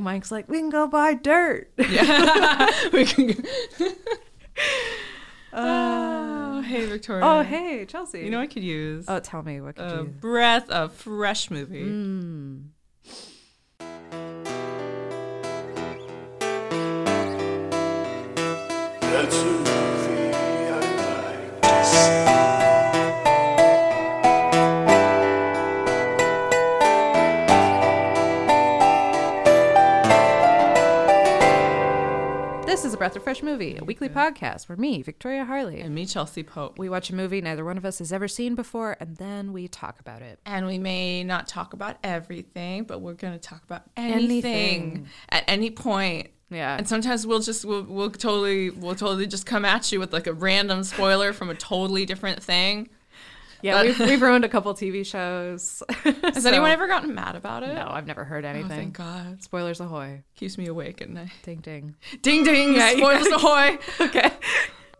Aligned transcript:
Mike's 0.00 0.30
like, 0.30 0.48
we 0.48 0.58
can 0.58 0.70
go 0.70 0.86
buy 0.86 1.14
dirt. 1.14 1.72
Yeah. 1.76 2.70
we 2.92 3.04
can. 3.04 3.44
oh, 5.52 6.60
hey 6.62 6.86
Victoria. 6.86 7.24
oh, 7.24 7.42
hey, 7.42 7.84
Chelsea. 7.86 8.20
You 8.20 8.30
know, 8.30 8.40
I 8.40 8.46
could 8.46 8.64
use 8.64 9.06
oh, 9.08 9.20
tell 9.20 9.42
me 9.42 9.60
what 9.60 9.76
could 9.76 9.84
use 9.84 9.92
a 9.92 10.02
you? 10.02 10.08
breath 10.08 10.68
of 10.70 10.92
fresh 10.92 11.50
movie. 11.50 11.84
Mm. 11.84 12.68
Breath 33.00 33.16
of 33.16 33.24
fresh 33.24 33.42
movie, 33.42 33.78
a 33.80 33.82
weekly 33.84 34.10
podcast 34.10 34.68
where 34.68 34.76
me, 34.76 35.00
Victoria 35.00 35.46
Harley, 35.46 35.80
And 35.80 35.94
me, 35.94 36.04
Chelsea 36.04 36.42
Pope. 36.42 36.78
we 36.78 36.90
watch 36.90 37.08
a 37.08 37.14
movie 37.14 37.40
neither 37.40 37.64
one 37.64 37.78
of 37.78 37.86
us 37.86 37.98
has 37.98 38.12
ever 38.12 38.28
seen 38.28 38.54
before, 38.54 38.94
and 39.00 39.16
then 39.16 39.54
we 39.54 39.68
talk 39.68 39.98
about 40.00 40.20
it. 40.20 40.38
And 40.44 40.66
we 40.66 40.76
may 40.78 41.24
not 41.24 41.48
talk 41.48 41.72
about 41.72 41.96
everything, 42.04 42.84
but 42.84 43.00
we're 43.00 43.14
going 43.14 43.32
to 43.32 43.38
talk 43.38 43.64
about 43.64 43.84
anything, 43.96 44.20
Anything. 44.52 45.06
at 45.30 45.44
any 45.48 45.70
point. 45.70 46.28
Yeah. 46.50 46.76
And 46.76 46.86
sometimes 46.86 47.26
we'll 47.26 47.40
just 47.40 47.64
we'll, 47.64 47.84
we'll 47.84 48.10
totally 48.10 48.68
we'll 48.68 48.94
totally 48.96 49.26
just 49.26 49.46
come 49.46 49.64
at 49.64 49.90
you 49.92 49.98
with 49.98 50.12
like 50.12 50.26
a 50.26 50.34
random 50.34 50.84
spoiler 50.84 51.32
from 51.32 51.48
a 51.48 51.54
totally 51.54 52.04
different 52.04 52.42
thing. 52.42 52.90
Yeah, 53.62 53.82
we've, 53.82 53.98
we've 53.98 54.22
ruined 54.22 54.44
a 54.44 54.48
couple 54.48 54.72
TV 54.74 55.04
shows. 55.04 55.82
Has 56.34 56.46
anyone 56.46 56.70
ever 56.70 56.86
gotten 56.86 57.14
mad 57.14 57.36
about 57.36 57.62
it? 57.62 57.74
No, 57.74 57.88
I've 57.90 58.06
never 58.06 58.24
heard 58.24 58.44
Oh, 58.44 58.48
anything. 58.48 58.68
thank 58.68 58.96
God. 58.96 59.42
Spoilers 59.42 59.80
ahoy. 59.80 60.22
Keeps 60.36 60.56
me 60.58 60.66
awake 60.66 61.00
at 61.02 61.10
night. 61.10 61.30
Ding 61.42 61.60
ding. 61.60 61.96
Ding 62.22 62.44
ding. 62.44 62.74
Yeah, 62.74 62.92
spoilers 62.96 63.26
yeah. 63.28 63.36
ahoy. 63.36 63.78
Okay. 64.00 64.30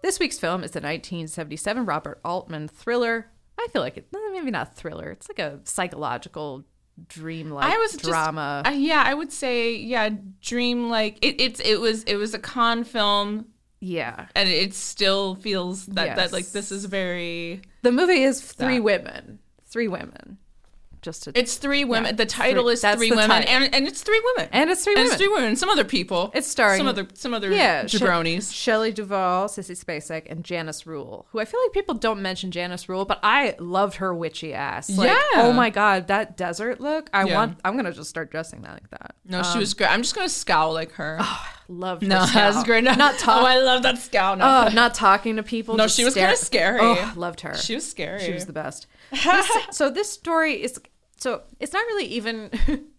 This 0.02 0.18
week's 0.18 0.38
film 0.38 0.64
is 0.64 0.70
the 0.70 0.78
1977 0.80 1.84
Robert 1.84 2.20
Altman 2.24 2.68
thriller. 2.68 3.30
I 3.58 3.66
feel 3.72 3.82
like 3.82 3.96
it, 3.98 4.06
maybe 4.32 4.50
not 4.50 4.74
thriller. 4.74 5.10
It's 5.10 5.28
like 5.28 5.38
a 5.38 5.60
psychological 5.64 6.64
dreamlike 7.08 7.64
I 7.64 7.76
was 7.78 7.96
drama. 7.96 8.62
Just, 8.64 8.74
uh, 8.74 8.78
yeah, 8.78 9.02
I 9.06 9.12
would 9.14 9.32
say 9.32 9.74
yeah, 9.76 10.10
dream 10.40 10.88
like 10.88 11.18
it, 11.22 11.40
it's 11.40 11.60
it 11.60 11.80
was 11.80 12.02
it 12.04 12.16
was 12.16 12.32
a 12.34 12.38
con 12.38 12.84
film 12.84 13.46
yeah. 13.80 14.26
and 14.34 14.48
it 14.48 14.74
still 14.74 15.34
feels 15.36 15.86
that 15.86 16.16
that 16.16 16.32
like 16.32 16.46
this 16.52 16.70
is 16.70 16.84
very 16.84 17.62
The 17.82 17.92
movie 17.92 18.22
is 18.22 18.40
three 18.40 18.76
That. 18.76 18.82
women. 18.84 19.38
Three 19.66 19.88
women. 19.88 20.38
Just 21.02 21.22
to 21.22 21.32
it's 21.34 21.56
three 21.56 21.82
women. 21.82 22.10
Yeah, 22.10 22.16
the 22.16 22.26
title 22.26 22.64
three- 22.64 22.74
is 22.74 22.82
three 22.82 23.08
women 23.10 23.30
title. 23.30 23.48
and 23.48 23.74
and 23.74 23.86
it's 23.88 24.02
three 24.02 24.20
women. 24.36 24.50
And 24.52 24.68
it's 24.68 24.84
three 24.84 24.92
And 24.92 24.98
women. 25.04 25.12
it's 25.12 25.16
three 25.18 25.28
women. 25.32 25.56
Some 25.56 25.70
other 25.70 25.84
people. 25.84 26.30
It's 26.34 26.46
starring 26.46 26.76
some 26.76 26.88
other 26.88 27.06
some 27.14 27.32
other 27.32 27.50
yeah, 27.50 27.86
She- 27.86 27.96
jabronis. 27.98 28.52
Shelley 28.52 28.92
Duvall, 28.92 29.48
Sissy 29.48 29.82
Spacek, 29.82 30.30
and 30.30 30.44
Janice 30.44 30.86
Rule, 30.86 31.26
who 31.30 31.38
I 31.40 31.46
feel 31.46 31.58
like 31.64 31.72
people 31.72 31.94
don't 31.94 32.20
mention 32.20 32.50
Janice 32.50 32.86
Rule, 32.86 33.06
but 33.06 33.18
I 33.22 33.54
loved 33.58 33.94
her 33.96 34.14
witchy 34.14 34.52
ass. 34.52 34.90
Like, 34.90 35.08
Yeah. 35.08 35.20
Oh 35.36 35.54
my 35.54 35.70
god, 35.70 36.08
that 36.08 36.36
desert 36.36 36.82
look. 36.82 37.08
I 37.14 37.24
Yeah. 37.24 37.34
want. 37.34 37.58
I'm 37.64 37.76
gonna 37.76 37.92
just 37.92 38.10
start 38.10 38.30
dressing 38.30 38.60
that 38.62 38.72
like 38.74 38.90
that. 38.90 39.14
no, 39.24 39.42
she 39.42 39.52
um, 39.54 39.58
was 39.60 39.72
great. 39.72 39.90
I'm 39.90 40.02
just 40.02 40.14
gonna 40.14 40.28
scowl 40.28 40.74
like 40.74 40.92
her. 40.92 41.16
Oh, 41.18 41.46
Loved. 41.72 42.02
no, 42.02 42.18
her 42.18 42.26
style. 42.26 42.52
that's 42.52 42.64
great. 42.66 42.82
No, 42.84 42.94
Not 42.94 43.14
Oh. 43.28 43.44
I 43.46 43.58
love 43.60 43.84
that 43.84 43.96
scowl. 43.98 44.34
No, 44.36 44.44
Oh, 44.66 44.68
not 44.74 44.92
talking 44.92 45.36
to 45.36 45.42
people. 45.44 45.76
no 45.76 45.86
she 45.86 46.02
was 46.04 46.14
stare- 46.14 46.24
kind 46.26 46.34
of 46.34 46.38
scary. 46.40 46.80
Oh, 46.82 47.12
loved 47.16 47.42
her. 47.42 47.54
She 47.56 47.76
was 47.76 47.88
scary. 47.88 48.20
She 48.20 48.32
was 48.32 48.46
the 48.46 48.52
best. 48.52 48.86
This- 49.12 49.50
so 49.70 49.88
this 49.90 50.10
story 50.10 50.62
is 50.62 50.80
so 51.16 51.42
it's 51.60 51.72
not 51.72 51.84
really 51.86 52.06
even 52.06 52.50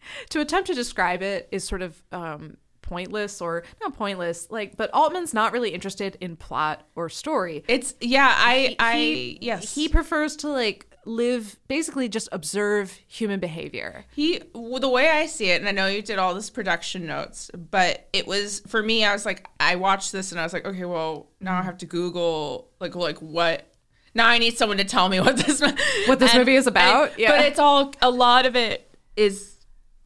to 0.30 0.40
attempt 0.42 0.68
to 0.68 0.74
describe 0.74 1.22
it 1.22 1.48
is 1.52 1.64
sort 1.64 1.82
of 1.82 2.02
um 2.12 2.58
pointless 2.82 3.42
or 3.42 3.64
not 3.82 3.96
pointless 3.96 4.48
like 4.52 4.76
but 4.78 4.90
Altman's 4.94 5.34
not 5.34 5.54
really 5.54 5.70
interested 5.72 6.18
in 6.22 6.36
plot 6.36 6.86
or 6.96 7.10
story. 7.10 7.64
It's 7.68 7.94
yeah. 8.02 8.34
I 8.38 8.76
I 8.80 8.94
he, 8.98 9.38
yes. 9.42 9.74
he 9.76 9.88
prefers 9.90 10.36
to 10.38 10.50
like 10.50 10.86
live 11.06 11.58
basically 11.68 12.08
just 12.10 12.30
observe 12.32 12.92
human 13.08 13.40
behavior. 13.40 14.06
He, 14.16 14.42
well, 14.54 14.80
the 14.80 14.90
way 14.90 15.10
I 15.10 15.26
see 15.26 15.50
it, 15.50 15.60
and 15.60 15.68
I 15.68 15.72
know 15.72 15.88
you 15.88 16.02
did 16.02 16.20
all 16.20 16.34
this 16.34 16.50
production 16.50 17.08
notes, 17.08 17.50
but 17.54 18.08
it 18.14 18.28
was 18.28 18.62
for 18.68 18.82
me. 18.84 19.04
I 19.04 19.14
was 19.14 19.26
like, 19.26 19.48
I 19.60 19.76
watched 19.76 20.12
this, 20.12 20.32
and 20.32 20.40
I 20.40 20.44
was 20.44 20.54
like, 20.54 20.66
okay, 20.66 20.86
well, 20.86 21.30
now 21.40 21.58
I 21.58 21.64
have 21.64 21.78
to 21.80 21.86
Google 21.86 22.70
like 22.80 22.96
like 22.96 23.18
what. 23.18 23.68
Now 24.14 24.28
I 24.28 24.38
need 24.38 24.58
someone 24.58 24.78
to 24.78 24.84
tell 24.84 25.10
me 25.10 25.20
what 25.22 25.38
this 25.38 25.62
What 26.08 26.20
this 26.20 26.36
movie 26.36 26.56
is 26.56 26.68
about? 26.68 27.18
Yeah. 27.18 27.32
but 27.32 27.46
it's 27.46 27.60
all 27.60 27.94
a 28.02 28.10
lot 28.10 28.46
of 28.46 28.56
it 28.56 28.88
is 29.16 29.58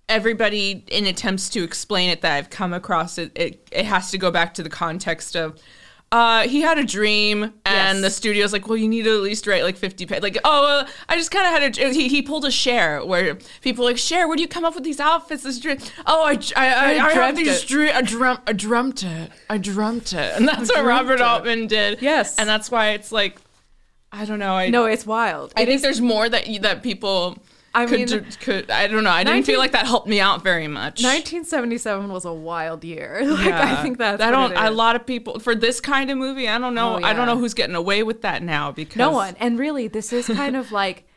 everybody 0.08 0.84
in 0.90 1.08
attempts 1.08 1.50
to 1.50 1.64
explain 1.64 2.10
it 2.10 2.22
that 2.22 2.34
I've 2.34 2.50
come 2.50 2.74
across 2.74 3.18
it. 3.18 3.32
It 3.36 3.68
it 3.72 3.86
has 3.86 4.12
to 4.12 4.18
go 4.18 4.32
back 4.32 4.54
to 4.56 4.64
the 4.64 4.70
context 4.70 5.36
of. 5.36 5.60
Uh, 6.12 6.48
he 6.48 6.62
had 6.62 6.78
a 6.78 6.84
dream, 6.86 7.44
and 7.66 7.98
Yes. 7.98 8.02
the 8.02 8.10
studio's 8.10 8.54
like, 8.54 8.68
"Well, 8.70 8.78
you 8.78 8.88
need 8.88 9.04
to 9.04 9.16
at 9.16 9.22
least 9.22 9.48
write 9.48 9.64
like 9.64 9.76
fifty 9.76 10.06
pages." 10.06 10.24
Like, 10.24 10.38
oh, 10.46 10.66
uh, 10.66 10.88
I 11.10 11.18
just 11.18 11.30
kind 11.32 11.46
of 11.46 11.62
had 11.62 11.78
a. 11.78 11.94
He, 11.94 12.08
he 12.08 12.22
pulled 12.22 12.46
a 12.46 12.52
Cher 12.52 13.04
where 13.04 13.36
people 13.62 13.84
like, 13.84 13.98
"Cher, 13.98 14.28
where 14.28 14.38
do 14.38 14.42
you 14.42 14.48
come 14.48 14.64
up 14.64 14.76
with 14.76 14.84
these 14.86 15.00
outfits? 15.00 15.44
This 15.44 15.60
dream? 15.60 15.78
Oh, 16.06 16.24
I, 16.24 16.40
I, 16.56 16.68
I, 16.68 16.86
I, 16.90 16.94
have 16.94 17.14
dreamt 17.14 17.38
these 17.38 17.64
it." 17.64 17.68
dream. 17.68 17.92
I 17.94 18.02
dreamt, 18.02 18.40
I 18.48 18.54
dreamt 18.54 19.04
it. 19.04 19.32
I 19.50 19.58
dreamt 19.58 20.14
it, 20.14 20.34
and 20.38 20.48
that's 20.48 20.70
what 20.74 20.86
Robert 20.86 21.16
it. 21.16 21.22
Altman 21.22 21.68
did. 21.68 22.02
Yes. 22.02 22.38
and 22.38 22.48
that's 22.48 22.72
why 22.72 22.92
it's 22.92 23.12
like, 23.12 23.38
I 24.12 24.24
don't 24.26 24.40
know. 24.40 24.54
I 24.54 24.70
No, 24.70 24.86
it's 24.86 25.06
wild. 25.06 25.54
I 25.58 25.64
It 25.64 25.66
think 25.66 25.76
is- 25.78 25.82
there's 25.82 26.02
more 26.02 26.30
that 26.30 26.46
that 26.62 26.82
people 26.84 27.40
I 27.76 27.86
could, 27.86 28.10
mean- 28.12 28.26
could 28.40 28.72
I 28.72 28.88
don't 28.88 29.04
know. 29.04 29.10
I 29.12 29.24
didn't 29.24 29.46
feel 29.46 29.60
like 29.60 29.74
that 29.74 29.86
helped 29.86 30.08
me 30.08 30.20
out 30.20 30.44
very 30.44 30.68
much. 30.68 31.04
1977 31.04 32.10
was 32.12 32.26
a 32.26 32.34
wild 32.34 32.84
year. 32.84 33.22
Like 33.36 33.46
Yeah. 33.48 33.78
I 33.80 33.82
think 33.84 33.98
that's 33.98 34.22
I 34.22 34.32
don't. 34.32 34.54
A 34.56 34.72
lot 34.72 34.96
of 34.96 35.06
people 35.06 35.40
for 35.40 35.56
this 35.56 35.80
kind 35.82 36.10
of 36.10 36.18
movie. 36.18 36.48
I 36.48 36.58
don't 36.58 36.74
know. 36.74 36.96
Oh, 36.96 37.00
yeah. 37.00 37.08
I 37.08 37.14
don't 37.14 37.26
know 37.28 37.38
who's 37.38 37.54
getting 37.54 37.76
away 37.76 38.02
with 38.04 38.22
that 38.22 38.42
now 38.44 38.72
because 38.72 38.96
No 38.98 39.12
one. 39.12 39.36
And 39.40 39.60
really, 39.60 39.88
this 39.88 40.12
is 40.14 40.28
kind 40.28 40.56
of 40.56 40.72
like 40.82 41.08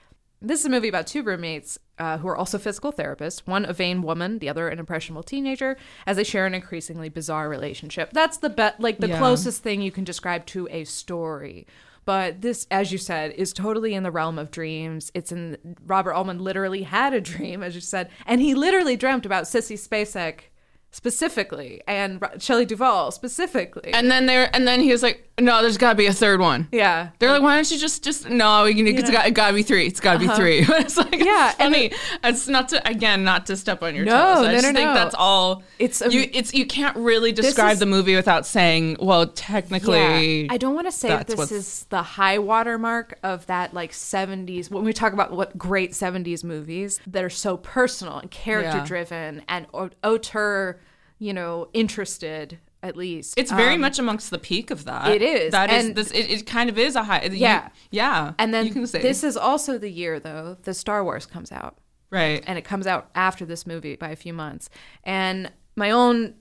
this 0.40 0.60
is 0.60 0.66
a 0.66 0.70
movie 0.70 0.88
about 0.88 1.06
two 1.06 1.22
roommates 1.22 1.78
uh, 1.98 2.18
who 2.18 2.28
are 2.28 2.36
also 2.36 2.58
physical 2.58 2.92
therapists. 2.92 3.40
One 3.46 3.64
a 3.64 3.72
vain 3.72 4.02
woman, 4.02 4.38
the 4.38 4.48
other 4.48 4.68
an 4.68 4.78
impressionable 4.78 5.22
teenager, 5.24 5.76
as 6.06 6.16
they 6.16 6.24
share 6.24 6.46
an 6.46 6.54
increasingly 6.54 7.08
bizarre 7.08 7.48
relationship. 7.48 8.10
That's 8.12 8.36
the 8.36 8.48
bet, 8.48 8.80
like 8.80 8.98
the 8.98 9.08
Yeah. 9.08 9.18
closest 9.18 9.62
thing 9.62 9.82
you 9.82 9.90
can 9.90 10.04
describe 10.04 10.46
to 10.46 10.68
a 10.70 10.84
story. 10.84 11.66
But 12.08 12.40
this, 12.40 12.66
as 12.70 12.90
you 12.90 12.96
said, 12.96 13.32
is 13.32 13.52
totally 13.52 13.92
in 13.92 14.02
the 14.02 14.10
realm 14.10 14.38
of 14.38 14.50
dreams. 14.50 15.12
It's 15.12 15.30
in 15.30 15.76
Robert 15.84 16.14
Altman 16.14 16.38
literally 16.38 16.84
had 16.84 17.12
a 17.12 17.20
dream, 17.20 17.62
as 17.62 17.74
you 17.74 17.82
said, 17.82 18.08
and 18.24 18.40
he 18.40 18.54
literally 18.54 18.96
dreamt 18.96 19.26
about 19.26 19.44
Sissy 19.44 19.76
Spacek 19.76 20.44
specifically 20.90 21.82
and 21.86 22.26
Shelley 22.38 22.64
Duvall 22.64 23.10
specifically. 23.10 23.92
And 23.92 24.10
then 24.10 24.24
there, 24.24 24.48
and 24.56 24.66
then 24.66 24.80
he 24.80 24.90
was 24.90 25.02
like, 25.02 25.27
"No, 25.40 25.62
there's 25.62 25.78
got 25.78 25.90
to 25.90 25.96
be 25.96 26.06
a 26.06 26.12
third 26.12 26.40
one." 26.40 26.68
yeah, 26.72 27.10
They're 27.18 27.30
like, 27.30 27.42
"Why 27.42 27.54
don't 27.56 27.70
you 27.70 27.78
just 27.78 28.02
just 28.04 28.28
no? 28.28 28.64
You 28.64 28.84
it's 28.86 29.08
know. 29.08 29.12
got 29.12 29.26
it 29.26 29.32
got 29.34 29.48
to 29.48 29.54
be 29.54 29.62
three. 29.62 29.86
It's 29.86 30.00
got 30.00 30.14
to 30.14 30.18
be 30.18 30.28
three. 30.28 30.58
it's 30.68 30.96
like 30.96 31.06
Uh-huh. 31.14 31.24
Yeah, 31.24 31.50
it's 31.50 31.60
and 31.60 31.74
funny. 31.74 31.92
it's 32.24 32.48
not 32.48 32.68
to 32.70 32.88
again 32.88 33.24
not 33.24 33.46
to 33.46 33.56
step 33.56 33.82
on 33.82 33.94
your 33.94 34.04
No, 34.04 34.12
toes. 34.12 34.46
I 34.46 34.48
no, 34.48 34.52
just 34.52 34.62
no, 34.64 34.72
think 34.72 34.86
no. 34.88 34.94
that's 34.94 35.14
all. 35.16 35.62
It's 35.78 36.00
a- 36.02 36.10
you. 36.12 36.28
It's 36.32 36.52
you 36.54 36.66
can't 36.66 36.96
really 36.96 37.32
describe 37.32 37.74
is- 37.74 37.78
the 37.80 37.86
movie 37.86 38.16
without 38.16 38.46
saying, 38.46 38.96
well, 39.00 39.26
technically, 39.26 40.42
Yeah. 40.42 40.52
I 40.52 40.56
don't 40.56 40.74
want 40.74 40.86
to 40.86 40.92
say 40.92 41.08
that 41.08 41.26
this 41.26 41.52
is 41.52 41.86
the 41.90 42.02
high 42.02 42.38
water 42.38 42.78
mark 42.78 43.18
of 43.22 43.46
that 43.46 43.74
like 43.74 43.92
70s 43.92 44.70
when 44.70 44.84
we 44.84 44.92
talk 44.92 45.12
about 45.12 45.32
what 45.32 45.56
great 45.58 45.92
70s 45.92 46.42
movies 46.44 47.00
that 47.06 47.22
are 47.24 47.30
so 47.30 47.56
personal 47.56 48.18
and 48.18 48.30
character 48.30 48.82
driven 48.84 49.42
and 49.48 49.66
au- 49.74 49.90
auteur, 50.04 50.78
you 51.18 51.32
know, 51.32 51.68
interested 51.72 52.58
at 52.82 52.96
least. 52.96 53.34
It's 53.36 53.50
very 53.52 53.74
Um, 53.74 53.80
much 53.80 53.98
amongst 53.98 54.30
the 54.30 54.38
peak 54.38 54.70
of 54.70 54.84
that. 54.84 55.08
It 55.10 55.22
is, 55.22 55.52
That 55.52 55.70
is 55.72 55.86
and- 55.86 55.96
this. 55.96 56.10
It, 56.12 56.30
it 56.30 56.46
kind 56.46 56.70
of 56.70 56.78
is 56.78 56.94
a 56.96 57.02
high. 57.04 57.24
you- 57.24 57.32
Yeah. 57.38 57.68
yeah. 57.90 58.32
and 58.38 58.52
then 58.54 58.66
you 58.66 58.72
can 58.72 58.86
say 58.86 59.00
this 59.02 59.24
is 59.24 59.36
also 59.36 59.78
the 59.78 59.90
year 59.90 60.20
though 60.20 60.56
the 60.62 60.74
Star 60.74 61.02
Wars 61.04 61.26
comes 61.26 61.50
out. 61.52 61.76
right. 62.10 62.42
and 62.46 62.56
it 62.58 62.64
comes 62.64 62.86
out 62.86 63.10
after 63.14 63.44
this 63.44 63.66
movie 63.66 63.96
by 63.96 64.08
a 64.10 64.16
few 64.16 64.32
months. 64.32 64.70
And 65.04 65.50
my 65.76 65.90
own 65.90 66.34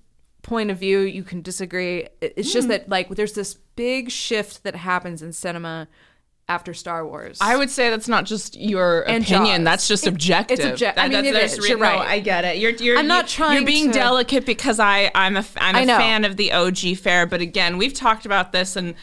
point 0.44 0.72
of 0.72 0.78
view, 0.78 1.00
you 1.00 1.24
can 1.24 1.42
disagree. 1.42 2.08
It's 2.22 2.50
Hmm. 2.50 2.54
just 2.54 2.68
that 2.70 2.88
like 2.88 3.10
there's 3.10 3.34
this 3.34 3.56
big 3.76 4.10
shift 4.10 4.64
that 4.64 4.76
happens 4.78 5.22
in 5.22 5.34
cinema 5.34 5.88
after 6.50 6.74
Star 6.74 7.06
Wars. 7.06 7.38
I 7.42 7.58
would 7.58 7.70
say 7.70 7.90
that's 7.90 8.08
not 8.08 8.26
just 8.26 8.58
your 8.58 9.02
And 9.08 9.24
opinion. 9.24 9.62
Jaws. 9.62 9.66
That's 9.66 9.88
just 9.88 10.06
It- 10.06 10.10
objective. 10.10 10.60
it's 10.60 10.66
objective. 10.68 11.04
I 11.04 11.08
mean, 11.10 11.26
that's- 11.34 11.54
it 11.54 11.58
is. 11.58 11.64
re- 11.64 11.70
You're 11.70 11.78
no, 11.78 11.84
right. 11.84 12.08
I 12.08 12.20
get 12.20 12.46
it. 12.46 12.58
You're, 12.58 12.72
you're, 12.72 12.98
I'm 12.98 13.08
not 13.08 13.26
you- 13.26 13.30
trying 13.36 13.58
You're 13.58 13.66
being 13.66 13.88
to- 13.92 14.00
delicate 14.00 14.46
because 14.46 14.80
I, 14.80 15.12
I'm 15.14 15.36
a, 15.36 15.46
I'm 15.58 15.76
a 15.84 15.86
fan 15.88 16.24
of 16.24 16.38
the 16.38 16.54
OG 16.54 16.96
fair. 17.00 17.26
But 17.26 17.42
again, 17.42 17.78
we've 17.78 17.94
talked 17.94 18.26
about 18.26 18.52
this 18.52 18.76
and 18.76 18.96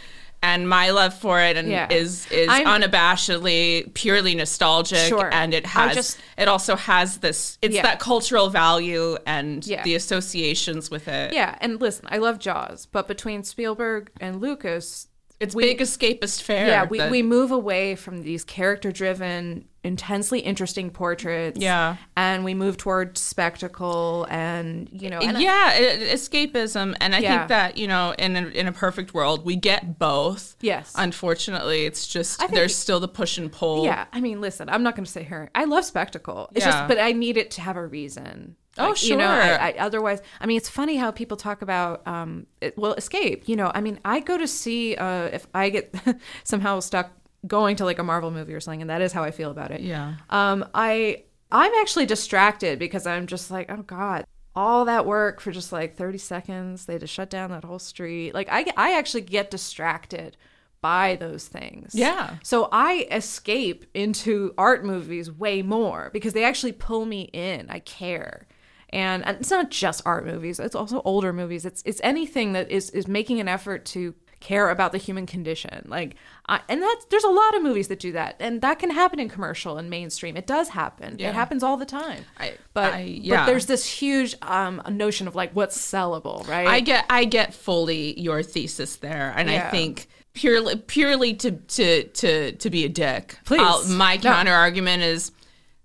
and 0.42 0.68
my 0.68 0.90
love 0.90 1.14
for 1.14 1.40
it 1.40 1.56
and 1.56 1.70
Yeah. 1.70 1.86
is 1.90 2.26
is 2.30 2.48
I'm- 2.50 2.66
unabashedly 2.66 3.92
purely 3.94 4.34
nostalgic. 4.34 5.08
Sure. 5.08 5.30
And 5.32 5.54
it 5.54 5.64
has 5.66 5.94
just- 5.94 6.18
it 6.36 6.48
also 6.48 6.76
has 6.76 7.18
this. 7.18 7.58
It's 7.62 7.74
Yeah. 7.74 7.82
that 7.82 7.98
cultural 7.98 8.50
value 8.50 9.16
and 9.26 9.66
Yeah. 9.66 9.82
the 9.84 9.94
associations 9.94 10.90
with 10.90 11.08
it. 11.08 11.32
yeah, 11.32 11.56
and 11.60 11.80
listen, 11.80 12.06
I 12.10 12.18
love 12.18 12.38
Jaws, 12.38 12.86
but 12.90 13.08
between 13.08 13.42
Spielberg 13.42 14.10
and 14.20 14.40
Lucas, 14.40 15.08
It's 15.40 15.54
We- 15.54 15.64
big 15.64 15.80
escapist 15.80 16.42
fair. 16.42 16.66
yeah, 16.68 16.84
we, 16.84 16.98
that- 16.98 17.10
we 17.10 17.22
move 17.22 17.50
away 17.50 17.96
from 17.96 18.22
these 18.22 18.44
character 18.44 18.92
driven 18.92 19.66
intensely 19.82 20.40
interesting 20.40 20.88
portraits. 20.90 21.60
Yeah. 21.60 21.96
And 22.16 22.42
we 22.44 22.54
move 22.54 22.78
toward 22.78 23.18
spectacle 23.18 24.26
and, 24.30 24.88
you 24.92 25.10
know, 25.10 25.18
and 25.18 25.36
I- 25.36 25.40
yeah, 25.40 25.74
it, 25.74 26.00
escapism, 26.14 26.96
and 27.00 27.14
I 27.14 27.18
Yeah. 27.18 27.36
think 27.38 27.48
that 27.48 27.76
you 27.76 27.86
know, 27.86 28.14
in 28.18 28.36
a, 28.36 28.46
in 28.48 28.66
a 28.66 28.72
perfect 28.72 29.12
world, 29.12 29.44
we 29.44 29.56
get 29.56 29.98
both. 29.98 30.56
Yes. 30.62 30.92
Unfortunately, 30.96 31.84
it's 31.84 32.06
just 32.06 32.38
think- 32.40 32.52
there's 32.54 32.74
still 32.74 33.00
the 33.00 33.08
push 33.08 33.36
and 33.36 33.52
pull. 33.52 33.84
Yeah, 33.84 34.06
I 34.12 34.20
mean, 34.20 34.40
listen, 34.40 34.68
I'm 34.70 34.82
not 34.82 34.94
going 34.96 35.04
to 35.04 35.10
say 35.10 35.22
here. 35.24 35.50
I 35.54 35.64
love 35.64 35.84
spectacle. 35.84 36.48
It's 36.54 36.64
Yeah. 36.64 36.72
just, 36.72 36.88
but 36.88 36.98
I 36.98 37.12
need 37.12 37.36
it 37.36 37.50
to 37.52 37.60
have 37.60 37.76
a 37.76 37.86
reason. 37.86 38.56
Oh, 38.78 38.94
You 39.00 39.16
know, 39.16 39.24
sure. 39.24 39.60
I, 39.60 39.70
I, 39.70 39.74
otherwise, 39.78 40.20
I 40.40 40.46
mean, 40.46 40.56
it's 40.56 40.68
funny 40.68 40.96
how 40.96 41.10
people 41.10 41.36
talk 41.36 41.62
about, 41.62 42.06
um, 42.06 42.46
it, 42.60 42.76
well, 42.76 42.94
escape. 42.94 43.48
You 43.48 43.56
know, 43.56 43.70
I 43.74 43.80
mean, 43.80 44.00
I 44.04 44.20
go 44.20 44.36
to 44.36 44.48
see 44.48 44.96
uh, 44.96 45.26
if 45.26 45.46
I 45.54 45.70
get 45.70 45.94
somehow 46.44 46.80
stuck 46.80 47.12
going 47.46 47.76
to 47.76 47.84
like 47.84 47.98
a 47.98 48.02
Marvel 48.02 48.30
movie 48.30 48.54
or 48.54 48.60
something, 48.60 48.80
and 48.80 48.90
that 48.90 49.02
is 49.02 49.12
how 49.12 49.22
I 49.22 49.30
feel 49.30 49.50
about 49.50 49.70
it. 49.70 49.80
Yeah. 49.80 50.14
Um, 50.30 50.66
I 50.74 51.24
I'm 51.52 51.72
actually 51.80 52.06
distracted 52.06 52.78
because 52.78 53.06
I'm 53.06 53.26
just 53.26 53.50
like, 53.50 53.70
oh 53.70 53.82
god, 53.82 54.24
all 54.56 54.84
that 54.86 55.06
work 55.06 55.40
for 55.40 55.52
just 55.52 55.72
like 55.72 55.96
30 55.96 56.18
seconds. 56.18 56.86
They 56.86 56.94
had 56.94 57.00
to 57.00 57.06
shut 57.06 57.30
down 57.30 57.50
that 57.50 57.64
whole 57.64 57.78
street. 57.78 58.34
Like 58.34 58.48
I 58.50 58.64
I 58.76 58.96
actually 58.98 59.22
get 59.22 59.50
distracted 59.50 60.36
by 60.80 61.16
those 61.16 61.48
things. 61.48 61.94
Yeah. 61.94 62.36
So 62.42 62.68
I 62.70 63.06
escape 63.10 63.86
into 63.94 64.52
art 64.58 64.84
movies 64.84 65.30
way 65.30 65.62
more 65.62 66.10
because 66.12 66.34
they 66.34 66.44
actually 66.44 66.72
pull 66.72 67.06
me 67.06 67.22
in. 67.32 67.70
I 67.70 67.78
care. 67.78 68.46
And, 68.94 69.24
and 69.26 69.38
it's 69.40 69.50
not 69.50 69.70
just 69.70 70.02
art 70.06 70.24
movies, 70.24 70.58
it's 70.60 70.74
also 70.74 71.02
older 71.04 71.32
movies. 71.32 71.64
It's 71.66 71.82
it's 71.84 72.00
anything 72.04 72.52
that 72.52 72.70
is 72.70 72.90
is 72.90 73.06
making 73.08 73.40
an 73.40 73.48
effort 73.48 73.84
to 73.86 74.14
care 74.40 74.68
about 74.68 74.92
the 74.92 74.98
human 74.98 75.24
condition. 75.26 75.86
Like 75.88 76.16
I, 76.46 76.60
and 76.68 76.82
that's 76.82 77.04
there's 77.06 77.24
a 77.24 77.30
lot 77.30 77.56
of 77.56 77.62
movies 77.62 77.88
that 77.88 77.98
do 77.98 78.12
that. 78.12 78.36
And 78.40 78.60
that 78.60 78.78
can 78.78 78.90
happen 78.90 79.18
in 79.18 79.28
commercial 79.30 79.78
and 79.78 79.88
mainstream. 79.88 80.36
It 80.36 80.46
does 80.46 80.68
happen. 80.68 81.16
Yeah. 81.18 81.30
It 81.30 81.34
happens 81.34 81.62
all 81.62 81.76
the 81.78 81.86
time. 81.86 82.24
I- 82.38 82.54
but 82.74 82.92
I- 82.94 83.00
yeah. 83.00 83.36
but 83.36 83.46
there's 83.46 83.66
this 83.66 83.86
huge 83.86 84.36
um 84.42 84.82
notion 84.90 85.26
of 85.28 85.34
like 85.34 85.52
what's 85.54 85.76
sellable, 85.78 86.46
right? 86.46 86.66
I 86.66 86.80
get 86.80 87.06
I 87.08 87.24
get 87.24 87.54
fully 87.54 88.20
your 88.20 88.42
thesis 88.42 88.96
there, 88.96 89.32
and 89.36 89.50
I 89.50 89.70
think 89.70 90.08
purely 90.34 90.76
purely 90.76 91.32
to 91.34 91.50
to 91.52 92.04
to 92.04 92.52
to 92.52 92.70
be 92.70 92.84
a 92.84 92.88
dick. 92.90 93.38
Please. 93.46 93.62
I'll- 93.62 93.84
my 93.88 94.16
No. 94.16 94.22
counter 94.22 94.52
argument 94.52 95.02
is 95.04 95.32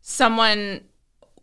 someone 0.02 0.82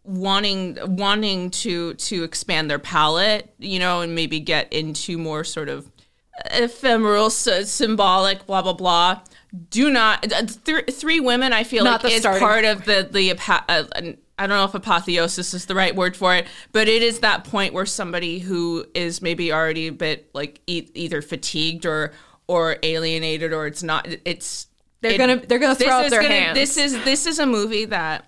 wanting 0.07 0.79
wanting 0.97 1.51
to 1.51 1.95
to 1.95 2.23
expand 2.25 2.71
their 2.71 2.79
palette, 2.79 3.53
you 3.59 3.79
know, 3.79 4.01
and 4.01 4.15
maybe 4.15 4.41
get 4.41 4.73
into 4.73 5.19
more 5.19 5.45
sort 5.45 5.69
of 5.69 5.91
ephemeral, 6.53 7.27
s- 7.27 7.71
symbolic, 7.71 8.47
blah 8.47 8.63
blah 8.63 8.73
blah. 8.73 9.21
Do 9.71 9.91
not 9.91 10.31
uh, 10.33 10.43
th- 10.65 10.91
three 10.93 11.21
women. 11.21 11.53
I 11.53 11.65
feel 11.65 11.85
Not 11.85 12.05
like 12.05 12.13
is 12.13 12.23
part 12.27 12.65
of 12.65 12.85
the 12.85 13.09
the 13.11 13.33
uh, 13.33 13.85
I 14.39 14.47
don't 14.47 14.57
know 14.59 14.65
if 14.65 14.75
apotheosis 14.75 15.55
is 15.55 15.65
the 15.67 15.75
right 15.75 15.95
word 15.97 16.15
for 16.17 16.35
it, 16.35 16.47
but 16.73 16.89
it 16.89 17.03
is 17.03 17.21
that 17.21 17.45
point 17.45 17.73
where 17.73 17.87
somebody 17.87 18.39
who 18.39 18.85
is 18.95 19.23
maybe 19.23 19.53
already 19.53 19.87
a 19.87 19.93
bit 19.93 20.29
like 20.35 20.61
e- 20.67 20.89
either 20.95 21.23
fatigued 21.23 21.87
or 21.87 22.13
or 22.49 22.77
alienated 22.83 23.53
or 23.53 23.67
it's 23.67 23.83
not 23.83 24.07
it's 24.25 24.67
They're 25.01 25.13
it- 25.13 25.19
gonna- 25.19 25.37
they're 25.47 25.59
gonna 25.59 25.75
throw 25.75 25.89
up 26.01 26.11
their 26.11 26.23
gonna- 26.23 26.35
hands. 26.35 26.55
This 26.59 26.77
is 26.77 27.03
this 27.05 27.27
is 27.27 27.39
a 27.39 27.47
movie 27.47 27.87
that 27.87 28.27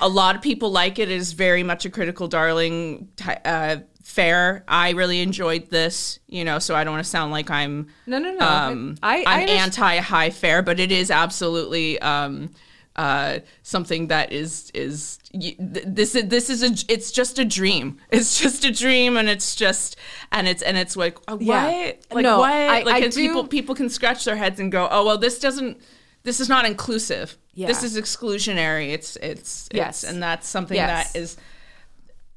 a 0.00 0.08
lot 0.08 0.34
of 0.36 0.42
people 0.42 0.70
like 0.70 0.98
it 0.98 1.10
is 1.10 1.32
very 1.32 1.62
much 1.62 1.84
a 1.84 1.90
critical 1.90 2.26
darling 2.28 3.08
uh, 3.44 3.76
fare. 4.02 4.64
I 4.66 4.90
really 4.90 5.20
enjoyed 5.20 5.70
this, 5.70 6.18
you 6.26 6.44
know, 6.44 6.58
so 6.58 6.74
I 6.74 6.82
don't 6.84 6.92
want 6.94 7.04
to 7.04 7.10
sound 7.10 7.30
like 7.32 7.50
I'm 7.50 7.86
No, 8.06 8.18
no, 8.18 8.32
no. 8.32 8.46
um, 8.46 8.96
I- 9.02 9.22
I 9.26 9.42
I'm 9.42 9.48
underst- 9.48 9.50
anti 9.58 9.96
high 9.98 10.30
fare, 10.30 10.62
but 10.62 10.80
it 10.80 10.90
is 10.90 11.10
absolutely 11.10 12.00
um, 12.00 12.50
uh, 12.96 13.38
something 13.62 14.08
that 14.08 14.32
is 14.32 14.72
is 14.74 15.18
this 15.60 16.16
is 16.16 16.28
this 16.28 16.50
is 16.50 16.62
a 16.64 16.92
it's 16.92 17.12
just 17.12 17.38
a 17.38 17.44
dream. 17.44 17.98
It's 18.10 18.40
just 18.40 18.64
a 18.64 18.72
dream, 18.72 19.16
and 19.16 19.28
it's 19.28 19.54
just 19.54 19.94
and 20.32 20.48
it's 20.48 20.62
and 20.62 20.76
it's 20.76 20.96
like 20.96 21.18
uh, 21.28 21.36
what 21.36 21.42
Yeah. 21.42 21.92
like 22.10 22.24
No, 22.24 22.38
what 22.40 22.50
I- 22.50 22.82
like 22.82 22.94
I 22.96 22.98
and 23.04 23.14
people 23.14 23.46
people 23.46 23.76
can 23.76 23.88
scratch 23.90 24.24
their 24.24 24.34
heads 24.36 24.58
and 24.58 24.72
go, 24.72 24.88
oh 24.90 25.04
well, 25.04 25.18
this 25.18 25.38
doesn't. 25.38 25.80
This 26.24 26.40
is 26.40 26.48
not 26.48 26.66
inclusive. 26.66 27.38
This 27.66 27.82
is 27.82 27.96
exclusionary. 27.96 28.92
It's 28.92 29.16
it's 29.16 29.68
Yes. 29.72 30.04
it's, 30.04 30.12
and 30.12 30.22
that's 30.22 30.46
something 30.48 30.76
Yes. 30.76 31.12
that 31.12 31.18
is. 31.18 31.36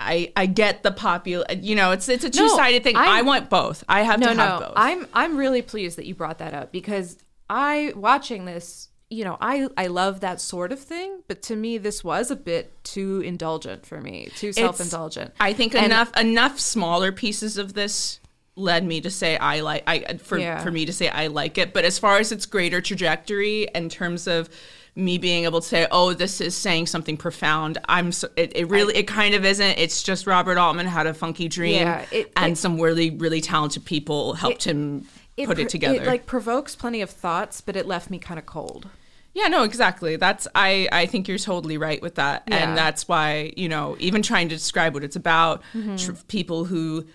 I, 0.03 0.31
I 0.35 0.47
get 0.47 0.81
the 0.81 0.91
popular, 0.91 1.45
you 1.55 1.75
know, 1.75 1.91
it's 1.91 2.09
it's 2.09 2.23
a 2.23 2.29
two 2.29 2.49
sided 2.49 2.83
thing. 2.83 2.95
I'm- 2.95 3.07
I 3.07 3.21
want 3.21 3.49
both. 3.51 3.83
I 3.87 4.01
have 4.01 4.19
no, 4.19 4.33
to 4.33 4.35
have 4.35 4.59
no. 4.59 4.65
both. 4.67 4.73
I'm 4.75 5.07
I'm 5.13 5.37
really 5.37 5.61
pleased 5.61 5.97
that 5.99 6.05
you 6.07 6.15
brought 6.15 6.39
that 6.39 6.53
up 6.55 6.71
because 6.71 7.17
I 7.49 7.93
watching 7.95 8.45
this, 8.45 8.89
you 9.11 9.23
know, 9.23 9.37
I 9.39 9.67
I 9.77 9.87
love 9.87 10.21
that 10.21 10.41
sort 10.41 10.71
of 10.71 10.79
thing, 10.79 11.21
but 11.27 11.43
to 11.43 11.55
me 11.55 11.77
this 11.77 12.03
was 12.03 12.31
a 12.31 12.35
bit 12.35 12.83
too 12.83 13.21
indulgent 13.23 13.85
for 13.85 14.01
me, 14.01 14.29
too 14.35 14.53
self-indulgent. 14.53 15.33
I 15.39 15.53
think 15.53 15.75
And- 15.75 15.85
enough 15.85 16.17
enough 16.17 16.59
smaller 16.59 17.11
pieces 17.11 17.59
of 17.59 17.73
this 17.73 18.19
led 18.55 18.83
me 18.83 19.01
to 19.01 19.11
say 19.11 19.37
I 19.37 19.59
like 19.59 19.83
I 19.85 20.17
for 20.17 20.39
Yeah. 20.39 20.63
for 20.63 20.71
me 20.71 20.85
to 20.85 20.93
say 20.93 21.09
I 21.09 21.27
like 21.27 21.59
it. 21.59 21.73
But 21.73 21.85
as 21.85 21.99
far 21.99 22.17
as 22.17 22.31
its 22.31 22.47
greater 22.47 22.81
trajectory 22.81 23.67
in 23.75 23.87
terms 23.89 24.25
of 24.25 24.49
me 24.95 25.17
being 25.17 25.45
able 25.45 25.61
to 25.61 25.67
say, 25.67 25.87
oh, 25.91 26.13
this 26.13 26.41
is 26.41 26.55
saying 26.55 26.85
something 26.87 27.15
profound. 27.15 27.77
I'm 27.87 28.11
so, 28.11 28.27
it, 28.35 28.51
it 28.55 28.67
really 28.69 28.95
it 28.95 29.07
kind 29.07 29.33
of 29.33 29.45
isn't. 29.45 29.77
It's 29.77 30.03
just 30.03 30.27
Robert 30.27 30.57
Altman 30.57 30.85
had 30.87 31.07
a 31.07 31.13
funky 31.13 31.47
dream, 31.47 31.81
Yeah, 31.81 32.05
it- 32.11 32.31
and 32.35 32.53
it- 32.53 32.57
some 32.57 32.79
really 32.79 33.09
really 33.11 33.41
talented 33.41 33.85
people 33.85 34.33
helped 34.33 34.65
him 34.65 35.07
put 35.45 35.57
it 35.59 35.69
together. 35.69 36.01
It 36.01 36.05
like 36.07 36.25
provokes 36.25 36.75
plenty 36.75 37.01
of 37.01 37.09
thoughts, 37.09 37.61
but 37.61 37.75
it 37.75 37.85
left 37.87 38.09
me 38.09 38.19
kind 38.19 38.37
of 38.39 38.45
cold. 38.45 38.89
Yeah, 39.33 39.47
no, 39.47 39.63
exactly. 39.63 40.17
That's 40.17 40.45
I 40.55 40.89
I 40.91 41.05
think 41.05 41.29
you're 41.29 41.37
totally 41.37 41.77
right 41.77 42.01
with 42.01 42.15
that. 42.15 42.43
Yeah. 42.49 42.57
And 42.57 42.77
that's 42.77 43.07
why, 43.07 43.53
you 43.55 43.69
know, 43.69 43.95
even 43.99 44.21
trying 44.21 44.49
to 44.49 44.55
describe 44.55 44.93
what 44.93 45.05
it's 45.05 45.15
about, 45.15 45.61
Mm-hmm. 45.73 45.95
tr- 45.95 46.11
people 46.27 46.65
who 46.65 47.05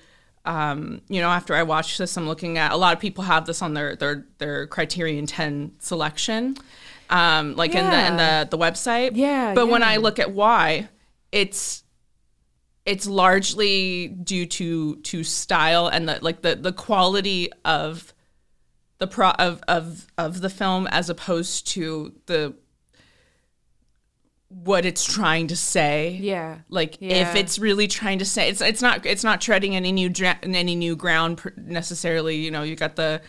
um, 0.47 1.01
you 1.09 1.21
know, 1.21 1.29
after 1.29 1.55
I 1.55 1.65
watched 1.65 1.99
this, 1.99 2.17
I'm 2.17 2.29
looking 2.29 2.57
at 2.57 2.71
a 2.71 2.77
lot 2.77 2.95
of 2.95 3.01
people 3.01 3.25
have 3.25 3.47
this 3.47 3.61
on 3.63 3.75
their 3.75 3.97
their 3.97 4.25
their 4.39 4.67
Criterion 4.69 5.27
10 5.27 5.73
selection. 5.79 6.57
Um, 7.11 7.55
like 7.57 7.75
in 7.75 7.85
the 7.89 8.07
in 8.07 8.17
the 8.17 8.49
the 8.51 8.59
website. 8.59 9.13
Yeah, 9.15 9.55
But 9.55 9.67
when. 9.69 9.83
I 9.83 9.97
look 9.99 10.19
at 10.19 10.33
why, 10.33 10.89
it's 11.33 11.85
it's 12.85 13.07
largely 13.07 14.09
due 14.09 14.47
to 14.47 14.97
to 14.97 15.25
style 15.25 15.89
and 15.89 16.09
the 16.09 16.19
like 16.23 16.43
the 16.43 16.55
the 16.57 16.73
quality 16.73 17.51
of 17.65 18.13
the 18.99 19.07
pro 19.07 19.31
of 19.31 19.61
of 19.69 20.07
of 20.17 20.41
the 20.41 20.49
film 20.51 20.87
as 20.89 21.11
opposed 21.11 21.67
to 21.69 22.13
the 22.27 22.55
what 24.49 24.85
it's 24.87 25.05
trying 25.05 25.49
to 25.49 25.57
say. 25.57 26.19
Yeah. 26.21 26.59
Like 26.69 26.97
Yeah. 27.01 27.29
if 27.31 27.37
it's 27.37 27.59
really 27.59 27.89
trying 27.89 28.21
to 28.21 28.25
say 28.25 28.49
it's 28.49 28.61
it's 28.61 28.81
not 28.81 29.05
it's 29.05 29.25
not 29.25 29.41
treading 29.41 29.75
any 29.75 29.93
new 29.93 30.09
dra- 30.09 30.39
any 30.43 30.77
new 30.77 30.95
ground 30.97 31.41
necessarily. 31.57 32.37
You 32.37 32.51
know, 32.53 32.63
you 32.63 32.77
got 32.77 32.97
the 32.97 33.21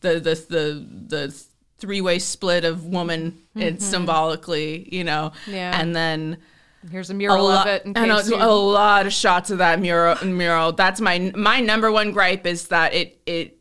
the 0.00 0.20
the 0.20 0.34
the 0.48 0.86
the 1.16 1.44
three 1.78 2.00
way 2.00 2.18
split 2.18 2.64
of 2.64 2.84
woman. 2.86 3.38
It's 3.54 3.84
symbolically, 3.84 4.88
you 4.94 5.04
know, 5.04 5.32
Mm-hmm. 5.42 5.54
Yeah. 5.54 5.80
and 5.80 5.94
then 5.96 6.38
Here's 6.90 7.10
a 7.10 7.14
a 7.14 7.16
mural 7.16 7.48
of 7.48 7.66
it. 7.66 7.84
In 7.84 7.96
and 7.96 8.10
a, 8.12 8.44
a 8.44 8.54
lot 8.54 9.06
of 9.06 9.12
shots 9.12 9.50
of 9.50 9.58
that 9.58 9.80
mural. 9.80 10.16
Mural. 10.24 10.72
That's 10.72 11.00
my 11.00 11.32
my 11.34 11.60
number 11.60 11.90
one 11.90 12.12
gripe 12.12 12.46
is 12.46 12.68
that 12.68 12.94
it 12.94 13.20
it 13.26 13.58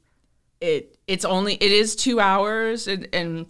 it 0.62 0.98
it's 1.08 1.26
only 1.26 1.56
it 1.56 1.72
is 1.72 1.96
two 1.96 2.20
hours 2.20 2.88
and, 2.88 3.08
and 3.14 3.46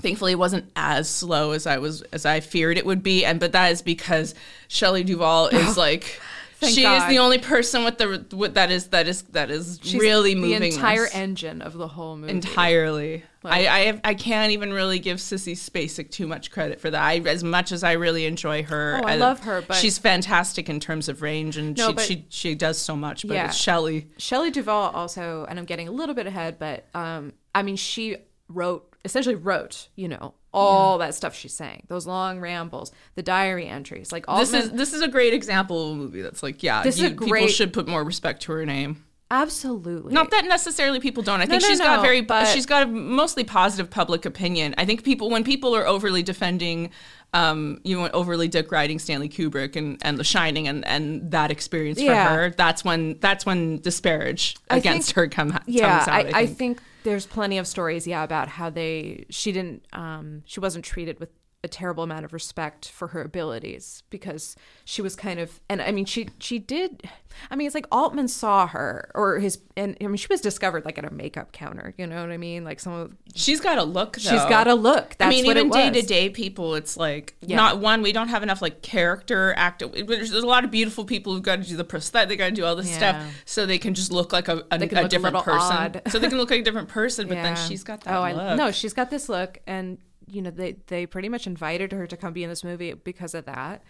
thankfully 0.00 0.32
it 0.32 0.38
wasn't 0.38 0.70
as 0.76 1.08
slow 1.08 1.52
as 1.52 1.66
I 1.66 1.78
was 1.78 2.02
as 2.12 2.24
I 2.24 2.40
feared 2.40 2.78
it 2.78 2.86
would 2.86 3.02
be. 3.02 3.24
And 3.24 3.40
but 3.40 3.52
that 3.52 3.72
is 3.72 3.82
because 3.82 4.34
Shelley 4.68 5.02
Duvall 5.04 5.48
is 5.52 5.76
like. 5.76 6.20
Thank 6.58 6.74
she 6.74 6.86
is 6.86 7.06
the 7.08 7.18
only 7.18 7.36
person 7.36 7.84
with 7.84 7.98
the 7.98 8.24
with 8.34 8.54
that 8.54 8.70
is 8.70 8.86
that 8.88 9.06
is 9.06 9.22
that 9.32 9.50
is 9.50 9.78
She's 9.82 10.00
really 10.00 10.34
moving 10.34 10.60
the 10.60 10.68
entire 10.68 11.06
engine 11.12 11.60
of 11.60 11.74
the 11.74 11.86
whole 11.86 12.16
movie. 12.16 12.30
entirely. 12.32 13.24
I 13.52 13.66
I, 13.68 13.78
have, 13.86 14.00
I 14.04 14.14
can't 14.14 14.52
even 14.52 14.72
really 14.72 14.98
give 14.98 15.18
Sissy 15.18 15.52
Spacek 15.52 16.10
too 16.10 16.26
much 16.26 16.50
credit 16.50 16.80
for 16.80 16.90
that. 16.90 17.00
I, 17.02 17.18
as 17.18 17.42
much 17.44 17.72
as 17.72 17.82
I 17.84 17.92
really 17.92 18.26
enjoy 18.26 18.62
her, 18.64 19.00
Oh, 19.02 19.06
I 19.06 19.16
love 19.16 19.40
her, 19.40 19.62
but- 19.62 19.76
she's 19.76 19.98
fantastic 19.98 20.68
in 20.68 20.80
terms 20.80 21.08
of 21.08 21.22
range, 21.22 21.56
and 21.56 21.76
No, 21.76 21.88
she, 21.88 21.92
but- 21.94 22.04
she 22.04 22.26
she 22.28 22.54
does 22.54 22.78
so 22.78 22.96
much. 22.96 23.26
But 23.26 23.34
Yeah. 23.34 23.46
it's 23.46 23.56
Shelley. 23.56 24.08
Shelley 24.18 24.50
Duvall 24.50 24.90
also, 24.94 25.46
and 25.48 25.58
I'm 25.58 25.64
getting 25.64 25.88
a 25.88 25.92
little 25.92 26.14
bit 26.14 26.26
ahead, 26.26 26.58
but 26.58 26.86
um, 26.94 27.32
I 27.54 27.62
mean, 27.62 27.76
she 27.76 28.16
wrote 28.48 28.92
essentially 29.04 29.34
wrote, 29.36 29.88
you 29.94 30.08
know, 30.08 30.34
all 30.52 30.98
that 30.98 31.14
stuff 31.14 31.34
she's 31.34 31.52
saying, 31.52 31.84
those 31.88 32.06
long 32.06 32.40
rambles, 32.40 32.90
the 33.14 33.22
diary 33.22 33.66
entries, 33.68 34.10
like 34.10 34.24
all 34.26 34.38
This 34.38 34.52
is 34.52 34.70
this 34.72 34.92
is 34.92 35.02
a 35.02 35.08
great 35.08 35.32
example 35.34 35.86
of 35.86 35.92
a 35.92 35.94
movie 36.00 36.22
that's 36.22 36.42
like, 36.42 36.62
yeah, 36.62 36.82
This 36.82 36.96
is 36.96 37.02
you, 37.02 37.08
a 37.08 37.10
people 37.10 37.48
should 37.48 37.72
put 37.72 37.86
more 37.86 38.02
respect 38.02 38.42
to 38.42 38.52
her 38.52 38.64
name. 38.66 39.04
Absolutely 39.30 40.12
Not 40.14 40.30
that 40.30 40.44
necessarily 40.44 41.00
people 41.00 41.22
don't. 41.22 41.40
I 41.40 41.46
think 41.46 41.62
no, 41.62 41.68
she's 41.68 41.80
got 41.80 42.02
very 42.02 42.20
but- 42.20 42.46
she's 42.48 42.66
got 42.66 42.84
a 42.84 42.86
mostly 42.86 43.44
positive 43.44 43.90
public 43.90 44.24
opinion. 44.24 44.74
I 44.78 44.84
think 44.84 45.04
people 45.04 45.30
when 45.30 45.44
people 45.44 45.74
are 45.74 45.86
overly 45.86 46.22
defending 46.22 46.90
um 47.34 47.80
you 47.82 47.96
know 48.00 48.08
overly 48.12 48.46
dick 48.46 48.70
riding 48.70 48.98
Stanley 49.00 49.28
Kubrick 49.28 49.74
and 49.74 49.98
and 50.02 50.16
The 50.16 50.24
Shining 50.24 50.68
and 50.68 50.86
and 50.86 51.30
that 51.32 51.50
experience 51.50 52.00
Yeah. 52.00 52.28
for 52.28 52.34
her, 52.34 52.50
that's 52.50 52.84
when 52.84 53.18
that's 53.20 53.44
when 53.44 53.78
disparage 53.80 54.56
I 54.70 54.76
against 54.78 55.08
think- 55.08 55.16
her 55.16 55.28
come 55.28 55.58
yeah 55.66 55.98
comes 55.98 56.08
out. 56.08 56.14
I, 56.14 56.18
I, 56.20 56.40
I 56.42 56.46
think. 56.46 56.58
think 56.58 56.80
there's 57.02 57.26
plenty 57.26 57.58
of 57.58 57.66
stories 57.66 58.06
yeah 58.06 58.22
about 58.22 58.48
how 58.48 58.70
they 58.70 59.26
she 59.30 59.50
didn't 59.52 59.84
um 59.92 60.42
she 60.46 60.60
wasn't 60.60 60.84
treated 60.84 61.18
with 61.20 61.30
a 61.66 61.68
terrible 61.68 62.04
amount 62.04 62.24
of 62.24 62.32
respect 62.32 62.88
for 62.88 63.08
her 63.08 63.20
abilities 63.20 64.02
because 64.08 64.54
she 64.84 65.02
was 65.02 65.16
kind 65.16 65.38
of 65.40 65.60
and 65.68 65.82
I 65.82 65.90
mean 65.90 66.04
she 66.04 66.28
she 66.38 66.58
did 66.58 67.02
I 67.50 67.56
mean 67.56 67.66
it's 67.66 67.74
like 67.74 67.86
Altman 67.92 68.28
saw 68.28 68.66
her 68.68 69.10
or 69.14 69.38
his 69.40 69.58
and 69.76 69.96
I 70.00 70.06
mean 70.06 70.16
she 70.16 70.28
was 70.30 70.40
discovered 70.40 70.84
like 70.84 70.96
at 70.96 71.04
a 71.04 71.12
makeup 71.12 71.52
counter, 71.52 71.92
you 71.98 72.06
know 72.06 72.20
what 72.22 72.30
I 72.30 72.36
mean? 72.38 72.64
Like 72.64 72.80
some 72.80 72.92
of 72.92 73.12
She's 73.34 73.60
got 73.60 73.76
a 73.76 73.82
look. 73.82 74.14
Though. 74.16 74.30
she's 74.30 74.44
got 74.46 74.66
a 74.68 74.74
look. 74.74 75.16
That's 75.18 75.26
I 75.26 75.28
mean, 75.28 75.44
even 75.44 75.68
day 75.68 75.90
to 75.90 76.00
day 76.02 76.30
people, 76.30 76.74
it's 76.76 76.96
like 76.96 77.34
Yeah. 77.42 77.56
not 77.56 77.80
one. 77.80 78.00
We 78.00 78.12
don't 78.12 78.28
have 78.28 78.42
enough 78.42 78.62
like 78.62 78.80
character 78.80 79.52
actor. 79.56 79.88
There's, 79.88 80.32
a 80.32 80.46
lot 80.46 80.64
of 80.64 80.70
beautiful 80.70 81.04
people 81.04 81.34
who've 81.34 81.42
got 81.42 81.62
to 81.62 81.68
do 81.68 81.76
the 81.76 81.84
prosthetic. 81.84 82.28
They 82.30 82.36
got 82.36 82.46
to 82.46 82.52
do 82.52 82.64
all 82.64 82.76
this 82.76 82.88
Yeah. 82.88 82.96
stuff 82.96 83.42
so 83.44 83.66
they 83.66 83.78
can 83.78 83.92
just 83.92 84.12
look 84.12 84.32
like 84.32 84.48
a, 84.48 84.64
a, 84.70 84.76
a 84.76 84.78
look 84.78 84.92
a 84.92 85.08
different 85.08 85.36
person. 85.44 85.76
odd. 85.76 86.02
so 86.08 86.18
they 86.18 86.28
can 86.28 86.38
look 86.38 86.50
like 86.50 86.60
a 86.60 86.64
different 86.64 86.88
person. 86.88 87.28
But 87.28 87.34
then 87.34 87.56
she's 87.68 87.84
got 87.84 88.00
that. 88.04 88.16
Oh, 88.16 88.22
look. 88.22 88.42
I 88.42 88.54
no, 88.54 88.70
she's 88.70 88.94
got 88.94 89.10
this 89.10 89.28
look, 89.28 89.58
and 89.66 89.98
you 90.26 90.42
know 90.42 90.50
they 90.50 90.76
they 90.86 91.06
pretty 91.06 91.28
much 91.28 91.46
invited 91.46 91.92
her 91.92 92.06
to 92.06 92.16
come 92.16 92.32
be 92.32 92.42
in 92.44 92.50
this 92.50 92.64
movie 92.64 92.92
because 92.94 93.34
of 93.34 93.44
that. 93.46 93.82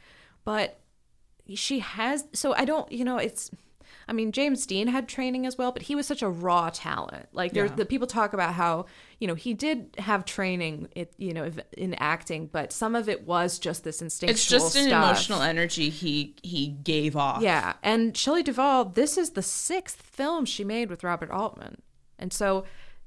But 0.45 0.81
she 1.55 1.79
has, 1.81 2.27
so 2.33 2.55
I 2.55 2.65
don't, 2.65 2.91
you 2.91 3.05
know, 3.05 3.19
it's. 3.19 3.51
I 4.09 4.13
mean, 4.13 4.31
James 4.33 4.67
Dean 4.67 4.89
had 4.89 5.09
training 5.09 5.47
as 5.47 5.57
well, 5.59 5.71
but 5.73 5.83
he 5.83 5.95
was 5.97 6.07
such 6.07 6.23
a 6.23 6.29
raw 6.29 6.71
talent. 6.73 7.27
Like, 7.33 7.53
there, 7.53 7.67
Yeah. 7.67 7.75
the 7.75 7.85
people 7.87 8.07
talk 8.07 8.33
about 8.33 8.55
how 8.55 8.87
you 9.21 9.27
know 9.29 9.35
he 9.35 9.55
did 9.55 9.95
have 9.99 10.25
training, 10.25 10.89
it, 10.95 11.13
you 11.19 11.33
know, 11.33 11.51
in 11.77 11.95
acting, 11.95 12.47
but 12.53 12.73
some 12.73 12.95
of 12.97 13.09
it 13.09 13.27
was 13.27 13.59
just 13.61 13.85
this 13.85 14.03
instinctual. 14.03 14.35
It's 14.35 14.47
just 14.47 14.77
an 14.77 14.87
stuff. 14.89 15.05
emotional 15.05 15.43
energy 15.43 15.89
he 15.91 16.35
he 16.43 16.69
gave 16.69 17.17
off. 17.17 17.43
Yeah, 17.43 17.75
and 17.83 18.17
Shelley 18.17 18.43
Duvall, 18.43 18.87
this 18.87 19.17
is 19.17 19.31
the 19.31 19.43
sixth 19.43 20.03
film 20.03 20.45
she 20.45 20.63
made 20.65 20.91
with 20.91 21.03
Robert 21.05 21.31
Altman, 21.31 21.81
and 22.19 22.33
so 22.33 22.65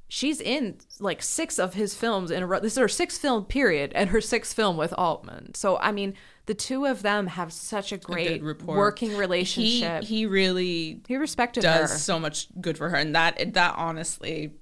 she's 0.10 0.42
in 0.42 0.76
like 1.00 1.22
six 1.22 1.58
of 1.58 1.76
his 1.76 1.94
films 1.94 2.32
in 2.32 2.44
a 2.44 2.48
row. 2.48 2.60
This 2.60 2.74
is 2.74 2.80
her 2.80 2.90
sixth 2.90 3.22
film 3.22 3.46
period, 3.46 3.94
and 3.96 4.10
her 4.10 4.20
sixth 4.20 4.54
film 4.54 4.76
with 4.76 4.94
Altman. 4.98 5.54
So 5.54 5.78
I 5.78 5.94
mean, 5.94 6.16
the 6.48 6.54
two 6.54 6.86
of 6.86 7.02
them 7.04 7.28
have 7.28 7.54
such 7.54 7.94
a 7.94 7.98
great 7.98 8.44
rapport. 8.44 8.76
working 8.76 9.16
relationship. 9.16 10.04
He, 10.04 10.18
he 10.18 10.26
really 10.26 11.02
respected 11.08 11.62
does 11.62 11.92
her. 11.92 11.98
so 11.98 12.20
much 12.20 12.48
good 12.60 12.78
for 12.78 12.90
her, 12.90 12.98
and 12.98 13.16
that 13.16 13.54
that 13.54 13.76
honestly, 13.78 14.56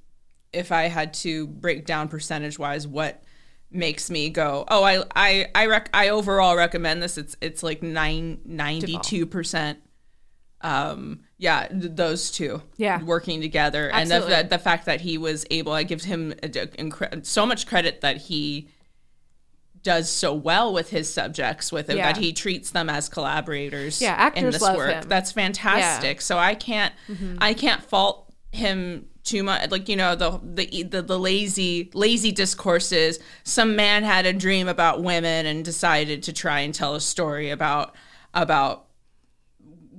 if 0.54 0.72
I 0.72 0.84
had 0.84 1.16
to 1.16 1.48
break 1.48 1.86
down 1.86 2.10
percentage 2.10 2.60
wise, 2.60 2.86
what 2.86 3.24
makes 3.72 4.10
me 4.10 4.30
go, 4.30 4.66
oh, 4.68 4.84
I 4.84 5.04
I 5.16 5.48
I 5.56 5.66
rec- 5.66 5.89
I 5.94 6.10
overall 6.10 6.56
recommend 6.56 7.01
this. 7.01 7.18
It's 7.18 7.36
it's 7.42 7.63
like 7.63 7.82
nine 7.82 8.42
ninety 8.46 9.00
two 9.00 9.25
percent. 9.25 9.80
Um, 10.61 11.19
yeah, 11.37 11.67
those 11.71 12.31
two, 12.31 12.63
Yeah. 12.77 13.03
working 13.03 13.41
together, 13.41 13.91
and 13.91 14.09
the, 14.09 14.19
the 14.21 14.47
the 14.49 14.57
fact 14.57 14.85
that 14.87 15.01
he 15.01 15.17
was 15.19 15.45
able, 15.51 15.71
I 15.71 15.83
give 15.83 16.03
him 16.03 16.31
a 16.43 16.47
incre- 16.49 17.23
so 17.25 17.45
much 17.45 17.67
credit 17.67 18.01
that 18.01 18.17
he 18.17 18.69
does 19.83 20.09
so 20.09 20.33
well 20.33 20.73
with 20.73 20.89
his 20.89 21.11
subjects 21.13 21.71
with 21.71 21.89
it 21.89 21.97
Yeah. 21.97 22.11
that 22.11 22.17
he 22.21 22.33
treats 22.33 22.71
them 22.71 22.89
as 22.89 23.07
collaborators 23.07 24.01
Yeah, 24.01 24.15
in 24.15 24.19
actors 24.19 24.53
this 24.55 24.61
love 24.61 24.75
work 24.75 24.91
him. 24.91 25.03
that's 25.07 25.31
fantastic 25.31 26.19
so 26.19 26.37
i 26.37 26.55
can't 26.55 26.93
Mm-hmm. 27.07 27.37
i 27.39 27.53
can't 27.53 27.81
fault 27.83 28.33
him 28.51 29.05
too 29.23 29.43
much 29.43 29.69
like 29.71 29.87
you 29.87 29.95
know 29.95 30.15
the, 30.15 30.39
the 30.43 30.83
the 30.83 31.01
the 31.03 31.17
lazy 31.19 31.89
lazy 31.93 32.31
discourses 32.33 33.19
some 33.43 33.75
man 33.77 34.03
had 34.03 34.25
a 34.25 34.33
dream 34.33 34.67
about 34.67 35.03
women 35.03 35.45
and 35.45 35.63
decided 35.63 36.23
to 36.23 36.33
try 36.33 36.61
and 36.61 36.73
tell 36.73 36.95
a 36.95 36.99
story 37.01 37.49
about 37.49 37.95
about 38.33 38.87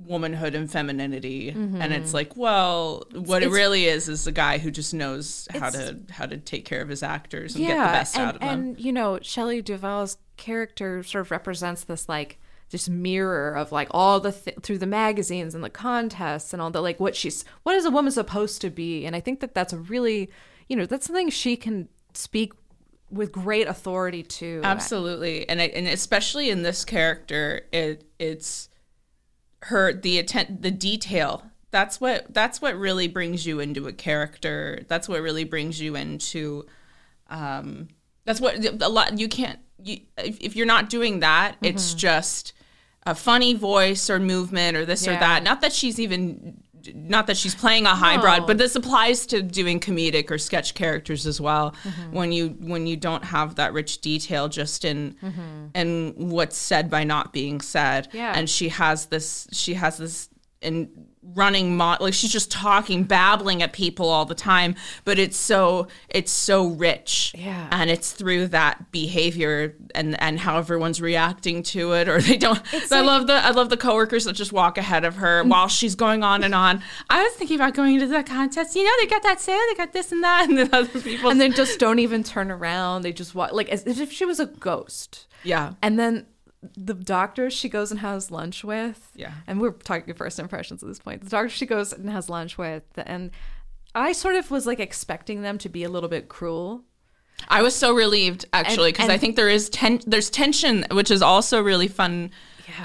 womanhood 0.09 0.55
and 0.55 0.69
femininity. 0.69 1.51
Mm-hmm. 1.51 1.81
And 1.81 1.93
it's 1.93 2.13
like 2.13 2.35
well 2.35 3.05
what 3.13 3.43
it 3.43 3.49
really 3.49 3.85
is 3.85 4.09
is 4.09 4.27
a 4.27 4.31
guy 4.31 4.57
who 4.57 4.71
just 4.71 4.93
knows 4.93 5.47
how 5.53 5.69
to 5.69 5.99
how 6.09 6.25
to 6.25 6.37
take 6.37 6.65
care 6.65 6.81
of 6.81 6.89
his 6.89 7.03
actors 7.03 7.55
and 7.55 7.65
get 7.65 7.73
the 7.73 7.93
best 7.93 8.15
and, 8.15 8.27
out 8.27 8.35
of 8.35 8.41
them. 8.41 8.49
And 8.49 8.79
you 8.79 8.91
know, 8.91 9.19
Shelley 9.21 9.61
Duvall's 9.61 10.17
character 10.35 11.03
sort 11.03 11.25
of 11.25 11.31
represents 11.31 11.83
this 11.83 12.09
like 12.09 12.39
this 12.71 12.89
mirror 12.89 13.55
of 13.55 13.71
like 13.71 13.87
all 13.91 14.19
the 14.19 14.31
th- 14.31 14.57
through 14.61 14.77
the 14.77 14.87
magazines 14.87 15.55
and 15.55 15.63
the 15.63 15.69
contests 15.69 16.53
and 16.53 16.61
all 16.61 16.69
the 16.71 16.81
like 16.81 16.99
what 16.99 17.15
she's 17.15 17.45
what 17.63 17.75
is 17.75 17.85
a 17.85 17.91
woman 17.91 18.11
supposed 18.11 18.61
to 18.61 18.69
be? 18.69 19.05
And 19.05 19.15
i 19.15 19.19
think 19.19 19.39
that 19.39 19.53
that's 19.53 19.73
a 19.73 19.77
really 19.77 20.29
you 20.67 20.75
know 20.75 20.85
that's 20.85 21.05
something 21.05 21.29
she 21.29 21.55
can 21.55 21.87
speak 22.13 22.53
with 23.11 23.31
great 23.31 23.67
authority 23.67 24.23
to. 24.23 24.61
Absolutely, 24.63 25.47
and 25.49 25.61
I, 25.61 25.65
and 25.65 25.87
especially 25.87 26.49
in 26.49 26.63
this 26.63 26.85
character, 26.85 27.61
it 27.71 28.05
it's 28.19 28.68
her 29.63 29.93
the 29.93 30.19
atten- 30.19 30.59
the 30.61 30.71
detail. 30.71 31.43
That's 31.71 32.01
what 32.01 32.33
that's 32.33 32.61
what 32.61 32.75
really 32.77 33.07
brings 33.07 33.45
you 33.45 33.59
into 33.59 33.87
a 33.87 33.93
character. 33.93 34.83
That's 34.87 35.07
what 35.07 35.21
really 35.21 35.43
brings 35.43 35.79
you 35.79 35.95
into. 35.95 36.65
Um, 37.29 37.89
that's 38.25 38.41
what 38.41 38.63
a 38.81 38.89
lot 38.89 39.19
you 39.19 39.27
can't 39.27 39.59
you 39.83 40.01
if, 40.17 40.39
if 40.39 40.55
you're 40.55 40.65
not 40.65 40.89
doing 40.89 41.19
that, 41.19 41.55
it's 41.61 41.93
just 41.93 42.53
a 43.05 43.15
funny 43.15 43.53
voice 43.53 44.09
or 44.09 44.19
movement 44.19 44.75
or 44.77 44.85
this 44.85 45.07
or 45.07 45.11
that. 45.19 45.43
Not 45.43 45.61
that 45.61 45.73
she's 45.73 45.99
even 45.99 46.61
not 46.93 47.27
that 47.27 47.37
she's 47.37 47.55
playing 47.55 47.85
a 47.85 47.95
hybrid, 47.95 48.41
No. 48.41 48.47
but 48.47 48.57
this 48.57 48.75
applies 48.75 49.25
to 49.27 49.41
doing 49.41 49.79
comedic 49.79 50.29
or 50.31 50.37
sketch 50.37 50.73
characters 50.73 51.25
as 51.27 51.39
well. 51.41 51.73
Mm-hmm. 51.83 52.11
When 52.15 52.31
you 52.31 52.49
when 52.59 52.87
you 52.87 52.97
don't 52.97 53.23
have 53.23 53.55
that 53.55 53.73
rich 53.73 53.99
detail 54.01 54.47
just 54.49 54.85
in 54.85 55.15
Mm-hmm. 55.21 55.65
in 55.75 56.13
what's 56.17 56.57
said 56.57 56.89
by 56.89 57.03
not 57.03 57.33
being 57.33 57.61
said. 57.61 58.07
Yeah. 58.13 58.33
And 58.35 58.49
she 58.49 58.69
has 58.69 59.07
this 59.07 59.47
she 59.51 59.73
has 59.75 59.97
this 59.97 60.29
in 60.61 61.07
running 61.35 61.75
mo- 61.77 61.97
like 61.99 62.13
she's 62.13 62.31
just 62.31 62.51
talking 62.51 63.03
babbling 63.03 63.61
at 63.61 63.73
people 63.73 64.09
all 64.09 64.25
the 64.25 64.35
time 64.35 64.75
but 65.05 65.17
it's 65.19 65.37
so 65.37 65.87
it's 66.09 66.31
so 66.31 66.67
rich. 66.67 67.33
Yeah. 67.37 67.67
and 67.71 67.89
it's 67.89 68.11
through 68.11 68.47
that 68.47 68.91
behavior 68.91 69.75
and 69.95 70.19
and 70.21 70.39
how 70.39 70.57
everyone's 70.57 71.01
reacting 71.01 71.63
to 71.63 71.93
it 71.93 72.07
or 72.07 72.21
they 72.29 72.37
don't 72.37 72.61
i 72.73 72.77
like- 72.77 72.89
Mm. 72.89 73.05
love 73.05 73.27
the 73.27 73.33
i 73.33 73.49
love 73.51 73.69
the 73.69 73.77
coworkers 73.77 74.25
that 74.25 74.33
just 74.33 74.51
walk 74.53 74.77
ahead 74.77 75.03
of 75.05 75.15
her 75.17 75.43
while 75.43 75.67
she's 75.67 75.95
going 75.95 76.23
on 76.23 76.43
and 76.43 76.53
on. 76.55 76.81
I 77.09 77.23
was 77.23 77.33
thinking 77.33 77.55
about 77.55 77.73
going 77.73 77.99
to 77.99 78.07
that 78.07 78.25
contest. 78.25 78.75
You 78.75 78.83
know 78.83 78.91
they 78.99 79.07
got 79.07 79.23
that 79.23 79.39
sale 79.39 79.59
they 79.69 79.75
got 79.75 79.93
this 79.93 80.11
and 80.11 80.23
that 80.23 80.45
and 80.49 80.57
then 80.57 80.69
other 80.73 80.99
people 81.01 81.29
and 81.29 81.39
then 81.39 81.53
just 81.53 81.79
don't 81.79 81.99
even 81.99 82.23
turn 82.23 82.51
around. 82.51 83.01
They 83.03 83.11
just 83.13 83.33
walk 83.35 83.51
like 83.53 83.69
as 83.69 83.85
if 83.85 84.11
she 84.11 84.25
was 84.25 84.39
a 84.39 84.45
ghost. 84.45 85.27
Yeah. 85.43 85.73
And 85.81 85.97
then 85.99 86.25
the 86.75 86.93
doctor 86.93 87.49
she 87.49 87.69
goes 87.69 87.89
and 87.91 87.99
has 88.01 88.31
lunch 88.31 88.63
with 88.63 89.11
Yeah. 89.15 89.31
and 89.47 89.61
we're 89.61 89.71
talking 89.71 90.13
first 90.13 90.39
impressions 90.39 90.83
at 90.83 90.89
this 90.89 90.99
point 90.99 91.23
the 91.23 91.29
doctor 91.29 91.49
she 91.49 91.65
goes 91.65 91.93
and 91.93 92.09
has 92.09 92.29
lunch 92.29 92.57
with 92.57 92.83
and 92.97 93.31
i 93.95 94.11
sort 94.11 94.35
of 94.35 94.51
was 94.51 94.67
like 94.67 94.79
expecting 94.79 95.41
them 95.41 95.57
to 95.59 95.69
be 95.69 95.83
a 95.83 95.89
little 95.89 96.09
bit 96.09 96.27
cruel 96.29 96.83
I 97.47 97.61
was 97.61 97.73
so 97.73 97.93
relieved 97.95 98.43
actually 98.51 98.91
because 98.91 99.07
I 99.07 99.17
think 99.17 99.37
there 99.37 99.47
is 99.47 99.69
ten 99.69 100.01
there's 100.05 100.29
tension 100.29 100.85
which 100.91 101.09
is 101.09 101.21
also 101.21 101.61
really 101.61 101.87
fun, 101.87 102.31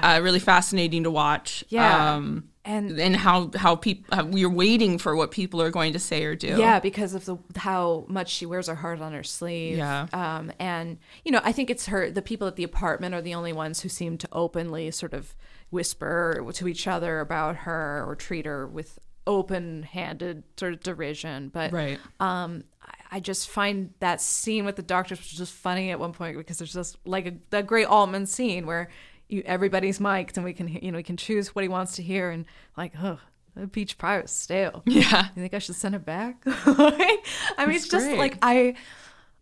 uh, 0.01 0.21
really 0.23 0.39
fascinating 0.39 1.03
to 1.03 1.11
watch. 1.11 1.61
Yeah. 1.67 2.13
um, 2.15 2.45
and 2.65 2.99
and 2.99 3.15
how 3.15 3.51
how 3.55 3.75
people 3.75 4.23
we're 4.25 4.49
waiting 4.49 4.97
for 4.97 5.15
what 5.15 5.29
people 5.31 5.61
are 5.61 5.69
going 5.69 5.93
to 5.93 5.99
say 5.99 6.23
or 6.25 6.35
do. 6.35 6.47
yeah 6.57 6.79
because 6.79 7.13
of 7.13 7.23
the 7.25 7.37
how 7.55 8.05
much 8.07 8.29
she 8.29 8.45
wears 8.45 8.67
her 8.67 8.75
heart 8.75 8.99
on 9.01 9.13
her 9.13 9.23
sleeve 9.23 9.77
Yeah. 9.77 10.07
um 10.13 10.51
and 10.59 10.97
you 11.23 11.31
know 11.31 11.41
i 11.43 11.51
think 11.51 11.69
it's 11.69 11.85
her 11.85 12.09
the 12.09 12.21
people 12.23 12.47
at 12.47 12.55
the 12.55 12.63
apartment 12.63 13.13
are 13.13 13.21
the 13.21 13.35
only 13.35 13.53
ones 13.53 13.81
who 13.81 13.89
seem 13.89 14.17
to 14.17 14.27
openly 14.31 14.89
sort 14.91 15.13
of 15.13 15.35
whisper 15.69 16.43
to 16.53 16.67
each 16.67 16.87
other 16.87 17.19
about 17.19 17.55
her 17.57 18.03
or 18.07 18.15
treat 18.15 18.45
her 18.45 18.65
with 18.67 18.97
open-handed 19.27 20.43
sort 20.57 20.73
of 20.73 20.79
derision 20.81 21.49
but 21.49 21.71
right. 21.71 21.99
um 22.19 22.63
I- 23.11 23.19
just 23.19 23.49
find 23.49 23.91
that 23.99 24.19
scene 24.21 24.65
with 24.65 24.75
the 24.75 24.81
doctors 24.81 25.19
was 25.19 25.29
just 25.29 25.53
funny 25.53 25.89
at 25.91 25.99
one 25.99 26.11
point 26.13 26.37
because 26.37 26.57
there's 26.57 26.73
just 26.73 26.97
like 27.05 27.25
a, 27.27 27.33
that 27.49 27.65
great 27.65 27.85
Altman 27.85 28.25
scene 28.25 28.65
where 28.65 28.89
you 29.29 29.41
everybody's 29.45 29.99
mic'd 29.99 30.37
and 30.37 30.45
we 30.45 30.53
can 30.53 30.67
you 30.67 30.91
know 30.91 30.97
we 30.97 31.03
can 31.03 31.17
choose 31.17 31.55
what 31.55 31.63
he 31.63 31.67
wants 31.67 31.95
to 31.95 32.03
hear 32.03 32.29
and 32.29 32.45
like 32.77 32.93
oh 33.01 33.19
the 33.55 33.67
peach 33.67 33.97
pie 33.97 34.21
was 34.21 34.31
stale 34.31 34.83
Yeah. 34.87 35.27
you 35.35 35.41
think 35.41 35.53
I 35.53 35.59
should 35.59 35.75
send 35.75 35.95
it 35.95 36.05
back 36.05 36.41
I 36.45 37.65
mean 37.65 37.75
it's 37.75 37.87
just 37.87 38.05
great. 38.07 38.17
like 38.17 38.37
I 38.41 38.75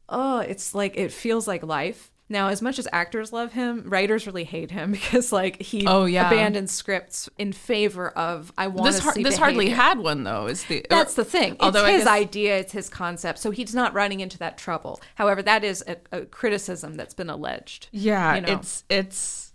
oh 0.09 0.39
it's 0.39 0.73
like 0.75 0.95
it 0.97 1.11
feels 1.11 1.47
like 1.47 1.63
life 1.63 2.11
now 2.29 2.47
as 2.47 2.61
much 2.61 2.79
as 2.79 2.87
actors 2.93 3.33
love 3.33 3.51
him 3.53 3.83
writers 3.89 4.25
really 4.25 4.43
hate 4.45 4.71
him 4.71 4.91
because 4.97 5.31
like 5.31 5.61
he 5.61 5.85
Oh, 5.85 6.05
yeah. 6.05 6.27
abandoned 6.27 6.69
scripts 6.69 7.29
in 7.37 7.51
favor 7.51 8.09
of 8.09 8.51
I 8.57 8.67
want 8.67 8.85
This 8.85 8.99
har- 8.99 9.13
see 9.13 9.23
this 9.23 9.37
hardly 9.37 9.69
had 9.69 9.99
one 9.99 10.23
though. 10.23 10.47
Is 10.47 10.63
the 10.65 10.79
er, 10.79 10.85
That's 10.89 11.15
the 11.15 11.25
thing. 11.25 11.53
It's 11.55 11.61
Although 11.63 11.85
his 11.85 12.05
guess- 12.05 12.07
idea, 12.07 12.57
it's 12.59 12.71
his 12.71 12.89
concept. 12.89 13.39
So 13.39 13.51
he's 13.51 13.75
not 13.75 13.93
running 13.93 14.19
into 14.21 14.37
that 14.39 14.57
trouble. 14.57 15.01
However, 15.15 15.41
that 15.43 15.63
is 15.63 15.83
a, 15.87 15.97
a 16.11 16.25
criticism 16.25 16.95
that's 16.95 17.13
been 17.13 17.29
alleged. 17.29 17.89
yeah, 17.91 18.35
you 18.35 18.41
know. 18.41 18.53
it's 18.53 18.83
it's. 18.89 19.52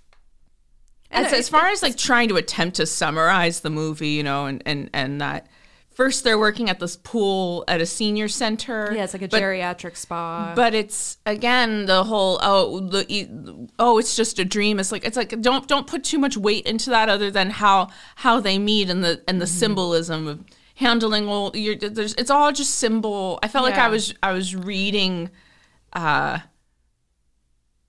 And 1.11 1.27
as, 1.27 1.33
as 1.33 1.49
far 1.49 1.67
as 1.69 1.83
like 1.83 1.97
trying 1.97 2.29
to 2.29 2.37
attempt 2.37 2.77
to 2.77 2.87
summarize 2.87 3.61
the 3.61 3.71
movie, 3.71 4.11
you 4.11 4.23
know, 4.23 4.47
and 4.47 4.63
and 4.67 4.91
and 4.93 5.21
that 5.21 5.47
first 5.91 6.23
they're 6.23 6.39
working 6.39 6.71
at 6.71 6.79
this 6.79 6.97
pool 6.97 7.65
at 7.67 7.81
a 7.81 7.87
senior 7.87 8.29
center. 8.29 8.93
Yeah, 8.95 9.05
it's 9.05 9.15
like 9.15 9.23
a 9.23 9.29
but- 9.29 9.41
geriatric 9.43 9.97
spa. 9.97 10.53
but 10.55 10.75
it's 10.75 11.19
again 11.27 11.87
the 11.87 12.05
whole 12.05 12.39
oh 12.43 12.81
the 12.81 13.69
oh 13.79 13.99
it's 13.99 14.15
just 14.15 14.39
a 14.39 14.45
dream 14.45 14.79
it's 14.79 14.93
like 14.93 15.05
it's 15.05 15.17
like 15.17 15.41
don't 15.41 15.67
don't 15.67 15.87
put 15.89 16.05
too 16.05 16.19
much 16.19 16.37
weight 16.37 16.67
into 16.67 16.91
that 16.91 17.09
other 17.09 17.31
than 17.31 17.51
how 17.51 17.89
how 18.17 18.39
they 18.39 18.59
meet 18.59 18.89
and 18.91 19.03
the 19.03 19.23
and 19.27 19.41
the 19.41 19.45
Mm-hmm. 19.47 19.59
symbolism 19.59 20.29
of 20.29 20.45
handling 20.77 21.27
all 21.27 21.51
you're 21.57 21.75
there's 21.75 22.15
it's 22.15 22.31
all 22.31 22.53
just 22.53 22.77
symbol 22.77 23.41
i 23.43 23.49
felt 23.49 23.65
like 23.65 23.75
i 23.79 23.89
was 23.89 24.15
i 24.23 24.31
was 24.31 24.55
reading 24.55 25.29
uh 25.95 26.39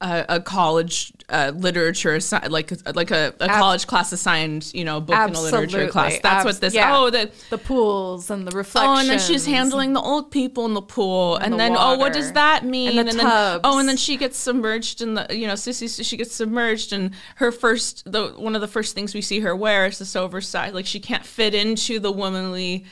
a, 0.02 0.26
a 0.30 0.40
college 0.40 1.12
uh, 1.28 1.52
literature 1.54 2.16
assi- 2.16 2.50
like 2.50 2.72
like 2.96 3.12
a, 3.12 3.34
a 3.40 3.48
college 3.48 3.86
class 3.86 4.12
assigned 4.14 4.72
you 4.74 4.86
know 4.86 5.02
book 5.02 5.16
in 5.16 5.36
a 5.36 5.42
literature 5.42 5.90
class. 5.90 6.14
Absolutely. 6.14 6.22
That's 6.24 6.46
what 6.46 6.62
this. 6.62 6.74
yeah. 6.74 6.98
Oh, 6.98 7.10
the 7.10 7.30
the 7.50 7.58
pools 7.58 8.30
and 8.30 8.48
the 8.48 8.52
reflections. 8.56 8.98
Oh, 8.98 9.00
and 9.00 9.10
then 9.10 9.20
she's 9.20 9.46
handling 9.46 9.94
the 9.94 10.00
old 10.00 10.32
people 10.32 10.66
in 10.66 10.74
the 10.74 10.82
pool, 10.82 11.36
and, 11.36 11.54
the 11.54 11.58
then 11.58 11.76
oh, 11.78 11.98
what 11.98 12.14
does 12.14 12.32
that 12.32 12.64
mean? 12.64 12.98
And 12.98 13.10
the 13.10 13.14
then 13.14 13.26
tubs. 13.26 13.62
oh, 13.66 13.78
and 13.78 13.90
then 13.90 13.98
she 13.98 14.16
gets 14.16 14.38
submerged 14.38 15.02
in 15.02 15.16
the 15.16 15.28
you 15.32 15.48
know 15.48 15.54
Sissy 15.54 16.04
she 16.04 16.18
gets 16.18 16.34
submerged, 16.34 16.94
and 16.94 17.12
her 17.36 17.52
first 17.52 18.10
the 18.10 18.30
one 18.30 18.56
of 18.56 18.62
the 18.62 18.68
first 18.68 18.96
things 18.96 19.14
we 19.14 19.22
see 19.22 19.42
her 19.42 19.56
wear 19.56 19.86
is 19.86 20.00
this 20.00 20.16
oversized 20.16 20.74
like 20.74 20.86
she 20.86 21.02
can't 21.02 21.26
fit 21.26 21.54
into 21.54 22.00
the 22.00 22.12
womanly 22.12 22.86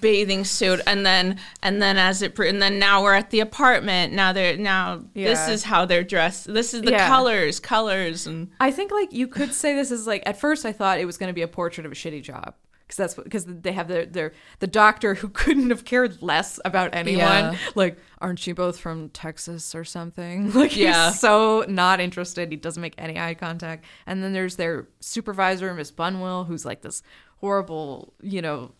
bathing 0.00 0.44
suit 0.44 0.80
and 0.86 1.04
then 1.06 1.38
and 1.62 1.80
then 1.80 1.96
as 1.96 2.20
it 2.22 2.38
and 2.38 2.60
then 2.60 2.78
now 2.78 3.02
we're 3.02 3.14
at 3.14 3.30
the 3.30 3.40
apartment 3.40 4.12
now 4.12 4.32
they're 4.32 4.56
now 4.56 5.02
this 5.14 5.48
is 5.48 5.64
how 5.64 5.84
they're 5.86 6.04
dressed 6.04 6.52
this 6.52 6.74
is 6.74 6.82
the 6.82 6.90
Yeah. 6.90 7.08
colors 7.08 7.58
colors 7.58 8.26
and 8.26 8.50
I 8.60 8.70
think 8.70 8.92
like 8.92 9.12
you 9.12 9.26
could 9.26 9.54
say 9.54 9.74
this 9.74 9.90
is 9.90 10.06
like 10.06 10.22
at 10.26 10.38
first 10.38 10.66
I 10.66 10.72
thought 10.72 10.98
it 10.98 11.06
was 11.06 11.16
going 11.16 11.28
to 11.28 11.34
be 11.34 11.42
a 11.42 11.48
portrait 11.48 11.86
of 11.86 11.92
a 11.92 11.94
shitty 11.94 12.22
job 12.22 12.54
because 12.86 12.96
that's 12.96 13.14
because 13.14 13.44
they 13.46 13.72
have 13.72 13.88
their 13.88 14.04
their 14.06 14.32
the 14.60 14.66
doctor 14.66 15.14
who 15.14 15.28
couldn't 15.40 15.70
have 15.70 15.84
cared 15.84 16.20
less 16.22 16.58
about 16.64 16.94
anyone. 16.94 17.22
Yeah. 17.52 17.56
Like, 17.74 17.98
aren't 18.20 18.46
you 18.46 18.54
both 18.54 18.78
from 18.78 19.10
Texas 19.10 19.74
or 19.74 19.84
something? 19.84 20.52
Like, 20.54 20.74
Yeah. 20.74 21.10
he's 21.10 21.20
so 21.20 21.66
not 21.68 22.00
interested. 22.00 22.50
He 22.50 22.56
doesn't 22.56 22.80
make 22.80 22.94
any 22.96 23.18
eye 23.18 23.34
contact. 23.34 23.84
And 24.06 24.22
then 24.22 24.32
there's 24.32 24.56
their 24.56 24.88
supervisor, 25.00 25.72
Miss 25.74 25.92
Bunwell, 25.92 26.46
who's 26.46 26.64
like 26.64 26.80
this 26.82 27.02
horrible, 27.40 28.14
you 28.22 28.40
know. 28.42 28.72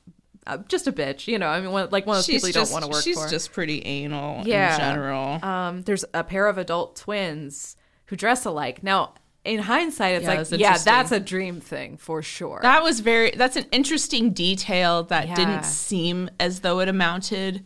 Uh, 0.49 0.59
just 0.69 0.87
a 0.87 0.93
bitch, 0.93 1.27
you 1.29 1.39
know. 1.39 1.49
I 1.49 1.61
mean, 1.61 1.71
one, 1.71 1.89
like 1.91 2.07
one 2.07 2.17
of 2.17 2.19
those 2.19 2.27
she's 2.27 2.37
people 2.43 2.49
you 2.49 2.53
just 2.55 2.73
don't 2.73 2.81
want 2.81 2.91
to 2.91 2.97
work 2.97 3.05
she's 3.05 3.17
for. 3.17 3.25
She's 3.25 3.31
just 3.31 3.53
pretty 3.53 3.85
anal 3.85 4.47
Yeah. 4.47 4.75
in 4.75 4.81
general 4.81 5.45
Um, 5.45 5.83
there's 5.83 6.05
a 6.15 6.25
pair 6.25 6.47
of 6.47 6.59
adult 6.59 6.97
twins 6.97 7.77
who 8.07 8.17
dress 8.17 8.45
alike. 8.45 8.83
Now, 8.83 9.15
in 9.45 9.61
hindsight, 9.61 10.15
it's 10.17 10.23
Yeah, 10.25 10.29
like, 10.31 10.39
that's 10.49 10.53
yeah, 10.61 10.79
that's 10.79 11.13
a 11.13 11.21
dream 11.21 11.61
thing 11.61 11.97
for 11.97 12.23
sure. 12.23 12.61
That 12.63 12.83
was 12.83 13.01
very. 13.01 13.31
That's 13.31 13.57
an 13.57 13.67
interesting 13.73 14.33
detail 14.33 15.05
that 15.05 15.29
Yeah. 15.29 15.35
didn't 15.35 15.65
seem 15.65 16.29
as 16.41 16.61
though 16.61 16.81
it 16.81 16.89
amounted 16.89 17.65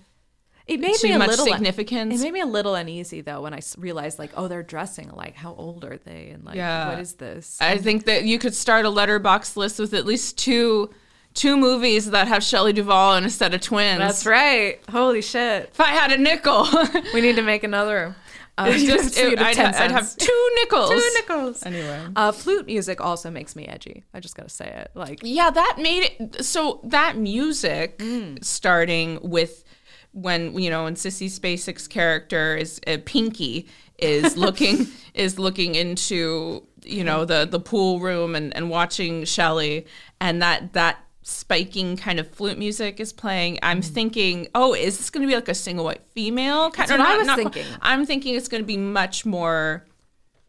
it 0.65 0.79
made 0.79 0.95
too 0.95 1.09
me 1.09 1.15
a 1.15 1.19
much 1.19 1.29
little 1.31 1.47
significance. 1.47 2.21
It 2.21 2.23
made 2.25 2.33
me 2.35 2.41
a 2.41 2.47
little 2.47 2.77
uneasy 2.77 3.21
though 3.21 3.43
when 3.43 3.53
I 3.53 3.61
realized 3.77 4.19
like, 4.21 4.31
oh, 4.37 4.47
they're 4.47 4.63
dressing 4.63 5.11
alike. 5.11 5.35
How 5.35 5.55
old 5.55 5.85
are 5.85 5.97
they? 5.99 6.29
And 6.31 6.45
like, 6.45 6.55
Yeah. 6.55 6.91
what 6.91 7.01
is 7.01 7.15
this? 7.15 7.59
I 7.61 7.79
think 7.79 8.05
that 8.05 8.25
you 8.25 8.39
could 8.39 8.55
start 8.55 8.85
a 8.87 8.89
Letterboxd 8.89 9.57
list 9.57 9.81
with 9.81 9.93
at 9.93 10.07
least 10.07 10.39
two 10.39 10.91
two 11.35 11.57
movies 11.57 12.11
that 12.11 12.29
have 12.29 12.43
Shelley 12.43 12.73
Duvall 12.73 13.15
and 13.15 13.27
a 13.27 13.31
set 13.31 13.55
of 13.55 13.61
twins. 13.61 13.99
That's 13.99 14.27
right. 14.27 14.79
Holy 14.91 15.23
shit. 15.23 15.71
If 15.73 15.81
I 15.81 15.89
had 15.89 16.13
a 16.13 16.19
nickel, 16.19 16.67
We 17.15 17.21
need 17.21 17.37
to 17.37 17.43
make 17.43 17.65
another. 17.65 18.15
Uh, 18.59 18.67
it's 18.71 18.85
just 18.85 19.15
so 19.17 19.23
you 19.29 19.33
it- 19.33 19.39
I'd, 19.41 19.55
10 19.55 19.73
ha- 19.75 19.81
I'd 19.85 19.91
have 19.91 20.15
two 20.17 20.51
nickels. 20.57 20.91
two 20.91 21.11
nickels. 21.15 21.63
Anyway. 21.65 22.07
Uh, 22.15 22.33
flute 22.33 22.67
music 22.67 23.01
also 23.01 23.31
makes 23.31 23.57
me 23.57 23.67
edgy. 23.67 24.05
I 24.13 24.21
just 24.21 24.37
gotta 24.37 24.51
say 24.51 24.67
it. 24.67 24.91
Like, 24.95 25.21
Yeah, 25.23 25.51
that 25.51 25.77
made 25.79 26.11
it 26.21 26.45
so 26.45 26.81
that 26.85 27.17
music 27.17 27.99
Mm. 27.99 28.45
starting 28.45 29.19
with 29.23 29.65
when 30.13 30.59
you 30.59 30.69
know 30.69 30.85
when 30.85 30.95
Sissy 30.95 31.29
Spacek's 31.29 31.89
character 31.89 32.55
is 32.57 32.79
uh, 32.87 32.99
Pinky 33.07 33.67
is 33.99 34.37
looking 34.37 34.87
is 35.15 35.39
looking 35.39 35.75
into 35.75 36.67
you 36.85 37.03
know 37.05 37.25
the 37.25 37.47
the 37.51 37.59
pool 37.61 38.01
room 38.01 38.35
and 38.35 38.55
and 38.55 38.69
watching 38.69 39.25
Shelley 39.25 39.87
and 40.21 40.43
that 40.43 40.75
that 40.75 40.99
spiking 41.23 41.97
kind 41.97 42.19
of 42.19 42.29
flute 42.31 42.59
music 42.59 42.99
is 42.99 43.13
playing 43.13 43.59
i'm 43.63 43.81
thinking 43.81 44.49
oh 44.55 44.75
is 44.75 44.99
this 44.99 45.09
going 45.09 45.23
to 45.23 45.29
be 45.29 45.35
like 45.35 45.49
a 45.49 45.55
single 45.55 45.85
white 45.85 46.03
female 46.11 46.71
kind 46.71 46.89
Mm. 46.91 46.99
That's 46.99 46.99
what 46.99 47.09
I 47.09 47.17
was 47.19 47.29
thinking. 47.53 47.67
i'm 47.81 48.05
thinking 48.07 48.35
it's 48.35 48.49
going 48.49 48.63
to 48.63 48.67
be 48.67 48.77
much 48.77 49.25
more 49.25 49.87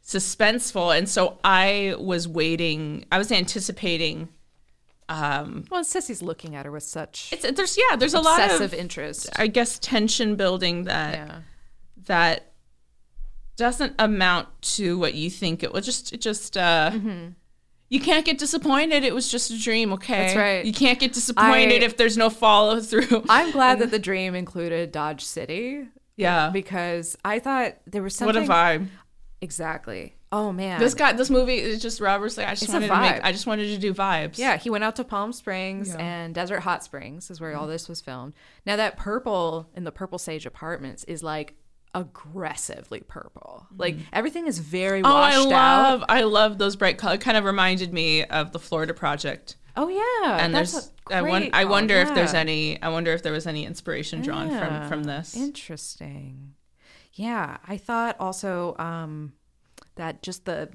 suspenseful 0.06 0.98
and 0.98 1.08
so 1.08 1.38
i 1.44 1.96
was 2.00 2.28
waiting 2.28 3.06
i 3.12 3.18
was 3.18 3.32
anticipating 3.32 4.30
um 5.10 5.66
well, 5.70 5.84
Sissy's 5.84 6.22
looking 6.22 6.56
at 6.56 6.66
her 6.66 6.72
with 6.72 6.84
such 6.84 7.30
it's 7.32 7.50
there's 7.52 7.78
yeah 7.78 7.96
there's 7.96 8.14
a 8.14 8.20
lot 8.22 8.62
of 8.62 8.74
interest. 8.74 9.30
i 9.38 9.48
guess 9.48 9.78
tension 9.80 10.36
building 10.36 10.86
that 10.86 11.14
yeah. 11.14 11.40
that 12.06 12.52
doesn't 13.56 13.94
amount 14.00 14.48
to 14.62 14.98
what 14.98 15.14
you 15.14 15.30
think 15.30 15.62
it 15.62 15.72
was 15.72 15.86
just 15.86 16.14
it 16.14 16.22
just 16.22 16.58
uh 16.58 16.92
you 17.94 18.00
can't 18.00 18.26
get 18.26 18.38
disappointed 18.40 19.04
it 19.04 19.14
was 19.14 19.30
just 19.30 19.52
a 19.52 19.58
dream 19.68 19.94
okay 19.94 20.14
Mm-hmm. 20.14 20.24
That's 20.24 20.36
right. 20.36 20.66
you 20.66 20.74
can't 20.74 21.00
get 21.00 21.14
disappointed 21.14 21.82
I- 21.82 21.86
if 21.86 21.96
there's 21.98 22.18
no 22.18 22.30
follow 22.30 22.80
through 22.80 23.24
I'm 23.30 23.52
glad 23.52 23.80
that 23.80 23.92
the 23.92 24.00
dream 24.00 24.34
included 24.36 24.92
Dodge 24.92 25.24
City 25.24 25.88
yeah 26.16 26.50
because 26.52 27.18
I 27.26 27.40
thought 27.40 27.76
there 27.88 28.04
was 28.04 28.16
something. 28.16 28.48
what 28.48 28.50
a 28.50 28.52
vibe 28.80 28.88
Exactly. 29.42 30.16
Oh 30.32 30.52
man. 30.52 30.80
this 30.80 30.94
guy 30.96 31.14
this 31.14 31.30
movie 31.30 31.58
is 31.60 31.80
just 31.82 32.00
robert's 32.02 32.38
like 32.38 32.48
i 32.48 32.52
just 32.52 32.64
It's 32.64 32.74
wanted 32.74 32.88
to 32.88 33.00
make 33.00 33.24
i 33.24 33.32
just 33.32 33.46
wanted 33.46 33.68
to 33.68 33.78
do 33.78 33.94
vibes 33.94 34.38
Yeah, 34.40 34.58
he 34.58 34.70
went 34.72 34.84
out 34.84 34.96
to 34.96 35.04
Palm 35.04 35.32
Springs 35.32 35.90
Yeah. 35.90 35.98
and 36.02 36.34
Desert 36.34 36.62
Hot 36.62 36.84
Springs 36.84 37.30
is 37.30 37.40
where 37.40 37.56
all 37.56 37.68
this 37.68 37.88
was 37.88 38.02
filmed. 38.02 38.34
Now 38.66 38.76
that 38.78 38.98
purple 38.98 39.70
in 39.76 39.84
the 39.84 39.92
Purple 39.92 40.18
Sage 40.18 40.46
Apartments 40.48 41.04
is 41.04 41.22
like 41.22 41.54
aggressively 41.94 43.02
purple. 43.02 43.68
Like 43.78 43.98
everything 44.12 44.48
is 44.48 44.60
very 44.60 45.02
oh 45.04 45.16
i 45.16 45.38
love 45.38 46.02
out. 46.02 46.06
i 46.10 46.22
love 46.24 46.58
those 46.58 46.76
bright 46.76 46.98
colors 46.98 47.20
kind 47.20 47.38
of 47.38 47.44
reminded 47.44 47.94
me 47.94 48.24
of 48.26 48.52
the 48.52 48.60
florida 48.60 48.94
project 48.94 49.58
Oh 49.76 49.88
yeah, 49.88 50.38
and 50.44 50.54
that's 50.54 50.72
there's 50.72 50.92
I, 51.10 51.22
won- 51.24 51.50
I 51.52 51.66
wonder 51.66 51.96
if 51.96 52.14
there's 52.14 52.36
any 52.36 52.80
I 52.82 52.90
wonder 52.90 53.12
if 53.12 53.24
there 53.24 53.32
was 53.34 53.48
any 53.48 53.66
inspiration 53.66 54.22
drawn 54.22 54.52
Yeah. 54.52 54.60
from 54.60 54.88
from 54.90 55.04
this. 55.06 55.36
Interesting. 55.36 56.54
Yeah, 57.14 57.58
I 57.68 57.78
thought 57.78 58.16
also 58.20 58.76
um, 58.78 59.34
that 59.96 60.22
just 60.22 60.46
the 60.46 60.70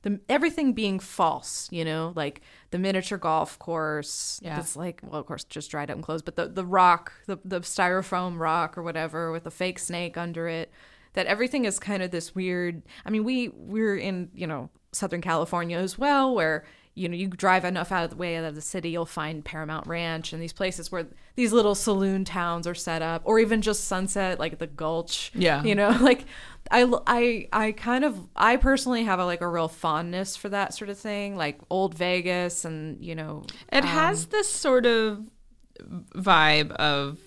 the 0.00 0.18
everything 0.30 0.72
being 0.72 0.98
false, 0.98 1.68
you 1.70 1.84
know, 1.84 2.14
like 2.16 2.40
the 2.72 2.78
miniature 2.78 3.18
golf 3.18 3.58
course. 3.58 4.40
Yeah. 4.42 4.56
That's 4.56 4.74
like, 4.74 5.00
well, 5.04 5.20
of 5.20 5.26
course, 5.26 5.44
just 5.44 5.70
dried 5.70 5.90
up 5.90 5.94
and 5.94 6.04
closed, 6.04 6.24
but 6.24 6.34
the 6.36 6.48
the 6.48 6.64
rock, 6.64 7.12
the 7.26 7.38
the 7.44 7.60
styrofoam 7.60 8.40
rock 8.40 8.76
or 8.76 8.82
whatever 8.82 9.30
with 9.30 9.46
a 9.46 9.50
fake 9.50 9.78
snake 9.78 10.16
under 10.16 10.48
it. 10.48 10.72
That 11.12 11.26
everything 11.26 11.66
is 11.66 11.78
kind 11.78 12.02
of 12.02 12.10
this 12.10 12.34
weird. 12.34 12.82
I 13.04 13.10
mean, 13.10 13.22
we 13.24 13.48
we're 13.48 13.96
in 13.96 14.30
you 14.34 14.46
know 14.46 14.70
Southern 14.90 15.20
California 15.20 15.76
as 15.78 15.98
well, 15.98 16.34
where 16.34 16.64
you 16.94 17.08
know 17.08 17.14
you 17.16 17.26
drive 17.28 17.64
enough 17.64 17.90
out 17.90 18.04
of 18.04 18.10
the 18.10 18.16
way 18.16 18.36
out 18.36 18.44
of 18.44 18.54
the 18.54 18.60
city, 18.60 18.90
you'll 18.90 19.06
find 19.06 19.44
Paramount 19.44 19.86
Ranch 19.86 20.32
and 20.32 20.42
these 20.42 20.52
places 20.52 20.92
where 20.92 21.06
these 21.36 21.52
little 21.52 21.74
saloon 21.74 22.24
towns 22.24 22.66
are 22.66 22.74
set 22.74 23.00
up, 23.02 23.22
or 23.24 23.38
even 23.38 23.62
just 23.62 23.84
Sunset, 23.84 24.38
like 24.38 24.58
the 24.58 24.66
Gulch. 24.66 25.30
Yeah. 25.34 25.62
you 25.64 25.74
know, 25.74 25.90
like 26.00 26.26
I 26.70 26.90
I 27.06 27.48
I 27.52 27.72
kind 27.72 28.04
of 28.04 28.18
I 28.36 28.56
personally 28.56 29.04
have 29.04 29.18
a 29.20 29.24
like 29.24 29.40
a 29.40 29.48
real 29.48 29.68
fondness 29.68 30.36
for 30.36 30.48
that 30.50 30.74
sort 30.74 30.90
of 30.90 30.98
thing, 30.98 31.36
like 31.36 31.58
old 31.70 31.94
Vegas 31.94 32.64
and 32.64 33.02
you 33.02 33.14
know 33.14 33.44
It 33.72 33.84
has 33.84 34.26
this 34.26 34.48
sort 34.50 34.84
of 34.86 35.22
vibe 36.14 36.70
of 36.72 37.18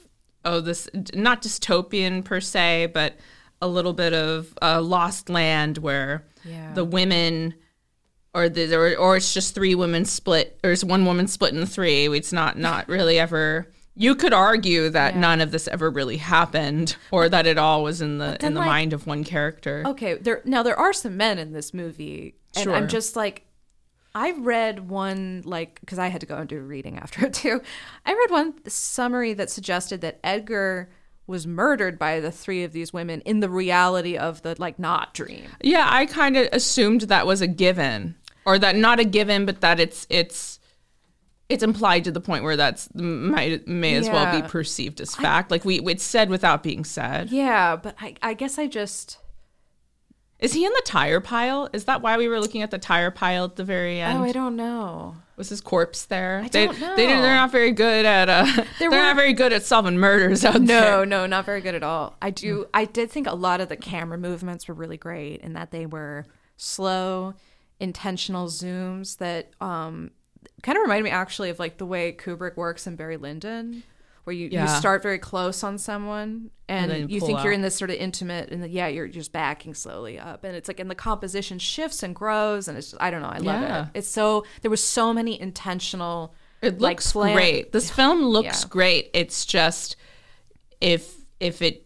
oh 0.44 0.62
this 0.62 0.88
not 1.14 1.42
dystopian 1.42 2.24
per 2.24 2.40
se, 2.40 2.88
but 2.94 3.16
a 3.62 3.68
little 3.68 3.94
bit 3.94 4.14
of 4.14 4.54
uh, 4.62 4.82
lost 4.82 5.30
land 5.30 5.78
where 5.80 6.26
Yeah. 6.44 6.74
the 6.74 6.86
women 6.86 7.56
or 8.36 8.50
the 8.50 8.76
or, 8.76 8.96
or 8.98 9.18
it's 9.18 9.34
just 9.34 9.56
three 9.56 9.74
women 9.74 10.06
split 10.06 10.60
or 10.64 10.72
it's 10.72 10.84
one 10.84 11.06
woman 11.06 11.28
split 11.28 11.56
in 11.56 11.66
three. 11.66 12.06
It's 12.16 12.32
not 12.34 12.58
not 12.58 12.88
really 12.88 13.18
ever. 13.18 13.68
You 13.98 14.14
could 14.14 14.34
argue 14.34 14.90
that 14.90 15.14
Yeah. 15.14 15.20
none 15.22 15.40
of 15.42 15.52
this 15.52 15.68
ever 15.70 15.90
really 15.90 16.18
happened, 16.18 16.98
or 17.12 17.30
that 17.30 17.48
it 17.48 17.58
all 17.58 17.82
was 17.82 18.02
in 18.02 18.18
the 18.18 18.38
in 18.46 18.54
the 18.54 18.60
like- 18.60 18.68
mind 18.68 18.94
of 18.94 19.08
one 19.08 19.24
character. 19.24 19.84
Okay, 19.86 20.16
there 20.16 20.42
now 20.46 20.62
there 20.64 20.78
are 20.78 20.92
some 20.94 21.16
men 21.18 21.40
in 21.40 21.54
this 21.54 21.74
movie, 21.74 22.36
and 22.56 22.64
Sure. 22.66 22.76
I'm 22.76 22.90
just 22.90 23.16
like, 23.16 23.44
I 24.14 24.32
read 24.32 24.90
one 24.90 25.44
like 25.46 25.80
because 25.80 25.98
I 25.98 26.08
had 26.08 26.20
to 26.22 26.28
go 26.28 26.36
and 26.36 26.48
do 26.50 26.58
a 26.58 26.62
reading 26.62 26.98
after 27.00 27.26
it 27.28 27.34
too. 27.34 27.62
I 28.06 28.14
read 28.14 28.32
one 28.32 28.54
summary 28.68 29.34
that 29.34 29.50
suggested 29.50 30.02
that 30.02 30.20
Edgar 30.26 30.90
was 31.28 31.48
murdered 31.48 31.98
by 31.98 32.20
the 32.20 32.32
three 32.32 32.64
of 32.64 32.72
these 32.72 32.94
women 32.94 33.20
in 33.22 33.40
the 33.40 33.50
reality 33.50 34.16
of 34.18 34.42
the 34.44 34.56
like 34.60 34.78
not 34.78 35.14
dream. 35.14 35.46
Yeah, 35.62 35.88
I 35.90 36.06
kind 36.06 36.38
of 36.38 36.48
assumed 36.52 37.02
that 37.04 37.26
was 37.26 37.42
a 37.42 37.48
given, 37.48 38.16
or 38.46 38.60
that 38.60 38.76
not 38.76 39.00
a 39.00 39.04
given, 39.06 39.46
but 39.46 39.62
that 39.62 39.80
it's 39.80 40.06
it's 40.10 40.60
it's 41.50 41.64
implied 41.64 42.04
to 42.06 42.12
the 42.12 42.22
point 42.22 42.44
where 42.44 42.56
that's 42.58 42.94
might 42.96 43.68
may 43.68 43.96
as 43.96 44.10
well 44.10 44.42
be 44.42 44.48
perceived 44.48 45.00
as 45.02 45.16
fact. 45.16 45.52
like 45.52 45.64
we 45.66 45.80
it's 45.82 46.04
said 46.04 46.30
without 46.30 46.64
being 46.64 46.84
said. 46.84 47.30
Yeah, 47.30 47.76
but 47.76 47.96
I 48.00 48.16
I 48.22 48.34
guess 48.34 48.58
I 48.58 48.68
just 48.68 49.20
Is 50.40 50.54
he 50.54 50.66
in 50.66 50.72
the 50.74 50.82
tire 50.86 51.20
pile? 51.22 51.70
Is 51.74 51.86
that 51.86 52.02
why 52.02 52.18
we 52.18 52.28
were 52.28 52.40
looking 52.40 52.62
at 52.62 52.72
the 52.72 52.78
tire 52.80 53.12
pile 53.12 53.46
at 53.46 53.56
the 53.56 53.64
very 53.64 54.00
end? 54.00 54.18
oh 54.20 54.24
I 54.24 54.32
don't 54.32 54.56
know. 54.56 55.16
was 55.38 55.50
his 55.50 55.62
corpse 55.62 56.06
there? 56.06 56.42
I 56.46 56.48
they, 56.50 56.66
don't 56.68 56.80
They 56.96 57.08
know. 57.08 57.22
they're 57.22 57.36
not 57.36 57.52
very 57.52 57.72
good 57.72 58.06
at 58.08 58.28
uh. 58.28 58.46
They're 58.80 58.90
were- 58.90 58.98
not 58.98 59.16
very 59.16 59.34
good 59.34 59.54
at 59.54 59.64
solving 59.64 59.98
murders 59.98 60.44
out 60.44 60.66
there. 60.66 60.82
No, 60.82 61.04
no, 61.04 61.26
not 61.28 61.46
very 61.46 61.62
good 61.62 61.76
at 61.76 61.84
all. 61.84 62.16
I 62.22 62.32
do. 62.32 62.66
I 62.74 62.86
did 62.86 63.12
think 63.12 63.28
a 63.28 63.36
lot 63.36 63.62
of 63.62 63.70
the 63.70 63.78
camera 63.78 64.18
movements 64.18 64.68
were 64.68 64.74
really 64.74 64.98
great, 64.98 65.42
and 65.44 65.56
that 65.56 65.70
they 65.72 65.86
were 65.86 66.26
slow, 66.58 67.34
intentional 67.80 68.48
zooms 68.48 69.18
that 69.18 69.52
um, 69.62 70.12
kind 70.64 70.78
of 70.78 70.82
remind 70.84 71.04
me 71.04 71.10
actually 71.10 71.50
of 71.50 71.60
like 71.60 71.78
the 71.78 71.86
way 71.86 72.12
Kubrick 72.14 72.56
works 72.56 72.88
in 72.88 72.96
Barry 72.96 73.18
Lyndon, 73.18 73.84
where 74.24 74.34
you, 74.36 74.48
you 74.48 74.68
start 74.68 75.04
very 75.04 75.20
close 75.20 75.64
on 75.64 75.78
someone 75.78 76.50
and, 76.68 76.90
then 76.90 77.10
you 77.10 77.20
think 77.20 77.44
you're 77.44 77.54
in 77.54 77.62
this 77.62 77.76
sort 77.76 77.92
of 77.92 77.98
intimate 77.98 78.50
and 78.50 78.68
yeah 78.72 78.88
you're 78.88 79.08
just 79.08 79.32
backing 79.32 79.76
slowly 79.76 80.18
up 80.18 80.44
and 80.44 80.56
it's 80.56 80.68
like 80.68 80.80
and 80.80 80.90
the 80.90 80.96
composition 80.96 81.60
shifts 81.60 82.02
and 82.02 82.16
grows 82.16 82.68
and 82.68 82.76
it's 82.76 82.90
just, 82.90 83.02
i 83.04 83.12
don't 83.12 83.22
know 83.22 83.28
i 83.28 83.38
love 83.38 83.62
Yeah. 83.62 83.84
it 83.84 83.90
it's 84.00 84.08
so 84.08 84.44
there 84.64 84.72
was 84.72 84.84
so 84.84 85.14
many 85.14 85.40
intentional 85.40 86.34
It 86.64 86.80
looks 86.80 87.12
plan- 87.12 87.36
great. 87.36 87.72
This 87.72 87.92
film 87.92 88.24
looks 88.24 88.64
Yeah. 88.64 88.70
great. 88.70 89.12
It's 89.14 89.46
just 89.46 89.96
if 90.82 91.14
if 91.40 91.62
it 91.62 91.86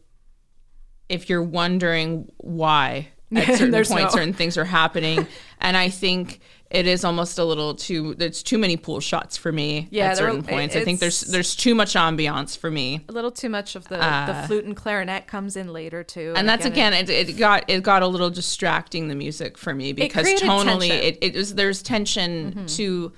if 1.09 1.29
you're 1.29 1.43
wondering 1.43 2.31
why 2.37 3.09
at 3.35 3.45
certain 3.57 3.71
points 3.71 3.89
no- 3.91 4.09
certain 4.09 4.33
things 4.33 4.57
are 4.57 4.65
happening, 4.65 5.27
and 5.61 5.75
I 5.77 5.89
think 5.89 6.39
it 6.71 6.85
is 6.85 7.03
almost 7.03 7.39
a 7.39 7.43
little 7.43 7.73
too. 7.73 8.13
There's 8.15 8.43
too 8.43 8.57
many 8.59 8.77
pool 8.77 8.99
shots 8.99 9.37
for 9.37 9.51
me 9.51 9.87
Yeah, 9.89 10.05
at 10.11 10.17
there- 10.17 10.27
certain 10.27 10.43
points. 10.43 10.75
I 10.75 10.83
think 10.83 10.99
there's 10.99 11.21
there's 11.21 11.55
too 11.55 11.73
much 11.73 11.93
ambiance 11.95 12.55
for 12.57 12.69
me. 12.69 13.03
a 13.09 13.11
little 13.11 13.31
too 13.31 13.49
much 13.49 13.75
of 13.75 13.87
the, 13.87 13.99
Uh, 14.03 14.25
the 14.41 14.47
flute 14.47 14.65
and 14.65 14.75
clarinet 14.75 15.25
comes 15.27 15.55
in 15.55 15.73
later 15.73 16.03
too 16.03 16.33
and 16.35 16.47
that's 16.47 16.65
it- 16.65 16.71
again 16.71 16.93
it, 16.93 17.09
it 17.09 17.37
got 17.37 17.63
it 17.67 17.81
got 17.81 18.03
a 18.03 18.07
little 18.07 18.29
distracting 18.29 19.07
the 19.07 19.15
music 19.15 19.57
for 19.57 19.73
me 19.73 19.93
because 19.93 20.23
created 20.23 20.47
tonally 20.47 20.89
tension. 20.89 21.03
it, 21.03 21.17
it 21.21 21.35
was 21.35 21.55
there's 21.55 21.81
tension 21.81 22.65
to 22.67 23.11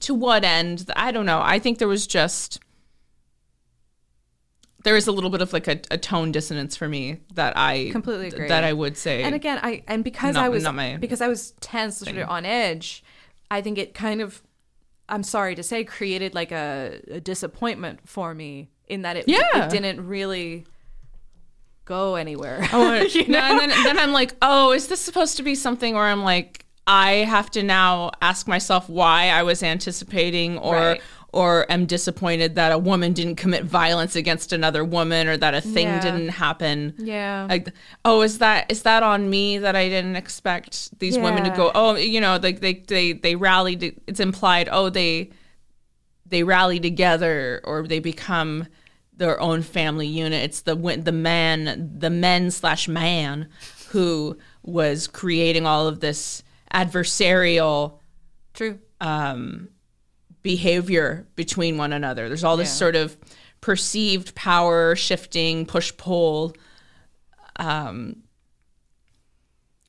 to 0.00 0.14
what 0.14 0.44
end 0.44 0.90
i 0.96 1.10
don't 1.10 1.26
know 1.26 1.40
i 1.42 1.58
think 1.58 1.78
there 1.78 1.88
was 1.88 2.06
just 2.06 2.60
there 4.86 4.96
is 4.96 5.08
a 5.08 5.12
little 5.12 5.30
bit 5.30 5.42
of 5.42 5.52
like 5.52 5.66
a, 5.66 5.80
a 5.90 5.98
tone 5.98 6.30
dissonance 6.30 6.76
for 6.76 6.88
me 6.88 7.18
that 7.34 7.56
i 7.58 7.88
Completely 7.90 8.28
agree. 8.28 8.46
that 8.48 8.62
i 8.64 8.72
would 8.72 8.96
say 8.96 9.22
and 9.24 9.34
again 9.34 9.58
i 9.62 9.82
and 9.88 10.04
because 10.04 10.36
Not- 10.36 10.44
i 10.44 10.48
was 10.48 10.64
because 11.00 11.20
i 11.20 11.26
was 11.28 11.50
tense 11.60 11.98
sort 11.98 12.16
of 12.16 12.28
on 12.28 12.46
edge 12.46 13.02
i 13.50 13.60
think 13.60 13.78
it 13.78 13.94
kind 13.94 14.20
of 14.22 14.42
i'm 15.08 15.22
sorry 15.24 15.54
to 15.56 15.62
say 15.62 15.82
created 15.84 16.34
like 16.34 16.52
a, 16.52 17.00
a 17.10 17.20
disappointment 17.20 18.00
for 18.08 18.32
me 18.32 18.70
in 18.86 19.02
that 19.02 19.16
it, 19.16 19.28
Yeah. 19.28 19.66
it 19.66 19.70
didn't 19.70 20.06
really 20.06 20.64
go 21.84 22.14
anywhere 22.14 22.60
Oh, 22.72 23.04
no, 23.28 23.38
and 23.38 23.58
then, 23.60 23.70
then 23.84 23.98
I'm 23.98 24.12
like, 24.12 24.34
oh, 24.42 24.72
is 24.72 24.88
this 24.88 25.00
supposed 25.00 25.36
to 25.36 25.42
be 25.42 25.54
something 25.54 25.94
where 25.94 26.04
I'm 26.04 26.22
like, 26.22 26.64
I 26.86 27.12
have 27.34 27.50
to 27.52 27.62
now 27.62 28.10
ask 28.20 28.46
myself 28.48 28.88
why 28.88 29.28
I 29.28 29.42
was 29.44 29.62
anticipating 29.62 30.58
or 30.58 30.74
Right. 30.74 31.00
Or 31.36 31.70
am 31.70 31.86
disappointed 31.86 32.54
that 32.54 32.72
a 32.72 32.78
woman 32.78 33.12
didn't 33.12 33.36
commit 33.36 33.64
violence 33.64 34.16
against 34.16 34.52
another 34.52 34.82
woman 34.84 35.28
or 35.28 35.36
that 35.36 35.54
a 35.54 35.60
thing 35.60 35.86
Yeah. 35.86 36.00
didn't 36.00 36.28
happen. 36.30 36.94
yeah 36.98 37.46
Like, 37.48 37.68
oh, 38.04 38.22
is 38.22 38.38
that 38.38 38.70
is 38.72 38.82
that 38.82 39.02
on 39.02 39.28
me 39.28 39.58
that 39.58 39.76
I 39.76 39.88
didn't 39.88 40.16
expect 40.16 40.98
these 40.98 41.18
women 41.18 41.44
to 41.44 41.50
go? 41.50 41.70
Oh, 41.74 41.94
you 41.96 42.20
know, 42.20 42.38
like 42.42 42.60
they 42.60 42.74
they 42.74 43.12
they 43.12 43.36
rallied. 43.36 43.82
It's 44.06 44.20
implied. 44.20 44.68
Oh, 44.72 44.88
they 44.90 45.30
they 46.24 46.42
rally 46.42 46.80
together 46.80 47.60
or 47.64 47.86
they 47.86 48.00
become 48.00 48.66
their 49.16 49.40
own 49.40 49.62
family 49.62 50.06
unit. 50.06 50.42
It's 50.42 50.62
the 50.62 50.74
the 51.02 51.12
man, 51.12 51.92
the 51.98 52.10
men 52.10 52.50
slash 52.50 52.88
man 52.88 53.48
who 53.90 54.36
was 54.62 55.06
creating 55.06 55.64
all 55.66 55.86
of 55.86 56.00
this 56.00 56.42
adversarial 56.74 57.98
true 58.54 58.78
um, 59.00 59.68
behavior 60.46 61.26
between 61.34 61.76
one 61.76 61.92
another. 61.92 62.28
There's 62.28 62.44
all 62.44 62.56
this 62.56 62.68
Yeah. 62.68 62.74
sort 62.84 62.94
of 62.96 63.16
perceived 63.60 64.34
power 64.36 64.94
shifting, 64.94 65.66
push 65.66 65.92
pull, 65.96 66.54
um, 67.56 68.22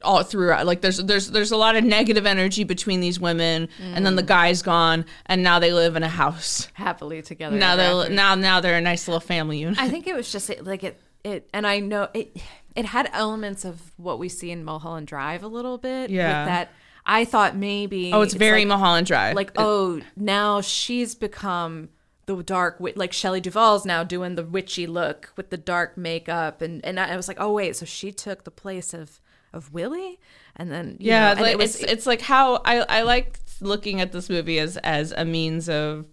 all 0.02 0.24
throughout. 0.24 0.66
Like 0.66 0.82
there's 0.82 0.98
there's 0.98 1.30
there's 1.32 1.52
a 1.52 1.58
lot 1.58 1.76
of 1.76 1.84
negative 1.84 2.26
energy 2.26 2.64
between 2.64 3.00
these 3.02 3.20
women, 3.20 3.70
and 3.80 4.06
then 4.06 4.16
the 4.16 4.24
Mm. 4.24 4.28
guy's 4.28 4.62
gone, 4.62 5.06
and 5.28 5.44
now 5.44 5.60
they 5.60 5.74
live 5.74 5.96
in 5.96 6.04
a 6.04 6.08
house. 6.10 6.68
happily 6.74 7.22
together 7.22 7.56
Now 7.56 7.76
they 7.76 8.10
now 8.14 8.36
now 8.36 8.60
they're 8.60 8.78
a 8.78 8.82
nice 8.82 9.08
little 9.08 9.20
family 9.20 9.60
unit. 9.60 9.80
I 9.80 9.90
think 9.90 10.08
it 10.08 10.16
was 10.16 10.32
just 10.32 10.50
like 10.62 10.84
it 10.84 11.00
it 11.24 11.50
and 11.54 11.66
I 11.68 11.80
know 11.80 12.10
it 12.14 12.36
it 12.76 12.86
had 12.86 13.10
elements 13.14 13.66
of 13.66 13.92
what 13.98 14.18
we 14.20 14.30
see 14.30 14.52
in 14.52 14.64
Mulholland 14.64 15.08
Drive 15.08 15.44
a 15.44 15.48
little 15.48 15.78
bit. 15.78 16.10
Yeah. 16.10 16.42
With 16.42 16.48
that 16.54 16.72
I 17.08 17.26
thought 17.26 17.56
maybe 17.56 18.12
oh, 18.14 18.22
it's 18.22 18.34
very 18.34 18.62
like, 18.62 18.68
Mulholland 18.68 19.08
Drive. 19.08 19.36
like 19.36 19.52
oh 19.56 20.02
now 20.16 20.62
she's 20.62 21.16
become 21.16 21.90
the 22.26 22.44
dark 22.44 22.78
like 22.96 23.14
Shelley 23.14 23.40
Duvall's 23.40 23.86
now 23.86 24.04
doing 24.04 24.36
the 24.36 24.44
witchy 24.44 24.86
look 24.86 25.32
with 25.38 25.50
the 25.50 25.58
dark 25.58 25.98
makeup 25.98 26.62
and 26.62 26.84
and 26.86 27.00
I 27.00 27.16
was 27.16 27.30
like 27.30 27.38
oh 27.40 27.54
wait 27.54 27.78
so 27.78 27.86
she 27.86 28.12
took 28.12 28.44
the 28.44 28.52
place 28.52 28.94
of 28.94 29.22
of 29.54 29.74
Willie 29.74 30.20
and 30.58 30.70
then 30.70 30.98
you 31.00 31.08
yeah, 31.08 31.34
know, 31.34 31.42
like, 31.42 31.54
it 31.54 31.58
was 31.58 31.82
it's 31.82 31.92
it's 31.92 32.06
like 32.06 32.22
how 32.22 32.62
I 32.66 32.80
I 32.82 33.02
like 33.04 33.40
looking 33.62 34.02
at 34.02 34.12
this 34.12 34.30
movie 34.30 34.60
as 34.60 34.76
as 34.78 35.14
a 35.14 35.24
means 35.24 35.70
of 35.70 36.06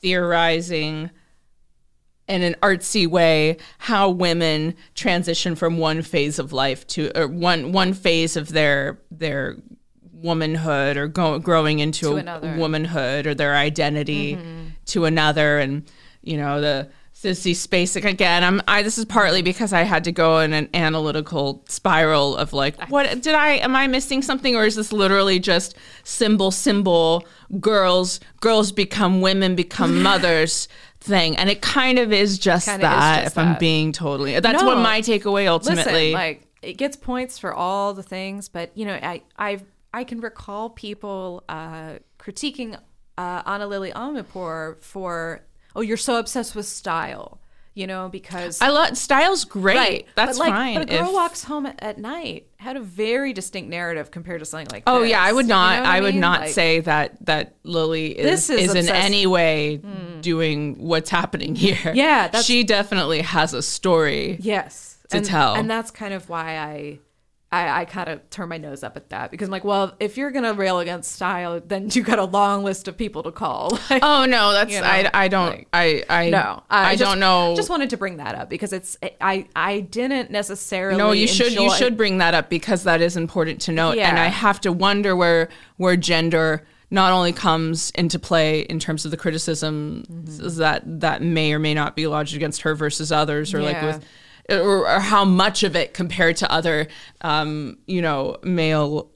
theorizing 0.00 1.10
in 2.28 2.42
an 2.42 2.56
artsy 2.62 3.06
way 3.06 3.58
how 3.78 4.08
women 4.08 4.74
transition 4.94 5.54
from 5.54 5.76
one 5.76 6.00
phase 6.00 6.38
of 6.38 6.52
life 6.52 6.86
to 6.86 7.10
or 7.18 7.28
one 7.28 7.72
one 7.72 7.92
phase 7.92 8.36
of 8.36 8.48
their 8.48 9.00
their 9.10 9.58
womanhood 10.22 10.96
or 10.96 11.08
go, 11.08 11.38
growing 11.38 11.80
into 11.80 12.16
a 12.16 12.56
womanhood 12.56 13.26
or 13.26 13.34
their 13.34 13.54
identity 13.54 14.36
mm-hmm. 14.36 14.68
to 14.86 15.04
another. 15.04 15.58
And 15.58 15.90
you 16.22 16.36
know 16.36 16.60
the 16.60 16.88
sissy 17.14 17.52
spacek 17.52 18.04
again 18.04 18.42
i'm 18.42 18.60
i 18.66 18.82
this 18.82 18.96
is 18.96 19.04
partly 19.04 19.42
because 19.42 19.72
i 19.72 19.82
had 19.82 20.02
to 20.02 20.10
go 20.10 20.40
in 20.40 20.52
an 20.52 20.68
analytical 20.72 21.62
spiral 21.68 22.36
of 22.36 22.52
like 22.52 22.80
what 22.88 23.20
did 23.22 23.34
i 23.34 23.50
am 23.50 23.76
i 23.76 23.86
missing 23.86 24.22
something? 24.22 24.56
Or 24.56 24.64
is 24.64 24.76
this 24.76 24.92
literally 24.92 25.38
just 25.38 25.76
symbol 26.04 26.50
symbol 26.50 27.24
girls 27.60 28.18
girls 28.40 28.72
become 28.72 29.20
women 29.20 29.54
become 29.54 30.02
mothers 30.10 30.68
thing? 31.00 31.36
And 31.36 31.50
it 31.50 31.60
kind 31.60 31.98
of 31.98 32.12
is 32.12 32.38
just 32.38 32.66
Kinda 32.66 32.86
is 32.86 32.90
that 32.90 33.22
just 33.24 33.36
if 33.36 33.38
i'm 33.38 33.58
being 33.58 33.92
totally 33.92 34.38
that's 34.40 34.62
No. 34.62 34.68
what 34.68 34.78
my 34.78 35.00
takeaway 35.00 35.46
ultimately. 35.46 36.12
Listen, 36.12 36.12
like 36.12 36.46
it 36.62 36.74
gets 36.74 36.96
points 36.96 37.38
for 37.38 37.52
all 37.52 37.92
the 37.92 38.04
things, 38.04 38.48
but 38.48 38.70
you 38.74 38.86
know, 38.86 38.94
I 38.94 39.22
I 39.36 39.60
I 39.94 40.04
can 40.04 40.20
recall 40.20 40.70
people 40.70 41.44
uh, 41.48 41.94
critiquing 42.18 42.78
uh, 43.18 43.42
Ana 43.44 43.66
Lily 43.66 43.92
Amirpour 43.92 44.80
for 44.82 45.44
oh, 45.74 45.80
you're 45.80 45.96
so 45.96 46.16
obsessed 46.18 46.54
with 46.54 46.66
style, 46.66 47.40
you 47.74 47.86
know, 47.86 48.08
because 48.10 48.60
i 48.60 48.68
love 48.68 48.96
style's 48.96 49.44
great 49.46 50.06
that's 50.14 50.36
but 50.38 50.44
like, 50.44 50.52
fine 50.52 50.74
But 50.74 50.82
a 50.90 50.98
girl 50.98 51.08
if- 51.08 51.14
walks 51.14 51.44
home 51.44 51.64
at, 51.66 51.82
at 51.82 51.98
night 51.98 52.48
had 52.58 52.76
a 52.76 52.80
very 52.80 53.32
distinct 53.32 53.70
narrative 53.70 54.10
compared 54.10 54.40
to 54.40 54.44
something 54.46 54.68
like 54.70 54.82
Oh 54.86 55.00
this. 55.00 55.10
yeah, 55.10 55.22
I 55.22 55.32
would 55.32 55.46
You 55.46 55.48
know 55.50 55.54
not. 55.56 55.84
I, 55.84 56.00
would 56.00 56.12
mean? 56.14 56.20
not 56.20 56.40
Like, 56.42 56.50
say 56.50 56.80
that 56.80 57.24
that 57.26 57.56
Lily 57.64 58.18
is, 58.18 58.48
is 58.50 58.74
is, 58.74 58.88
in 58.88 58.94
any 58.94 59.26
way 59.26 59.80
doing 60.20 60.78
what's 60.78 61.10
happening 61.10 61.54
here. 61.54 61.92
Yeah, 61.94 62.40
she 62.40 62.62
definitely 62.64 63.22
has 63.22 63.52
a 63.54 63.62
story. 63.62 64.36
yes 64.40 64.98
to 65.10 65.18
and, 65.18 65.26
tell. 65.26 65.54
and 65.54 65.70
that's 65.70 65.90
kind 65.90 66.14
of 66.14 66.28
why 66.28 66.56
I. 66.58 66.98
I, 67.52 67.82
I 67.82 67.84
kind 67.84 68.08
of 68.08 68.28
turn 68.30 68.48
my 68.48 68.56
nose 68.56 68.82
up 68.82 68.96
at 68.96 69.10
that 69.10 69.30
because 69.30 69.46
I'm 69.48 69.52
like, 69.52 69.62
well, 69.62 69.94
if 70.00 70.16
you're 70.16 70.30
gonna 70.30 70.54
rail 70.54 70.78
against 70.78 71.12
style, 71.12 71.60
then 71.64 71.88
you 71.92 72.02
got 72.02 72.18
a 72.18 72.24
long 72.24 72.64
list 72.64 72.88
of 72.88 72.96
people 72.96 73.22
to 73.24 73.30
call. 73.30 73.78
Like, 73.90 74.02
Oh 74.02 74.24
no, 74.24 74.52
that's 74.52 74.72
You 74.72 74.80
know, 74.80 74.86
I. 74.86 75.10
I 75.12 75.28
don't. 75.28 75.50
like- 75.50 75.68
I. 75.72 76.02
I 76.08 76.30
No, 76.30 76.62
I, 76.70 76.96
just, 76.96 77.02
don't 77.10 77.20
know. 77.20 77.54
Just 77.54 77.68
wanted 77.68 77.90
to 77.90 77.96
bring 77.98 78.16
that 78.16 78.34
up 78.34 78.48
because 78.48 78.72
it's 78.72 78.96
I 79.20 79.46
I 79.54 79.80
didn't 79.80 80.30
necessarily. 80.30 80.96
no, 80.96 81.12
you 81.12 81.28
should. 81.28 81.52
You 81.52 81.70
should 81.74 81.96
bring 81.98 82.18
that 82.18 82.32
up 82.32 82.48
because 82.48 82.84
that 82.84 83.00
is 83.02 83.16
important 83.18 83.60
to 83.62 83.72
note. 83.72 83.98
yeah. 83.98 84.08
And 84.08 84.18
I 84.18 84.26
have 84.28 84.58
to 84.62 84.72
wonder 84.72 85.14
where 85.14 85.50
where 85.76 85.96
gender 85.96 86.66
not 86.90 87.12
only 87.12 87.32
comes 87.32 87.90
into 87.92 88.18
play 88.18 88.60
in 88.60 88.78
terms 88.78 89.04
of 89.04 89.10
the 89.10 89.16
criticism 89.16 90.04
Mm-hmm. 90.10 90.58
that 90.58 90.82
that 91.00 91.22
may 91.22 91.52
or 91.52 91.58
may 91.58 91.74
not 91.74 91.96
be 91.96 92.06
lodged 92.06 92.34
against 92.34 92.62
her 92.62 92.74
versus 92.74 93.12
others, 93.12 93.52
or 93.54 93.60
like 93.62 93.80
with 93.82 94.04
or, 94.52 94.88
or 94.88 95.00
how 95.00 95.24
much 95.24 95.62
of 95.62 95.74
it 95.76 95.94
compared 95.94 96.36
to 96.38 96.50
other 96.52 96.88
um, 97.22 97.78
you 97.86 98.02
know 98.02 98.36
male 98.42 99.10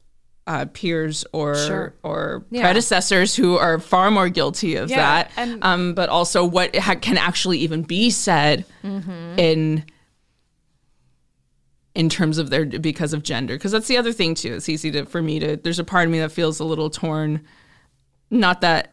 uh, 0.46 0.64
peers 0.72 1.25
or 1.33 1.55
Sure. 1.57 1.94
or 2.05 2.44
Yeah. 2.51 2.62
predecessors 2.62 3.35
who 3.35 3.57
are 3.57 3.79
far 3.81 4.11
more 4.12 4.29
guilty 4.29 4.77
of 4.77 4.88
Yeah, 4.90 4.96
that 4.96 5.33
and- 5.37 5.62
um, 5.64 5.94
but 5.94 6.09
also 6.09 6.44
what 6.44 6.75
ha- 6.77 6.94
can 6.94 7.18
actually 7.18 7.59
even 7.59 7.83
be 7.83 8.11
said 8.11 8.64
Mm-hmm. 8.85 9.38
in 9.38 9.85
in 11.94 12.09
terms 12.11 12.37
of 12.38 12.51
their 12.51 12.66
because 12.66 13.12
of 13.14 13.22
gender 13.22 13.55
because 13.55 13.72
that's 13.72 13.88
the 13.88 13.96
other 13.96 14.12
thing 14.12 14.35
too 14.35 14.55
it's 14.55 14.68
easy 14.68 14.90
to 14.90 15.07
for 15.07 15.22
me 15.22 15.38
to 15.38 15.57
there's 15.57 15.79
a 15.79 15.85
part 15.85 16.05
of 16.05 16.12
me 16.12 16.18
that 16.20 16.31
feels 16.31 16.61
a 16.61 16.64
little 16.64 16.90
torn 16.90 17.42
not 18.31 18.61
that 18.61 18.92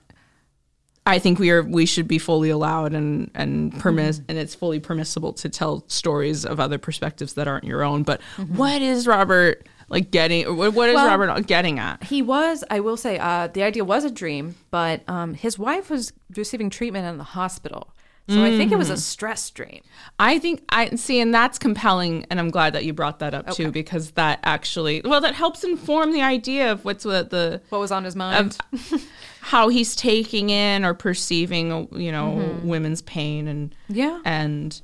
I 1.06 1.20
think 1.20 1.38
we 1.40 1.50
are 1.52 1.62
we 1.64 1.86
should 1.86 2.08
be 2.08 2.18
fully 2.18 2.50
allowed 2.50 2.94
and 2.94 3.30
and 3.36 3.78
permiss 3.80 4.18
Mm-hmm. 4.20 4.26
and 4.30 4.38
it's 4.38 4.56
fully 4.56 4.80
permissible 4.80 5.34
to 5.34 5.50
tell 5.50 5.84
stories 5.88 6.46
of 6.46 6.60
other 6.60 6.78
perspectives 6.78 7.34
that 7.34 7.48
aren't 7.48 7.66
your 7.66 7.84
own. 7.84 8.04
But 8.04 8.22
Mm-hmm. 8.38 8.56
what 8.58 8.82
is 8.82 9.06
Robert 9.06 9.68
like 9.90 10.12
getting? 10.12 10.56
What 10.56 10.74
what 10.74 10.90
is 10.90 10.96
Well- 10.96 11.08
Robert 11.18 11.46
getting 11.48 11.78
at? 11.78 12.04
He 12.06 12.22
was, 12.22 12.64
I 12.70 12.80
will 12.80 12.98
say, 12.98 13.20
uh, 13.20 13.48
the 13.48 13.64
idea 13.64 13.84
was 13.84 14.06
a 14.06 14.10
dream, 14.12 14.56
but 14.72 15.02
um, 15.10 15.34
his 15.34 15.60
wife 15.60 15.90
was 15.90 16.14
receiving 16.38 16.70
treatment 16.70 17.06
in 17.06 17.18
the 17.18 17.24
hospital. 17.26 17.93
So 18.30 18.42
I 18.42 18.52
think 18.56 18.72
it 18.72 18.78
was 18.78 18.90
Mm. 18.90 18.94
a 18.94 18.98
stress 18.98 19.50
dream. 19.50 19.82
I 20.18 20.40
think 20.40 20.64
I 20.70 20.92
see, 20.96 21.20
and 21.20 21.34
that's 21.34 21.60
compelling, 21.60 22.26
and 22.30 22.40
I'm 22.40 22.52
glad 22.52 22.72
that 22.74 22.86
you 22.86 22.94
brought 22.94 23.20
that 23.20 23.34
up 23.34 23.50
too, 23.52 23.70
because 23.70 24.12
that 24.12 24.40
actually, 24.44 25.02
well, 25.04 25.20
that 25.20 25.36
helps 25.36 25.66
inform 25.66 26.14
the 26.14 26.22
idea 26.22 26.72
of 26.72 26.86
what's 26.86 27.04
what 27.04 27.32
the 27.32 27.62
What 27.68 27.80
was 27.80 27.92
on 27.92 28.06
his 28.06 28.16
mind? 28.16 28.58
how 29.42 29.68
he's 29.68 29.94
taking 29.94 30.50
in 30.52 30.86
or 30.86 30.94
perceiving, 30.94 31.90
you 31.92 32.14
know, 32.14 32.58
women's 32.64 33.02
pain 33.02 33.48
and 33.50 33.76
yeah. 33.90 34.22
and 34.24 34.80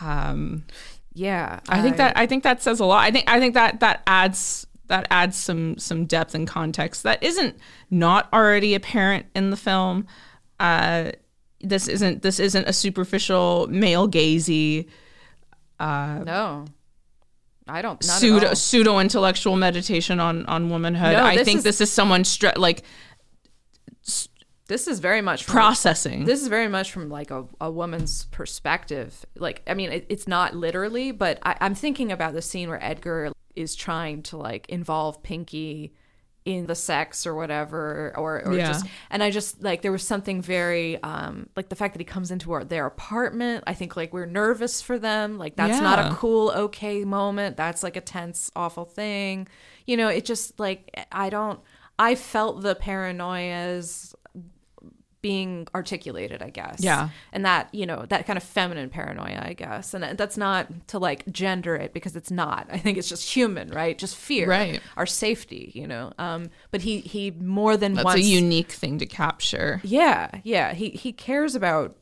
um, 0.00 0.64
Yeah. 1.14 1.60
I 1.68 1.82
think 1.82 1.96
that 1.96 2.16
I 2.16 2.26
think 2.26 2.44
that 2.44 2.62
says 2.62 2.80
a 2.80 2.84
lot. 2.84 3.04
I 3.04 3.10
think 3.10 3.28
I 3.30 3.40
think 3.40 3.54
that 3.54 3.80
that 3.80 4.02
adds 4.06 4.66
that 4.86 5.06
adds 5.10 5.36
some 5.36 5.78
some 5.78 6.04
depth 6.06 6.34
and 6.34 6.46
context 6.46 7.02
that 7.02 7.22
isn't 7.22 7.56
not 7.90 8.28
already 8.32 8.74
apparent 8.74 9.26
in 9.34 9.50
the 9.50 9.56
film. 9.56 10.06
Uh, 10.60 11.12
this 11.62 11.88
isn't 11.88 12.22
this 12.22 12.38
isn't 12.40 12.66
a 12.68 12.72
superficial 12.72 13.66
male 13.68 14.08
gazy 14.08 14.88
uh, 15.80 16.20
No. 16.24 16.64
I 17.68 17.80
don't. 17.80 18.02
pseudo 18.02 18.54
pseudo 18.54 18.98
intellectual 18.98 19.56
meditation 19.56 20.18
on 20.20 20.44
on 20.46 20.68
womanhood. 20.68 21.12
No, 21.12 21.24
I 21.24 21.42
think 21.44 21.58
is- 21.58 21.64
this 21.64 21.80
is 21.80 21.90
someone 21.92 22.24
stre- 22.24 22.56
like 22.58 22.82
This 24.68 24.86
is 24.88 25.00
very 25.00 25.20
much 25.20 25.46
processing. 25.46 26.24
This 26.24 26.40
is 26.40 26.48
very 26.48 26.68
much 26.68 26.92
from 26.92 27.08
like 27.08 27.30
a, 27.30 27.44
a 27.60 27.70
woman's 27.70 28.24
perspective. 28.26 29.24
Like, 29.36 29.62
I 29.66 29.74
mean, 29.74 29.90
it, 29.92 30.06
it's 30.08 30.26
not 30.26 30.54
literally, 30.56 31.12
but 31.12 31.38
I, 31.42 31.56
I'm 31.60 31.74
thinking 31.74 32.10
about 32.10 32.32
the 32.32 32.42
scene 32.42 32.68
where 32.68 32.82
Edgar 32.82 33.32
is 33.54 33.74
trying 33.74 34.22
to 34.24 34.36
like 34.38 34.66
involve 34.68 35.22
Pinky 35.22 35.92
in 36.44 36.66
the 36.66 36.74
sex 36.74 37.24
or 37.26 37.34
whatever, 37.34 38.12
or, 38.16 38.44
or 38.44 38.54
Yeah. 38.54 38.68
just, 38.72 38.86
and 39.10 39.22
I 39.22 39.30
just 39.30 39.62
like 39.62 39.82
there 39.82 39.92
was 39.92 40.06
something 40.06 40.42
very, 40.42 41.00
um, 41.02 41.48
like 41.56 41.68
the 41.68 41.76
fact 41.76 41.94
that 41.94 42.00
he 42.00 42.04
comes 42.04 42.30
into 42.30 42.50
our, 42.52 42.64
their 42.64 42.86
apartment. 42.86 43.64
I 43.66 43.74
think 43.74 43.96
like 43.96 44.12
we're 44.12 44.26
nervous 44.26 44.82
for 44.82 44.98
them. 44.98 45.38
Like 45.38 45.54
that's 45.56 45.80
not 45.80 45.98
a 46.12 46.14
cool, 46.16 46.50
okay 46.50 47.04
moment. 47.04 47.56
That's 47.56 47.82
like 47.82 47.96
a 47.96 48.00
tense, 48.00 48.50
awful 48.56 48.84
thing. 48.84 49.46
You 49.86 49.96
know, 49.96 50.08
it 50.08 50.24
just 50.24 50.58
like 50.58 51.06
I 51.12 51.30
don't. 51.30 51.60
I 51.98 52.14
felt 52.16 52.62
the 52.62 52.74
paranoias 52.74 54.11
being 55.22 55.68
articulated, 55.74 56.42
I 56.42 56.50
guess. 56.50 56.78
Yeah. 56.80 57.08
And 57.32 57.44
that, 57.44 57.72
you 57.72 57.86
know, 57.86 58.04
that 58.08 58.26
kind 58.26 58.36
of 58.36 58.42
feminine 58.42 58.90
paranoia, 58.90 59.40
I 59.46 59.52
guess. 59.52 59.94
And 59.94 60.18
that's 60.18 60.36
not 60.36 60.88
to 60.88 60.98
like 60.98 61.24
gender 61.30 61.76
it 61.76 61.94
because 61.94 62.16
it's 62.16 62.30
not. 62.30 62.66
I 62.70 62.78
think 62.78 62.98
it's 62.98 63.08
just 63.08 63.30
human, 63.32 63.70
right? 63.70 63.96
Just 63.96 64.16
fear. 64.16 64.48
Right. 64.48 64.80
Our 64.96 65.06
safety, 65.06 65.70
you 65.74 65.86
know. 65.86 66.12
Um, 66.18 66.50
but 66.72 66.82
he 66.82 66.98
he 66.98 67.30
more 67.30 67.76
than 67.76 67.94
That's 67.94 68.04
once 68.04 68.20
a 68.20 68.24
unique 68.24 68.72
thing 68.72 68.98
to 68.98 69.06
capture. 69.06 69.80
yeah, 69.84 70.28
yeah. 70.42 70.74
He 70.74 70.90
he 70.90 71.12
cares 71.12 71.54
about 71.54 71.96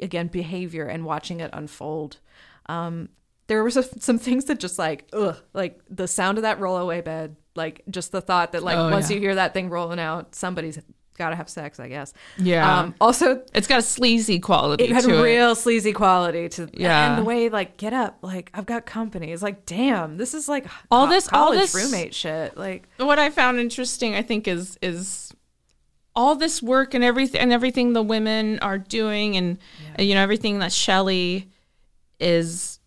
again 0.00 0.26
behavior 0.28 0.84
and 0.86 1.04
watching 1.06 1.40
it 1.40 1.50
unfold. 1.54 2.18
Um, 2.66 3.08
there 3.46 3.64
was 3.64 3.76
a, 3.76 3.82
some 4.00 4.18
things 4.18 4.44
that 4.44 4.60
just 4.60 4.78
like 4.78 5.08
ugh, 5.14 5.36
like 5.54 5.80
the 5.88 6.06
sound 6.06 6.36
of 6.38 6.42
that 6.42 6.60
rollaway 6.60 7.02
bed, 7.02 7.36
like 7.56 7.82
just 7.90 8.12
the 8.12 8.20
thought 8.20 8.52
that 8.52 8.62
like 8.62 8.76
Oh, 8.76 8.90
once 8.90 9.10
yeah. 9.10 9.14
you 9.16 9.20
hear 9.22 9.34
that 9.36 9.54
thing 9.54 9.70
rolling 9.70 9.98
out, 9.98 10.34
somebody's 10.34 10.78
got 11.22 11.30
to 11.30 11.36
have 11.36 11.48
sex, 11.48 11.78
I 11.80 11.88
guess. 11.88 12.12
Yeah. 12.36 12.80
Um, 12.80 12.94
also, 13.00 13.42
It's 13.54 13.66
got 13.66 13.78
a 13.78 13.82
sleazy 13.82 14.38
quality 14.40 14.84
it 14.84 14.90
had 14.92 15.04
to 15.04 15.18
it. 15.18 15.22
real 15.22 15.54
sleazy 15.54 15.92
quality 15.92 16.48
to 16.50 16.68
Yeah. 16.74 17.10
and 17.10 17.18
the 17.18 17.24
way 17.24 17.48
like 17.48 17.76
get 17.76 17.92
up 17.92 18.18
like 18.22 18.50
I've 18.54 18.66
got 18.66 18.84
company. 18.86 19.32
It's 19.32 19.42
like 19.42 19.64
damn, 19.66 20.16
this 20.16 20.34
is 20.34 20.48
like 20.48 20.66
All 20.90 21.06
co- 21.06 21.12
this- 21.12 21.28
all 21.32 21.46
college 21.46 21.60
this- 21.60 21.74
roommate 21.74 22.14
shit. 22.14 22.56
Like 22.56 22.88
what 22.98 23.18
I 23.18 23.30
found 23.30 23.58
interesting, 23.60 24.14
I 24.14 24.22
think, 24.22 24.46
is 24.48 24.78
is 24.82 25.32
all 26.14 26.36
this 26.36 26.62
work 26.62 26.92
and 26.94 27.02
everything 27.02 27.40
and 27.40 27.52
everything 27.52 27.92
the 27.94 28.02
women 28.02 28.58
are 28.60 28.76
doing, 28.78 29.36
and 29.36 29.58
uh, 29.98 30.02
you 30.02 30.14
know 30.14 30.22
everything 30.22 30.58
that 30.58 30.72
Shelley 30.72 31.48
is 32.20 32.78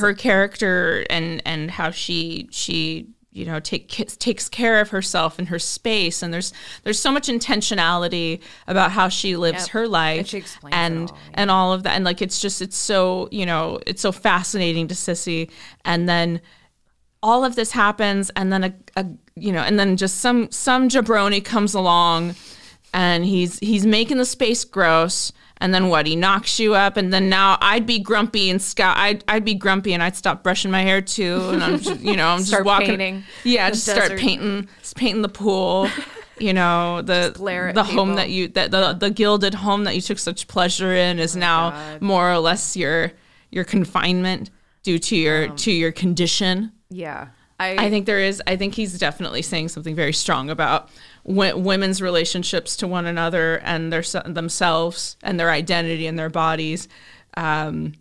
her 0.00 0.12
character 0.14 1.04
and 1.10 1.40
and 1.46 1.70
how 1.70 1.90
she 1.90 2.48
she 2.50 3.06
you 3.32 3.44
know 3.46 3.58
take 3.60 3.88
takes 3.88 4.48
care 4.48 4.80
of 4.80 4.90
herself 4.90 5.38
and 5.38 5.48
her 5.48 5.58
space 5.58 6.22
and 6.22 6.32
there's 6.34 6.52
there's 6.84 6.98
so 6.98 7.10
much 7.10 7.28
intentionality 7.28 8.40
about 8.66 8.90
how 8.90 9.08
she 9.08 9.36
lives 9.36 9.62
Yep. 9.62 9.68
her 9.70 9.88
life 9.88 10.18
And 10.18 10.28
she 10.28 10.36
explains 10.38 10.74
it 10.74 10.78
and 10.78 11.10
all, 11.10 11.16
yeah. 11.16 11.30
and 11.34 11.50
all 11.50 11.72
of 11.72 11.82
that 11.84 11.94
and 11.96 12.04
like 12.04 12.20
it's 12.20 12.40
just 12.40 12.60
it's 12.60 12.76
so 12.76 13.28
you 13.30 13.46
know 13.46 13.80
it's 13.86 14.02
so 14.02 14.12
fascinating 14.12 14.86
to 14.88 14.94
Sissy 14.94 15.50
and 15.84 16.08
then 16.08 16.40
all 17.22 17.44
of 17.44 17.54
this 17.54 17.70
happens 17.72 18.30
and 18.36 18.52
then 18.52 18.64
a, 18.64 18.74
a 18.96 19.06
you 19.36 19.52
know 19.52 19.60
and 19.62 19.78
then 19.78 19.96
just 19.96 20.18
some 20.18 20.50
some 20.50 20.88
jabroni 20.88 21.42
comes 21.42 21.72
along 21.74 22.34
and 22.92 23.24
he's 23.24 23.58
he's 23.60 23.86
making 23.86 24.18
the 24.18 24.24
space 24.26 24.64
gross 24.64 25.32
and 25.62 25.72
then 25.72 25.88
what 25.88 26.06
he 26.06 26.16
knocks 26.16 26.58
you 26.58 26.74
up 26.74 26.96
and 26.96 27.12
then 27.12 27.28
now 27.28 27.56
I'd 27.60 27.86
be 27.86 28.00
grumpy 28.00 28.50
and 28.50 28.60
scout 28.60 28.96
I'd, 28.96 29.24
I'd 29.28 29.44
be 29.44 29.54
grumpy 29.54 29.94
and 29.94 30.02
I'd 30.02 30.16
stop 30.16 30.42
brushing 30.42 30.70
my 30.70 30.82
hair 30.82 31.00
too 31.00 31.50
and 31.50 31.62
I'm 31.62 31.78
just, 31.78 32.00
you 32.00 32.16
know 32.16 32.26
I'm 32.28 32.40
Start 32.42 32.60
just 32.60 32.66
walking 32.66 32.88
painting 32.98 33.24
yeah 33.44 33.70
just 33.70 33.86
start 33.86 34.18
painting 34.18 34.68
just 34.80 34.96
painting 34.96 35.22
the 35.22 35.28
pool 35.28 35.88
you 36.38 36.52
know 36.52 37.00
the 37.00 37.32
the 37.74 37.84
home 37.84 38.08
people. 38.08 38.16
that 38.16 38.30
you 38.30 38.48
that 38.48 38.72
the, 38.72 38.92
the 38.94 39.10
gilded 39.10 39.54
home 39.54 39.84
that 39.84 39.94
you 39.94 40.00
took 40.00 40.18
such 40.18 40.48
pleasure 40.48 40.92
in 40.92 41.18
is 41.20 41.36
oh 41.36 41.40
now 41.40 41.68
Oh 41.68 41.70
God. 41.70 42.02
more 42.02 42.32
or 42.32 42.38
less 42.38 42.76
your 42.76 43.12
your 43.50 43.64
confinement 43.64 44.50
due 44.82 44.98
to 44.98 45.16
your 45.16 45.50
um, 45.50 45.56
to 45.56 45.70
your 45.70 45.92
condition 45.92 46.72
yeah. 46.90 47.28
I, 47.60 47.86
I 47.86 47.90
think 47.90 48.06
there 48.06 48.18
is. 48.18 48.42
I 48.46 48.56
think 48.56 48.74
he's 48.74 48.98
definitely 48.98 49.40
saying 49.42 49.68
something 49.68 49.94
very 49.94 50.12
strong 50.12 50.50
about 50.50 50.90
w- 51.26 51.56
women's 51.56 52.00
relationships 52.02 52.76
to 52.78 52.86
one 52.88 53.06
another 53.06 53.56
and 53.64 53.92
their 53.92 54.02
themselves 54.26 55.16
and 55.22 55.38
their 55.38 55.50
identity 55.50 56.06
and 56.06 56.18
their 56.18 56.30
bodies, 56.30 56.88
um, 57.36 57.92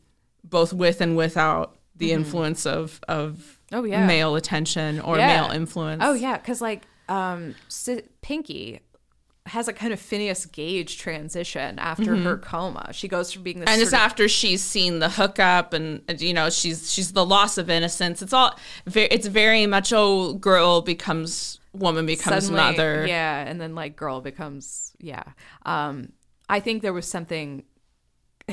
both 0.43 0.73
with 0.73 1.01
and 1.01 1.15
without 1.15 1.77
the 1.95 2.12
influence 2.12 2.65
of 2.65 2.99
of 3.07 3.57
Mm-hmm. 3.71 3.79
Oh, 3.79 3.84
yeah. 3.86 4.05
male 4.05 4.36
attention 4.36 4.99
or 4.99 5.17
Yeah. 5.17 5.43
male 5.43 5.51
influence. 5.51 6.01
Oh 6.05 6.13
yeah, 6.13 6.36
because 6.38 6.60
like 6.60 6.81
um, 7.07 7.55
Pinky 8.21 8.81
has 9.45 9.67
a 9.69 9.73
kind 9.73 9.93
of 9.93 9.99
Phineas 9.99 10.45
Gage 10.45 10.97
transition 10.97 11.79
after 11.79 12.15
her 12.17 12.38
coma. 12.38 12.89
She 12.91 13.07
goes 13.07 13.31
from 13.31 13.43
being 13.43 13.60
this 13.60 13.67
Mm-hmm. 13.67 13.73
and 13.73 13.81
it's 13.81 13.93
of- 13.93 13.99
after 13.99 14.27
she's 14.27 14.62
seen 14.62 14.99
the 14.99 15.10
hookup 15.10 15.71
and 15.71 16.01
and, 16.10 16.19
you 16.19 16.34
know 16.34 16.49
she's 16.49 16.91
she's 16.91 17.13
the 17.13 17.25
loss 17.25 17.57
of 17.57 17.69
innocence. 17.69 18.21
It's 18.21 18.34
all 18.34 18.60
very. 18.86 19.07
It's 19.07 19.27
very 19.27 19.65
much 19.67 19.93
oh 19.95 20.34
girl 20.34 20.81
becomes 20.81 21.61
woman 21.73 22.05
becomes 22.05 22.45
suddenly- 22.45 22.62
mother. 22.62 23.05
Yeah, 23.07 23.41
and 23.47 23.60
then 23.60 23.75
like 23.75 23.95
girl 23.95 24.21
becomes 24.21 24.93
yeah. 24.99 25.23
Um, 25.65 26.12
I 26.49 26.60
think 26.60 26.81
there 26.81 26.93
was 26.93 27.07
something. 27.07 27.63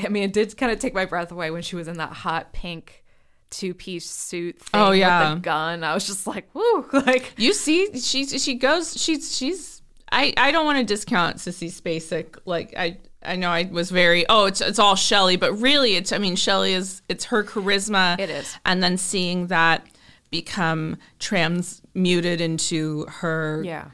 I 0.01 0.07
mean, 0.09 0.23
it 0.23 0.33
did 0.33 0.55
kind 0.57 0.71
of 0.71 0.79
take 0.79 0.93
my 0.93 1.05
breath 1.05 1.31
away 1.31 1.51
when 1.51 1.61
she 1.61 1.75
was 1.75 1.87
in 1.87 1.97
that 1.97 2.11
hot 2.13 2.53
pink 2.53 3.03
two 3.49 3.73
piece 3.73 4.09
suit. 4.09 4.59
Thing 4.59 4.79
Oh, 4.79 4.91
yeah. 4.91 5.31
with 5.31 5.39
the 5.39 5.41
gun. 5.41 5.83
I 5.83 5.93
was 5.93 6.05
just 6.05 6.27
like, 6.27 6.47
whoo, 6.53 6.85
like 6.93 7.33
You 7.37 7.53
see, 7.53 7.99
she 7.99 8.25
she 8.25 8.55
goes. 8.55 8.99
She's 9.01 9.35
she's. 9.35 9.81
I 10.11 10.33
I 10.37 10.51
don't 10.51 10.65
want 10.65 10.77
to 10.79 10.83
discount 10.85 11.37
Sissy 11.37 11.67
Spacek. 11.69 12.37
Like 12.45 12.73
I 12.77 12.97
I 13.21 13.35
know 13.35 13.49
I 13.49 13.63
was 13.63 13.91
very 13.91 14.25
oh 14.29 14.45
it's 14.45 14.61
it's 14.61 14.79
all 14.79 14.95
Shelley, 14.95 15.35
but 15.35 15.53
really 15.53 15.95
it's 15.95 16.11
I 16.13 16.17
mean 16.19 16.35
Shelley 16.35 16.73
is 16.73 17.01
it's 17.09 17.25
her 17.25 17.43
charisma. 17.43 18.17
It 18.19 18.29
is. 18.29 18.55
and 18.65 18.81
then 18.81 18.97
seeing 18.97 19.47
that 19.47 19.85
become 20.31 20.97
transmuted 21.19 22.39
into 22.41 23.05
her 23.07 23.61
yeah, 23.65 23.85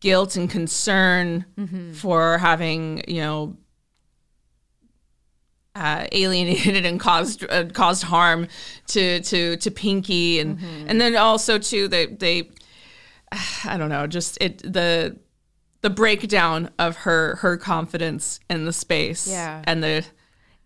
guilt 0.00 0.36
and 0.36 0.48
concern 0.50 1.44
Mm-hmm. 1.58 1.92
for 1.92 2.38
having 2.38 3.02
you 3.08 3.20
know 3.20 3.56
uh, 5.74 6.06
alienated 6.12 6.84
and 6.90 6.98
caused 6.98 7.44
uh, 7.48 7.64
caused 7.66 8.02
harm 8.04 8.48
to 8.88 9.20
to 9.20 9.56
to 9.58 9.70
Pinky 9.70 10.40
and 10.40 10.58
Mm-hmm. 10.58 10.86
and 10.88 11.00
then 11.00 11.16
also 11.16 11.58
too 11.58 11.88
they 11.88 12.06
they 12.06 12.50
I 13.64 13.76
don't 13.76 13.88
know 13.88 14.06
just 14.06 14.38
it 14.40 14.58
the 14.62 15.16
the 15.82 15.90
breakdown 15.90 16.70
of 16.78 16.96
her 16.96 17.36
her 17.36 17.56
confidence 17.56 18.40
in 18.50 18.64
the 18.64 18.72
space 18.72 19.26
Yeah. 19.28 19.62
and 19.64 19.82
the 19.82 20.04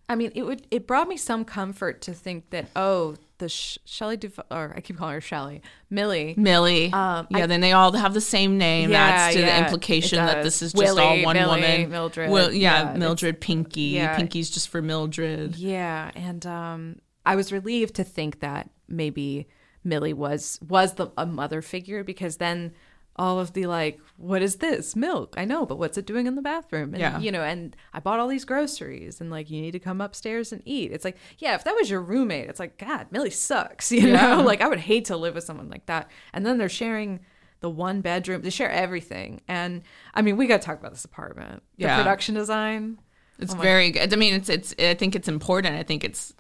I 0.07 0.16
mean, 0.16 0.33
it 0.35 0.42
would 0.42 0.66
it 0.70 0.87
brought 0.87 1.09
me 1.09 1.16
some 1.16 1.44
comfort 1.46 2.03
to 2.03 2.12
think 2.12 2.50
that 2.50 2.66
oh, 2.77 3.16
the 3.38 3.48
Sh- 3.48 3.78
Shelley 3.84 4.16
Duf- 4.16 4.38
or 4.50 4.72
I 4.76 4.80
keep 4.80 4.96
calling 4.96 5.14
her 5.14 5.20
Shelley 5.20 5.60
Millie. 5.90 6.34
Millie. 6.36 6.92
Um, 6.92 7.26
yeah 7.30 7.44
I- 7.44 7.46
then 7.46 7.60
they 7.60 7.72
all 7.72 7.92
have 7.92 8.14
the 8.14 8.20
same 8.20 8.58
name. 8.58 8.90
Yeah, 8.90 9.02
adds 9.04 9.34
to 9.36 9.40
yeah, 9.42 9.58
the 9.60 9.64
implication 9.64 10.24
that 10.24 10.42
this 10.42 10.62
is 10.62 10.72
just 10.72 10.98
all 10.98 11.22
one 11.22 11.36
Millie, 11.36 11.60
woman. 11.60 11.90
Mildred, 11.90 12.30
Well, 12.30 12.52
yeah, 12.52 12.92
yeah, 12.92 12.96
Mildred 12.98 13.40
Pinky. 13.40 13.80
yeah. 13.82 14.16
Pinky's 14.16 14.50
just 14.50 14.68
for 14.68 14.80
Mildred. 14.80 15.56
Yeah, 15.56 16.10
and 16.14 16.44
um, 16.46 16.96
I 17.26 17.36
was 17.36 17.52
relieved 17.52 17.94
to 17.96 18.04
think 18.04 18.40
that 18.40 18.70
maybe 18.88 19.48
Millie 19.82 20.12
was 20.14 20.58
was 20.66 20.94
the 20.94 21.10
a 21.18 21.26
mother 21.26 21.60
figure 21.60 22.04
because 22.04 22.36
then 22.38 22.72
all 23.16 23.38
of 23.38 23.53
the 23.53 23.66
like, 23.66 24.00
what 24.16 24.42
is 24.42 24.57
this 24.57 24.96
milk? 24.96 25.35
I 25.37 25.44
know, 25.44 25.64
but 25.66 25.79
what's 25.79 25.96
it 25.96 26.05
doing 26.07 26.27
in 26.27 26.35
the 26.35 26.42
bathroom? 26.42 26.94
And, 26.94 26.98
Yeah. 27.00 27.18
you 27.20 27.31
know, 27.31 27.42
and 27.42 27.77
I 27.92 28.00
bought 28.00 28.18
all 28.18 28.27
these 28.29 28.44
groceries, 28.44 29.20
and 29.20 29.31
like, 29.31 29.50
you 29.50 29.61
need 29.61 29.70
to 29.72 29.79
come 29.79 30.00
upstairs 30.00 30.53
and 30.53 30.62
eat. 30.64 30.90
It's 30.92 31.05
like, 31.05 31.16
yeah, 31.38 31.55
if 31.55 31.62
that 31.64 31.74
was 31.77 31.88
your 31.90 32.00
roommate, 32.00 32.48
it's 32.48 32.59
like, 32.59 32.77
God, 32.79 33.07
Millie 33.11 33.31
sucks. 33.31 33.92
You 33.92 34.09
Yeah. 34.09 34.37
know, 34.37 34.42
like 34.42 34.61
I 34.61 34.68
would 34.68 34.81
hate 34.81 35.05
to 35.07 35.16
live 35.16 35.35
with 35.37 35.44
someone 35.44 35.70
like 35.70 35.87
that. 35.87 36.11
And 36.33 36.44
then 36.44 36.59
they're 36.59 36.68
sharing 36.68 37.20
the 37.61 37.70
one 37.70 38.00
bedroom. 38.00 38.42
They 38.42 38.50
share 38.50 38.70
everything. 38.70 39.40
And 39.48 39.83
I 40.12 40.20
mean, 40.22 40.37
we 40.37 40.46
got 40.46 40.61
to 40.61 40.66
talk 40.66 40.79
about 40.81 40.92
this 40.92 41.05
apartment. 41.05 41.62
The 41.79 41.85
Yeah. 41.85 41.96
production 41.98 42.35
design. 42.35 42.98
It's 43.38 43.55
oh 43.55 43.59
very 43.59 43.90
good. 43.92 44.12
I 44.12 44.16
mean, 44.16 44.35
it's 44.35 44.48
it's. 44.48 44.74
I 44.79 44.94
think 44.94 45.16
it's 45.16 45.27
important. 45.29 45.74
I 45.77 45.83
think 45.83 46.05
it's 46.05 46.35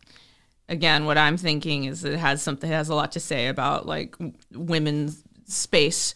again 0.68 1.06
what 1.06 1.18
I'm 1.18 1.36
thinking 1.36 1.84
is 1.84 2.04
it 2.04 2.18
has 2.18 2.40
something. 2.42 2.70
It 2.70 2.74
has 2.74 2.88
a 2.88 2.94
lot 2.94 3.10
to 3.12 3.20
say 3.20 3.48
about 3.48 3.86
like 3.86 4.16
women's 4.52 5.22
space 5.46 6.14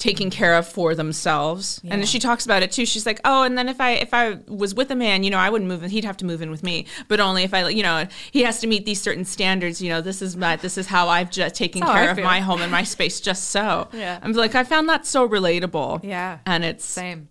taking 0.00 0.30
care 0.30 0.56
of 0.56 0.66
for 0.66 0.94
themselves. 0.94 1.80
And 1.84 2.00
then 2.00 2.06
she 2.06 2.18
talks 2.18 2.44
about 2.46 2.62
it 2.62 2.72
too. 2.72 2.86
She's 2.86 3.04
like, 3.06 3.20
"Oh, 3.24 3.42
and 3.44 3.56
then 3.56 3.68
if 3.68 3.80
I 3.80 3.90
if 3.92 4.12
I 4.12 4.38
was 4.48 4.74
with 4.74 4.90
a 4.90 4.96
man, 4.96 5.22
you 5.22 5.30
know, 5.30 5.38
I 5.38 5.50
wouldn't 5.50 5.68
move 5.68 5.84
in. 5.84 5.90
He'd 5.90 6.04
have 6.06 6.16
to 6.16 6.24
move 6.24 6.42
in 6.42 6.50
with 6.50 6.62
me, 6.62 6.86
but 7.06 7.20
only 7.20 7.44
if 7.44 7.54
I, 7.54 7.68
you 7.68 7.82
know, 7.82 8.06
he 8.32 8.42
has 8.42 8.58
to 8.60 8.66
meet 8.66 8.86
these 8.86 9.00
certain 9.00 9.24
standards. 9.24 9.80
You 9.80 9.90
know, 9.90 10.00
this 10.00 10.22
is 10.22 10.36
my 10.36 10.56
this 10.56 10.76
is 10.76 10.86
how 10.86 11.08
I've 11.08 11.30
just 11.30 11.54
taken 11.54 11.80
That's 11.82 11.92
care 11.92 12.10
of 12.10 12.18
my 12.18 12.40
home 12.40 12.62
and 12.62 12.72
my 12.72 12.82
space 12.82 13.20
just 13.20 13.50
so. 13.50 13.88
Yeah. 14.00 14.18
I'm 14.22 14.32
like, 14.32 14.54
I 14.54 14.64
found 14.64 14.88
that 14.88 15.04
so 15.04 15.28
relatable. 15.28 16.02
Yeah. 16.02 16.38
and 16.46 16.64
it's 16.64 16.84
Same. 16.84 17.28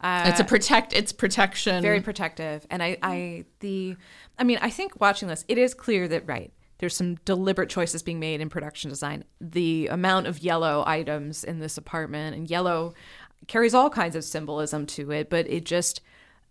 Uh, 0.00 0.24
it's 0.26 0.40
a 0.40 0.44
protect. 0.44 0.94
It's 0.94 1.12
protection. 1.12 1.82
very 1.82 2.00
protective 2.00 2.66
and 2.70 2.82
i 2.82 2.96
i 3.02 3.44
the 3.60 3.96
i 4.38 4.44
mean 4.44 4.58
i 4.62 4.70
think 4.70 5.00
watching 5.00 5.28
this 5.28 5.44
it 5.48 5.58
is 5.58 5.74
clear 5.74 6.06
that 6.08 6.26
right 6.26 6.52
there's 6.78 6.96
some 6.96 7.16
deliberate 7.24 7.70
choices 7.70 8.02
being 8.02 8.20
made 8.20 8.40
in 8.40 8.48
production 8.48 8.90
design 8.90 9.24
the 9.40 9.86
amount 9.88 10.26
of 10.26 10.40
yellow 10.40 10.82
items 10.86 11.44
in 11.44 11.58
this 11.58 11.78
apartment 11.78 12.36
and 12.36 12.50
yellow 12.50 12.94
carries 13.46 13.74
all 13.74 13.90
kinds 13.90 14.16
of 14.16 14.24
symbolism 14.24 14.86
to 14.86 15.10
it 15.10 15.30
but 15.30 15.48
it 15.48 15.64
just 15.64 16.00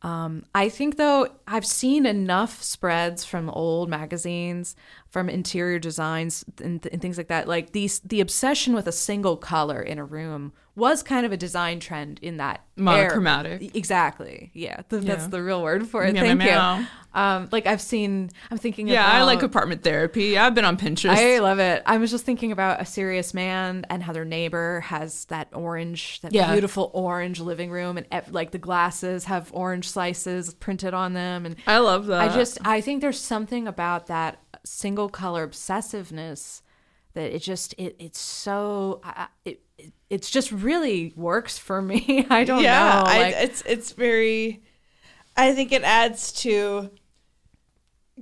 um, 0.01 0.43
I 0.53 0.69
think 0.69 0.97
though 0.97 1.27
I've 1.47 1.65
seen 1.65 2.05
enough 2.05 2.61
spreads 2.61 3.25
from 3.25 3.49
old 3.49 3.89
magazines, 3.89 4.75
from 5.09 5.29
interior 5.29 5.79
designs 5.79 6.45
and, 6.61 6.85
and 6.91 7.01
things 7.01 7.17
like 7.17 7.29
that. 7.29 7.47
Like 7.47 7.71
these, 7.71 8.01
the 8.01 8.21
obsession 8.21 8.75
with 8.75 8.85
a 8.85 8.91
single 8.91 9.35
color 9.35 9.81
in 9.81 9.97
a 9.97 10.05
room 10.05 10.53
was 10.75 11.01
kind 11.03 11.25
of 11.25 11.31
a 11.31 11.37
design 11.37 11.79
trend 11.79 12.19
in 12.21 12.37
that 12.37 12.61
era. 12.77 12.83
Monochromatic. 12.83 13.75
Exactly. 13.75 14.51
Yeah, 14.53 14.81
th- 14.89 15.03
that's 15.03 15.27
the 15.27 15.41
real 15.41 15.63
word 15.63 15.87
for 15.87 16.03
it. 16.03 16.13
Meow, 16.13 16.21
Thank 16.21 16.39
meow, 16.39 16.79
you. 16.79 16.85
Um, 17.13 17.47
like 17.51 17.65
I've 17.65 17.79
seen. 17.81 18.29
I'm 18.51 18.57
thinking. 18.57 18.87
Yeah, 18.89 19.05
about, 19.05 19.15
I 19.15 19.23
like 19.23 19.41
apartment 19.41 19.83
therapy. 19.83 20.37
I've 20.37 20.53
been 20.53 20.65
on 20.65 20.75
Pinterest. 20.75 21.15
I 21.15 21.39
love 21.39 21.59
it. 21.59 21.81
I 21.85 21.97
was 21.97 22.11
just 22.11 22.25
thinking 22.25 22.51
about 22.51 22.81
a 22.81 22.85
serious 22.85 23.33
man 23.33 23.85
and 23.89 24.03
how 24.03 24.11
their 24.11 24.25
neighbor 24.25 24.81
has 24.81 25.23
that 25.25 25.47
orange, 25.53 26.19
that 26.21 26.33
Yeah. 26.33 26.51
beautiful 26.51 26.91
orange 26.93 27.39
living 27.39 27.71
room, 27.71 27.95
and 27.97 28.05
ev- 28.11 28.31
like 28.33 28.51
the 28.51 28.57
glasses 28.57 29.23
have 29.25 29.49
orange 29.53 29.89
slices 29.89 30.53
printed 30.55 30.93
on 30.93 31.13
them, 31.13 31.45
and 31.45 31.55
I 31.65 31.77
love 31.77 32.07
that. 32.07 32.19
I 32.31 32.35
just 32.35 32.57
I 32.65 32.81
think 32.81 32.99
there's 33.01 33.19
something 33.21 33.65
about 33.67 34.07
that 34.07 34.39
single 34.65 35.07
color 35.07 35.47
obsessiveness 35.47 36.61
that 37.13 37.33
it 37.33 37.39
just 37.39 37.73
it 37.77 37.95
it's 37.97 38.19
so 38.19 38.99
I- 39.05 39.09
I- 39.15 39.27
it, 39.45 39.51
it 39.51 39.64
it's 40.15 40.31
just 40.31 40.49
really 40.49 41.11
works 41.17 41.57
for 41.57 41.81
me. 41.81 42.25
I 42.29 42.45
don't 42.45 42.63
yeah, 42.63 42.79
know. 42.79 43.03
I, 43.05 43.17
Like, 43.17 43.35
it's 43.35 43.61
it's 43.65 43.91
very. 43.91 44.63
I 45.35 45.53
think 45.53 45.73
it 45.73 45.83
adds 45.83 46.31
to. 46.43 46.89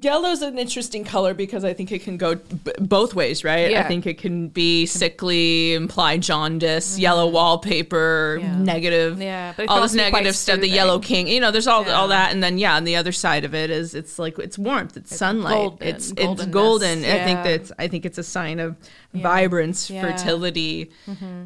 Yellow's 0.02 0.42
an 0.42 0.58
interesting 0.58 1.04
color 1.04 1.36
because 1.36 1.64
I 1.64 1.74
think 1.74 1.92
it 1.92 2.02
can 2.02 2.18
go 2.18 2.34
b- 2.34 2.72
both 2.80 3.14
ways, 3.14 3.44
right? 3.44 3.76
I 3.76 3.84
think 3.84 4.08
it 4.08 4.18
can 4.18 4.48
be 4.48 4.88
sickly, 4.88 5.76
imply 5.76 6.18
jaundice, 6.18 6.98
yellow 6.98 7.28
wallpaper, 7.28 8.40
Yeah. 8.42 8.58
negative, 8.58 9.22
Yeah, 9.22 9.54
all 9.68 9.82
this 9.82 9.92
also 9.92 9.98
be 9.98 10.00
quite 10.10 10.14
negative 10.22 10.36
stuff. 10.36 10.60
The 10.62 10.68
yellow 10.68 10.98
king, 10.98 11.28
you 11.28 11.40
know, 11.40 11.52
there's 11.52 11.68
all 11.68 11.86
Yeah. 11.86 11.92
all 11.94 12.08
that, 12.08 12.32
and 12.32 12.42
then 12.42 12.58
yeah, 12.58 12.76
on 12.76 12.86
the 12.86 12.96
other 12.96 13.12
side 13.12 13.46
of 13.46 13.54
it 13.54 13.70
is 13.70 13.94
it's 13.94 14.18
like 14.18 14.40
it's 14.40 14.58
warmth, 14.58 14.98
it's, 14.98 15.16
sunlight, 15.16 15.54
golden- 15.54 15.88
it's 15.88 16.12
it's 16.18 16.46
golden. 16.48 17.06
I 17.06 17.24
think 17.24 17.44
that's 17.44 17.72
I 17.78 17.88
think 17.88 18.06
it's 18.08 18.18
a 18.18 18.24
sign 18.24 18.60
of 18.60 18.76
vibrance, 19.14 19.92
Yeah. 19.92 20.02
Mm-hmm. 20.06 20.12
fertility, 20.18 20.92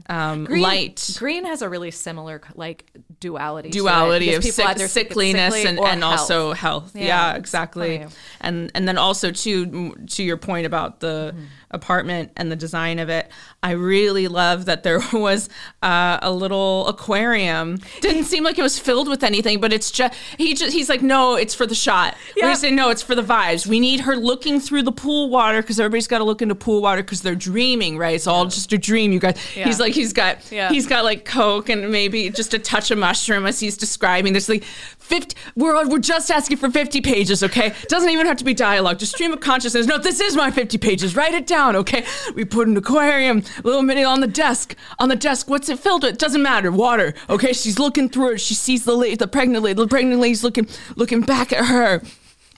um, 0.08 0.46
green, 0.46 0.62
light. 0.62 1.16
Green 1.20 1.44
has 1.44 1.62
a 1.62 1.68
really 1.68 1.92
similar 1.92 2.42
like 2.56 2.86
duality. 3.20 3.72
duality 3.72 4.34
of 4.36 4.44
sick, 4.46 4.66
it's 4.70 4.84
sickliness 4.84 5.52
sickly 5.52 5.66
and, 5.66 5.80
and 5.80 6.02
health. 6.02 6.20
also 6.22 6.54
health. 6.54 6.92
Yeah, 6.96 7.04
Yeah, 7.08 7.30
it's 7.32 7.40
exactly. 7.40 8.06
And 8.42 8.72
and 8.76 8.88
then 8.88 8.98
also 8.98 9.32
to 9.32 9.96
to 9.96 10.24
your 10.24 10.38
point 10.38 10.66
about 10.66 11.00
the 11.00 11.34
Mm-hmm. 11.34 11.46
Apartment 11.72 12.32
and 12.38 12.52
the 12.52 12.56
design 12.56 13.00
of 13.00 13.10
it, 13.10 13.30
I 13.62 13.72
really 13.72 14.28
love 14.28 14.66
that 14.66 14.84
there 14.84 15.02
was 15.14 15.50
uh, 15.84 16.20
a 16.22 16.32
little 16.32 16.88
aquarium. 16.88 17.80
Didn't 18.02 18.26
seem 18.26 18.44
like 18.44 18.58
it 18.58 18.62
was 18.64 18.80
filled 18.80 19.08
with 19.08 19.24
anything, 19.24 19.60
but 19.60 19.74
it's 19.74 19.92
just 19.92 20.14
he 20.38 20.54
just 20.54 20.74
he's 20.74 20.90
like, 20.90 21.02
no, 21.02 21.36
it's 21.36 21.54
for 21.54 21.66
the 21.66 21.76
shot. 21.76 22.16
Yeah. 22.36 22.50
We 22.50 22.56
say 22.56 22.72
no, 22.72 22.90
it's 22.90 23.02
for 23.02 23.16
the 23.16 23.24
vibes. 23.24 23.68
We 23.68 23.80
need 23.80 24.02
her 24.02 24.16
looking 24.16 24.60
through 24.60 24.84
the 24.84 24.92
pool 24.92 25.30
water 25.30 25.62
because 25.62 25.80
everybody's 25.80 26.08
got 26.08 26.20
to 26.20 26.24
look 26.24 26.42
into 26.42 26.56
pool 26.56 26.82
water 26.82 27.02
because 27.04 27.22
they're 27.22 27.36
dreaming, 27.36 27.98
right? 27.98 28.16
It's 28.16 28.28
all 28.28 28.46
just 28.46 28.72
a 28.74 28.78
dream, 28.78 29.12
you 29.12 29.20
guys. 29.20 29.38
Yeah. 29.56 29.66
He's 29.66 29.80
like 29.80 29.94
he's 29.94 30.14
got 30.14 30.50
Yeah. 30.52 30.70
he's 30.70 30.88
got 30.88 31.04
like 31.04 31.26
coke 31.26 31.70
and 31.70 31.92
maybe 31.92 32.30
just 32.30 32.54
a 32.54 32.60
touch 32.60 32.92
of 32.92 32.98
mushroom 32.98 33.46
as 33.46 33.60
he's 33.60 33.78
describing. 33.78 34.34
There's 34.34 34.50
like 34.50 34.64
50. 34.64 35.36
We're 35.56 35.88
we're 35.88 36.00
just 36.00 36.30
asking 36.32 36.58
for 36.58 36.70
50 36.70 37.02
pages, 37.02 37.44
okay? 37.44 37.74
Doesn't 37.88 38.10
even 38.10 38.26
have 38.28 38.38
to 38.38 38.44
be 38.46 38.54
dialogue. 38.54 39.00
Just 39.00 39.14
stream 39.14 39.32
of 39.34 39.40
consciousness. 39.40 39.88
No, 39.88 39.98
this 39.98 40.20
is 40.20 40.36
my 40.36 40.52
50 40.52 40.78
pages. 40.78 41.16
Write 41.16 41.34
it 41.34 41.48
down, 41.48 41.57
okay? 41.58 42.06
We 42.36 42.46
put 42.46 42.68
an 42.68 42.78
aquarium, 42.78 43.44
little 43.64 43.82
mini 43.82 44.04
on 44.04 44.22
the 44.22 44.28
desk. 44.28 44.76
On 45.00 45.10
the 45.10 45.16
desk, 45.16 45.50
what's 45.50 45.70
it 45.70 45.80
filled 45.80 46.04
with? 46.04 46.18
Doesn't 46.18 46.42
matter. 46.42 46.72
Water, 46.72 47.14
okay? 47.30 47.54
She's 47.54 47.80
looking 47.80 48.10
through 48.10 48.34
it. 48.34 48.38
She 48.40 48.54
sees 48.54 48.86
the 48.86 48.96
lady, 48.96 49.16
the 49.16 49.28
pregnant 49.28 49.64
lady. 49.64 49.82
The 49.82 49.88
pregnant 49.88 50.22
lady's 50.22 50.44
looking 50.44 50.68
looking 50.96 51.22
back 51.22 51.52
at 51.52 51.66
her. 51.66 52.02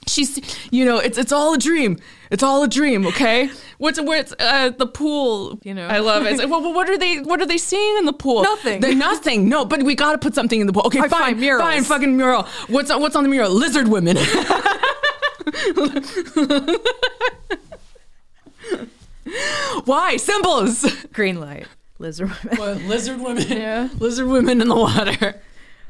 She's, 0.06 0.40
you 0.70 0.84
know, 0.84 0.98
it's 0.98 1.18
it's 1.18 1.32
all 1.32 1.54
a 1.54 1.58
dream. 1.58 1.98
It's 2.30 2.42
all 2.42 2.62
a 2.62 2.68
dream, 2.68 3.06
okay? 3.06 3.50
What's 3.78 4.00
where's 4.00 4.32
uh, 4.38 4.70
the 4.70 4.86
pool? 4.86 5.58
You 5.62 5.74
know. 5.74 5.86
I 5.86 5.98
love 5.98 6.24
it. 6.24 6.32
It's 6.32 6.40
like, 6.40 6.50
well, 6.50 6.72
what 6.72 6.88
are 6.88 6.98
they? 6.98 7.20
What 7.20 7.40
are 7.40 7.46
they 7.46 7.58
seeing 7.58 7.98
in 7.98 8.06
the 8.06 8.12
pool? 8.12 8.42
Nothing. 8.42 8.80
They're 8.80 8.94
nothing. 8.94 9.48
No, 9.48 9.64
but 9.64 9.82
we 9.82 9.94
got 9.94 10.12
to 10.12 10.18
put 10.18 10.34
something 10.34 10.60
in 10.60 10.66
the 10.66 10.72
pool. 10.72 10.82
Okay, 10.86 11.06
fine, 11.08 11.38
murals. 11.38 11.62
fine, 11.62 11.84
fucking 11.84 12.16
mural. 12.16 12.44
What's 12.68 12.90
what's 12.90 13.16
on 13.16 13.24
the 13.24 13.30
mural? 13.30 13.52
Lizard 13.52 13.88
women. 13.88 14.16
Why 19.84 20.16
symbols? 20.16 20.84
green 21.12 21.40
light. 21.40 21.66
Lizard 21.98 22.32
women. 22.58 22.88
lizard 22.88 23.20
women. 23.20 23.44
Yeah. 23.48 23.88
Lizard 23.98 24.28
women 24.28 24.60
in 24.62 24.68
the 24.68 24.74
water. 24.74 25.40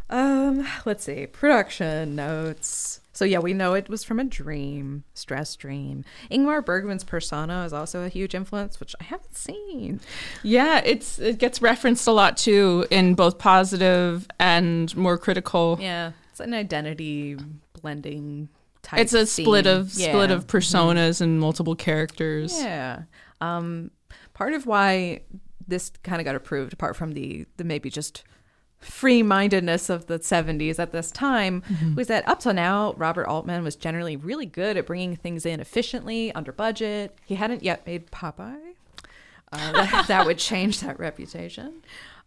Um, 0.09 0.66
let's 0.85 1.04
see. 1.04 1.26
Production 1.26 2.16
notes. 2.16 3.00
So 3.12 3.24
yeah, 3.24 3.38
we 3.38 3.52
know 3.52 3.74
it 3.74 3.88
was 3.88 4.02
from 4.02 4.18
a 4.18 4.24
dream, 4.24 5.04
stress 5.14 5.54
dream. 5.54 6.04
Ingmar 6.30 6.64
Bergman's 6.64 7.04
persona 7.04 7.64
is 7.64 7.72
also 7.72 8.02
a 8.02 8.09
huge 8.09 8.35
influence, 8.35 8.80
which 8.80 8.94
I 8.98 9.04
haven't 9.04 9.37
seen. 9.37 10.00
Yeah, 10.42 10.80
it's 10.85 11.18
it 11.18 11.38
gets 11.38 11.61
referenced 11.61 12.06
a 12.06 12.12
lot 12.12 12.37
too 12.38 12.87
in 12.90 13.14
both 13.14 13.38
positive 13.38 14.26
and 14.38 14.96
more 14.96 15.18
critical. 15.18 15.76
Yeah, 15.80 16.12
it's 16.30 16.40
an 16.40 16.54
identity 16.54 17.37
blending 17.80 18.48
type. 18.82 19.00
It's 19.00 19.12
a 19.12 19.26
split 19.26 19.64
theme. 19.64 19.76
of 19.76 19.92
split 19.92 20.30
of 20.30 20.46
personas 20.46 21.20
and 21.20 21.40
multiple 21.40 21.74
characters. 21.74 22.58
Yeah. 22.58 23.02
Um, 23.40 23.90
part 24.34 24.52
of 24.52 24.66
why 24.66 25.22
this 25.66 25.90
kind 26.02 26.20
of 26.20 26.24
got 26.24 26.34
approved, 26.34 26.72
apart 26.72 26.96
from 26.96 27.12
the 27.12 27.46
the 27.56 27.64
maybe 27.64 27.90
just 27.90 28.24
free 28.78 29.22
mindedness 29.22 29.90
of 29.90 30.06
the 30.06 30.18
70s 30.18 30.78
at 30.78 30.90
this 30.90 31.10
time, 31.10 31.62
was 31.96 32.06
that 32.08 32.26
up 32.26 32.40
till 32.40 32.54
now, 32.54 32.94
Robert 32.96 33.26
Altman 33.26 33.62
was 33.62 33.76
generally 33.76 34.16
really 34.16 34.46
good 34.46 34.78
at 34.78 34.86
bringing 34.86 35.16
things 35.16 35.44
in 35.44 35.60
efficiently, 35.60 36.32
under 36.32 36.50
budget. 36.50 37.18
He 37.26 37.34
hadn't 37.34 37.62
yet 37.62 37.86
made 37.86 38.10
Popeye. 38.10 38.56
Uh, 39.52 39.72
that, 39.72 40.04
that 40.08 40.26
would 40.26 40.38
change 40.38 40.80
that 40.80 40.98
reputation. 40.98 41.82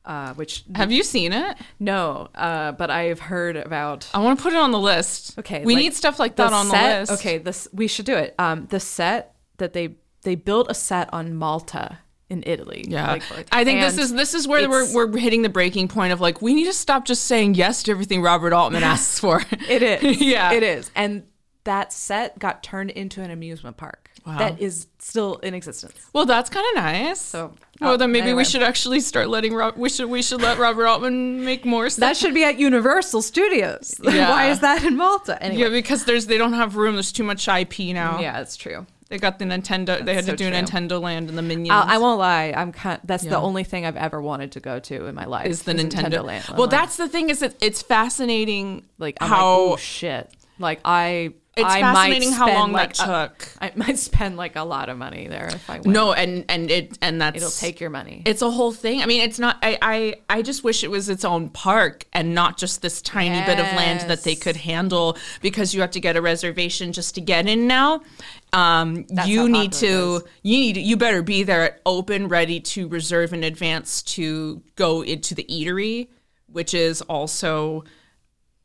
Uh, 0.06 0.34
which 0.34 0.66
Have 0.76 0.92
you 0.92 1.02
seen 1.04 1.32
it? 1.32 1.58
no, 1.80 2.28
uh, 2.36 2.74
but 2.74 2.90
I've 2.92 3.20
heard 3.20 3.56
about 3.56 4.08
I 4.14 4.20
want 4.20 4.38
to 4.38 4.44
put 4.44 4.52
it 4.54 4.60
on 4.60 4.72
the 4.72 4.80
list. 4.80 5.40
Okay, 5.40 5.64
we 5.64 5.76
like, 5.76 5.84
need 5.84 5.94
stuff 5.94 6.20
like 6.20 6.36
that 6.36 6.52
on 6.52 6.66
set- 6.68 7.06
the 7.06 7.12
list. 7.12 7.22
Okay, 7.22 7.38
this 7.38 7.68
we 7.72 7.88
should 7.88 8.06
do 8.06 8.16
it. 8.16 8.36
Um, 8.38 8.66
the 8.70 8.80
set 8.82 9.36
that 9.58 9.72
they 9.74 9.96
they 10.24 10.36
built 10.36 10.68
a 10.70 10.74
set 10.74 11.14
on 11.14 11.36
Malta 11.36 12.00
in 12.30 12.44
Italy. 12.46 12.84
Yeah, 12.88 13.12
Like, 13.12 13.30
like- 13.32 13.48
I 13.52 13.64
think 13.64 13.80
this 13.82 13.98
is 13.98 14.12
this 14.14 14.34
is 14.34 14.48
where 14.48 14.68
we're, 14.70 14.92
we're 14.94 15.18
hitting 15.18 15.42
the 15.42 15.50
breaking 15.50 15.88
point 15.88 16.12
of 16.14 16.20
like 16.20 16.42
we 16.42 16.54
need 16.54 16.66
to 16.66 16.74
stop 16.74 17.06
just 17.06 17.24
saying 17.26 17.56
yes 17.56 17.84
to 17.84 17.92
everything 17.92 18.22
Robert 18.22 18.52
Altman 18.54 18.84
asks 18.94 19.20
for. 19.20 19.42
It 19.70 19.82
is. 19.84 20.20
Yeah. 20.22 20.52
it 20.52 20.64
is. 20.64 20.90
And 20.96 21.24
that 21.66 21.94
set 21.94 22.38
got 22.40 22.62
turned 22.64 22.90
into 22.92 23.22
an 23.22 23.32
amusement 23.32 23.78
park 23.78 24.10
Wow. 24.26 24.38
that 24.38 24.62
is 24.62 24.88
still 25.00 25.36
in 25.38 25.54
existence. 25.54 25.96
Well, 26.14 26.26
that's 26.26 26.50
kind 26.50 26.66
of 26.78 26.82
nice. 26.84 27.20
So, 27.20 27.54
well, 27.82 27.94
oh, 27.94 27.98
then 27.98 28.14
maybe 28.14 28.28
anyway. 28.28 28.38
we 28.38 28.46
should 28.46 28.64
actually 28.64 29.02
start 29.02 29.28
letting 29.28 29.54
Rob. 29.54 29.76
We 29.76 29.90
should 29.90 30.10
we 30.10 30.22
should 30.22 30.42
let 30.42 30.58
Robert 30.58 30.86
Altman 30.88 31.44
make 31.44 31.66
more 31.66 31.90
stuff. 31.90 32.00
That 32.00 32.16
should 32.18 32.34
be 32.34 32.46
at 32.46 32.58
Universal 32.58 33.22
Studios. 33.22 34.00
Yeah. 34.04 34.30
Why 34.30 34.50
is 34.50 34.60
that 34.62 34.84
in 34.86 34.96
Malta? 34.96 35.42
Anyway. 35.44 35.64
yeah, 35.64 35.70
because 35.70 36.06
there's 36.06 36.28
they 36.28 36.38
don't 36.38 36.54
have 36.54 36.78
room. 36.78 36.94
There's 36.96 37.12
too 37.12 37.24
much 37.26 37.48
IP 37.50 37.80
now. 37.94 38.20
Yeah, 38.22 38.40
it's 38.40 38.56
true. 38.56 38.86
They 39.10 39.18
got 39.18 39.40
the 39.40 39.46
Nintendo. 39.46 40.04
they 40.04 40.16
had 40.16 40.24
That's 40.24 40.28
to 40.28 40.36
do 40.38 40.50
true. 40.50 40.58
Nintendo 40.58 41.02
Land 41.02 41.28
and 41.30 41.38
the 41.38 41.42
Minions. 41.42 41.72
I, 41.72 41.96
I 41.96 41.98
won't 41.98 42.18
lie. 42.20 42.54
I'm 42.56 42.72
kind. 42.72 43.02
That's 43.04 43.26
Yeah. 43.26 43.32
the 43.32 43.40
only 43.40 43.64
thing 43.66 43.86
I've 43.86 43.98
ever 43.98 44.22
wanted 44.22 44.54
to 44.54 44.60
go 44.62 44.80
to 44.80 45.06
in 45.08 45.16
my 45.16 45.26
life. 45.26 45.48
is 45.48 45.64
the 45.64 45.74
Nintendo. 45.74 46.24
Land. 46.24 46.46
I'm 46.48 46.56
well, 46.58 46.68
that's 46.68 46.96
the 46.96 47.10
thing. 47.10 47.30
Is 47.30 47.40
that 47.40 47.56
it's 47.62 47.82
fascinating. 47.82 48.86
like 49.00 49.18
I'm 49.20 49.28
how 49.30 49.36
like, 49.62 49.74
oh 49.74 49.76
shit. 49.78 50.32
Like 50.60 50.80
I 50.86 51.34
It's 51.56 51.68
I 51.68 51.82
might 51.82 51.94
fascinating 51.94 52.32
how 52.32 52.48
long 52.48 52.72
like, 52.72 52.96
that 52.96 53.08
a- 53.08 53.28
took. 53.28 53.48
I 53.62 53.72
might 53.76 54.00
spend 54.00 54.38
like 54.38 54.56
a 54.56 54.64
lot 54.64 54.90
of 54.90 54.98
money 54.98 55.28
there 55.28 55.48
if 55.48 55.70
I 55.70 55.74
went. 55.74 55.86
no, 55.86 56.12
and 56.12 56.46
and 56.50 56.72
it 56.72 56.98
and 57.00 57.22
that's 57.22 57.38
it'll 57.38 57.52
take 57.52 57.80
your 57.80 57.92
money. 57.92 58.24
It's 58.26 58.42
a 58.42 58.50
whole 58.50 58.72
thing. 58.72 59.04
I 59.04 59.06
mean, 59.06 59.22
it's 59.22 59.38
not. 59.38 59.58
I 59.62 59.78
I, 59.80 60.16
I 60.30 60.42
just 60.42 60.64
wish 60.64 60.84
it 60.84 60.90
was 60.90 61.10
its 61.10 61.24
own 61.24 61.50
park 61.50 62.06
and 62.12 62.34
not 62.34 62.58
just 62.58 62.82
this 62.82 63.04
tiny 63.04 63.46
bit 63.46 63.60
of 63.60 63.66
land 63.66 64.10
that 64.10 64.24
they 64.24 64.34
could 64.34 64.56
handle 64.56 65.16
because 65.42 65.76
you 65.76 65.82
have 65.82 65.92
to 65.92 66.00
get 66.00 66.16
a 66.16 66.22
reservation 66.22 66.92
just 66.92 67.14
to 67.16 67.22
get 67.22 67.48
in 67.48 67.68
now. 67.68 68.02
Um, 68.52 69.06
you 69.26 69.48
need 69.48 69.74
to. 69.74 70.24
You 70.42 70.58
need. 70.58 70.78
You 70.78 70.98
better 70.98 71.22
be 71.22 71.44
there, 71.44 71.80
open, 71.86 72.30
ready 72.30 72.60
to 72.62 72.88
reserve 72.88 73.32
in 73.32 73.44
advance 73.44 74.02
to 74.04 74.64
go 74.76 75.04
into 75.04 75.36
the 75.36 75.44
eatery, 75.44 76.08
which 76.48 76.74
is 76.74 77.04
also 77.04 77.84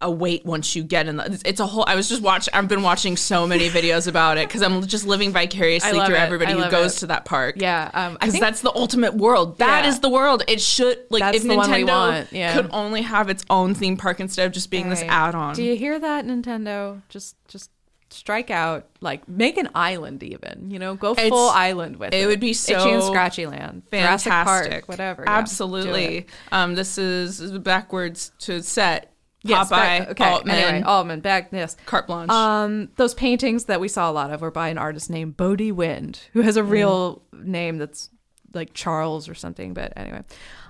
a 0.00 0.08
wait 0.10 0.46
once 0.46 0.76
you 0.76 0.84
get 0.84 1.08
in 1.08 1.16
the 1.16 1.24
it's- 1.24 1.42
it's 1.44 1.58
a 1.60 1.66
whole 1.66 1.84
i 1.88 1.96
was 1.96 2.08
just 2.08 2.22
watching 2.22 2.54
i've 2.54 2.68
been 2.68 2.82
watching 2.82 3.16
so 3.16 3.46
many 3.48 3.68
videos 3.78 4.06
about 4.06 4.38
it 4.38 4.46
because 4.46 4.62
i'm 4.62 4.86
just 4.86 5.04
living 5.04 5.32
vicariously 5.32 5.90
through 5.90 6.14
it. 6.14 6.20
everybody 6.20 6.52
who 6.52 6.70
goes 6.70 6.96
it. 6.96 7.00
to 7.00 7.06
that 7.08 7.24
park 7.24 7.56
yeah, 7.58 7.90
um, 7.94 8.12
because 8.14 8.30
think 8.30 8.42
that's 8.42 8.60
the 8.60 8.72
ultimate 8.76 9.14
world. 9.14 9.58
That 9.58 9.84
is 9.86 9.96
Yeah. 9.96 10.00
the 10.02 10.08
world. 10.10 10.44
It 10.46 10.60
should 10.60 10.98
like 11.10 11.20
That's 11.22 11.38
if 11.38 11.42
the 11.42 11.56
one 11.56 11.68
we 11.70 11.78
Nintendo 11.78 11.86
want, 11.88 12.32
yeah. 12.32 12.52
could 12.54 12.70
only 12.72 13.02
have 13.02 13.28
its 13.28 13.44
own 13.50 13.74
theme 13.74 13.96
park 13.96 14.20
instead 14.20 14.46
of 14.46 14.52
just 14.52 14.70
being 14.70 14.88
this 14.88 15.02
add-on. 15.02 15.54
Do 15.54 15.64
you 15.64 15.74
hear 15.74 15.98
that, 15.98 16.24
Nintendo? 16.24 17.02
Just 17.08 17.34
just 17.48 17.70
strike 18.10 18.50
out, 18.50 18.86
like 19.00 19.26
make 19.28 19.56
an 19.56 19.68
island 19.74 20.22
even. 20.22 20.70
You 20.70 20.78
know, 20.78 20.94
go 20.94 21.12
It's- 21.12 21.28
full 21.28 21.50
island 21.50 21.96
with 21.96 22.14
it. 22.14 22.22
it 22.22 22.26
would 22.26 22.40
be 22.40 22.50
Itchy 22.50 22.72
and 22.74 23.02
so 23.02 23.08
Scratchy 23.08 23.46
Land, 23.46 23.82
Jurassic 23.92 24.32
Fantastic, 24.32 24.70
Park, 24.72 24.88
whatever. 24.88 25.28
Absolutely. 25.28 26.18
it. 26.18 26.28
Um, 26.52 26.74
this 26.76 26.98
is 26.98 27.40
backwards 27.58 28.30
to 28.40 28.62
set. 28.62 29.12
Yes, 29.42 29.68
Popeye, 29.68 29.70
back- 29.70 30.08
okay. 30.10 30.24
Altman, 30.24 30.54
Anyway, 30.56 30.82
Altman, 30.84 31.20
back 31.20 31.50
this. 31.50 31.76
carte 31.86 32.06
blanche. 32.08 32.30
Um, 32.30 32.88
those 32.96 33.14
paintings 33.14 33.64
that 33.66 33.80
we 33.80 33.86
saw 33.88 34.10
a 34.10 34.12
lot 34.12 34.32
of 34.32 34.40
were 34.40 34.50
by 34.50 34.68
an 34.68 34.78
artist 34.78 35.08
named 35.10 35.36
Bodhi 35.36 35.70
Wind, 35.72 36.20
who 36.32 36.40
has 36.42 36.56
a 36.56 36.62
Mm. 36.62 36.70
real 36.70 37.22
name 37.32 37.78
that's 37.78 38.10
like 38.52 38.74
Charles 38.74 39.28
or 39.28 39.34
something. 39.34 39.74
But 39.74 39.92
anyway, 39.96 40.22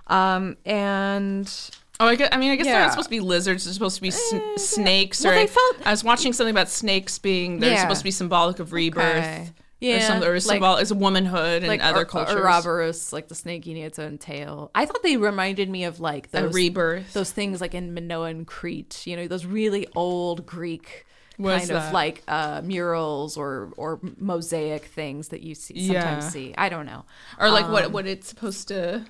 um, 0.08 0.56
and 0.66 1.50
oh, 2.00 2.06
I, 2.08 2.14
guess, 2.14 2.28
I 2.30 2.36
mean, 2.36 2.50
I 2.50 2.56
guess 2.56 2.66
they're 2.66 2.78
not 2.78 2.90
supposed 2.90 3.06
to 3.08 3.10
be 3.10 3.20
lizards. 3.20 3.64
They're 3.64 3.72
supposed 3.74 3.96
to 3.96 4.02
be 4.02 4.10
sn- 4.10 4.58
snakes. 4.58 5.24
Well, 5.24 5.32
or 5.42 5.46
felt- 5.46 5.86
I 5.86 5.90
was 5.90 6.04
watching 6.04 6.32
something 6.32 6.54
about 6.54 6.68
snakes 6.68 7.18
being 7.18 7.60
they're 7.60 7.70
Yeah. 7.72 7.80
supposed 7.82 8.00
to 8.00 8.04
be 8.04 8.10
symbolic 8.10 8.58
of 8.58 8.72
rebirth. 8.72 9.16
Okay. 9.16 9.50
Or, 9.80 9.86
Yeah, 9.86 10.06
some, 10.08 10.24
or 10.24 10.32
like- 10.32 10.42
symbol 10.42 10.76
is 10.76 10.92
womanhood 10.92 11.62
and 11.62 11.68
like 11.68 11.84
other 11.84 12.00
Ur- 12.00 12.04
cultures. 12.04 12.34
Ouroboros, 12.34 13.12
like 13.12 13.28
the 13.28 13.34
snake 13.36 13.64
eating 13.66 13.82
its 13.84 13.98
own 13.98 14.18
tail. 14.18 14.70
I 14.74 14.86
thought 14.86 15.02
they 15.04 15.16
reminded 15.16 15.68
me 15.70 15.84
of 15.84 16.00
like 16.00 16.28
a 16.34 16.48
rebirth. 16.48 17.12
those 17.12 17.30
things 17.30 17.60
like 17.60 17.74
in 17.74 17.94
Minoan 17.94 18.44
Crete, 18.44 19.06
you 19.06 19.16
know, 19.16 19.28
those 19.28 19.46
really 19.46 19.86
old 19.94 20.46
Greek 20.46 21.06
What 21.36 21.62
is 21.62 21.68
kind 21.68 21.80
of 21.86 21.92
like 21.92 22.24
uh, 22.26 22.60
murals 22.64 23.36
or 23.36 23.72
or 23.76 24.00
mosaic 24.16 24.86
things 24.86 25.28
that 25.28 25.42
you 25.42 25.54
see 25.54 25.86
sometimes 25.86 26.24
Yeah. 26.24 26.30
see. 26.30 26.54
I 26.58 26.68
don't 26.68 26.86
know. 26.86 27.04
or 27.38 27.48
like 27.48 27.66
Um, 27.66 27.72
what 27.72 27.92
what 27.92 28.06
it's 28.06 28.26
supposed 28.28 28.66
to 28.68 29.04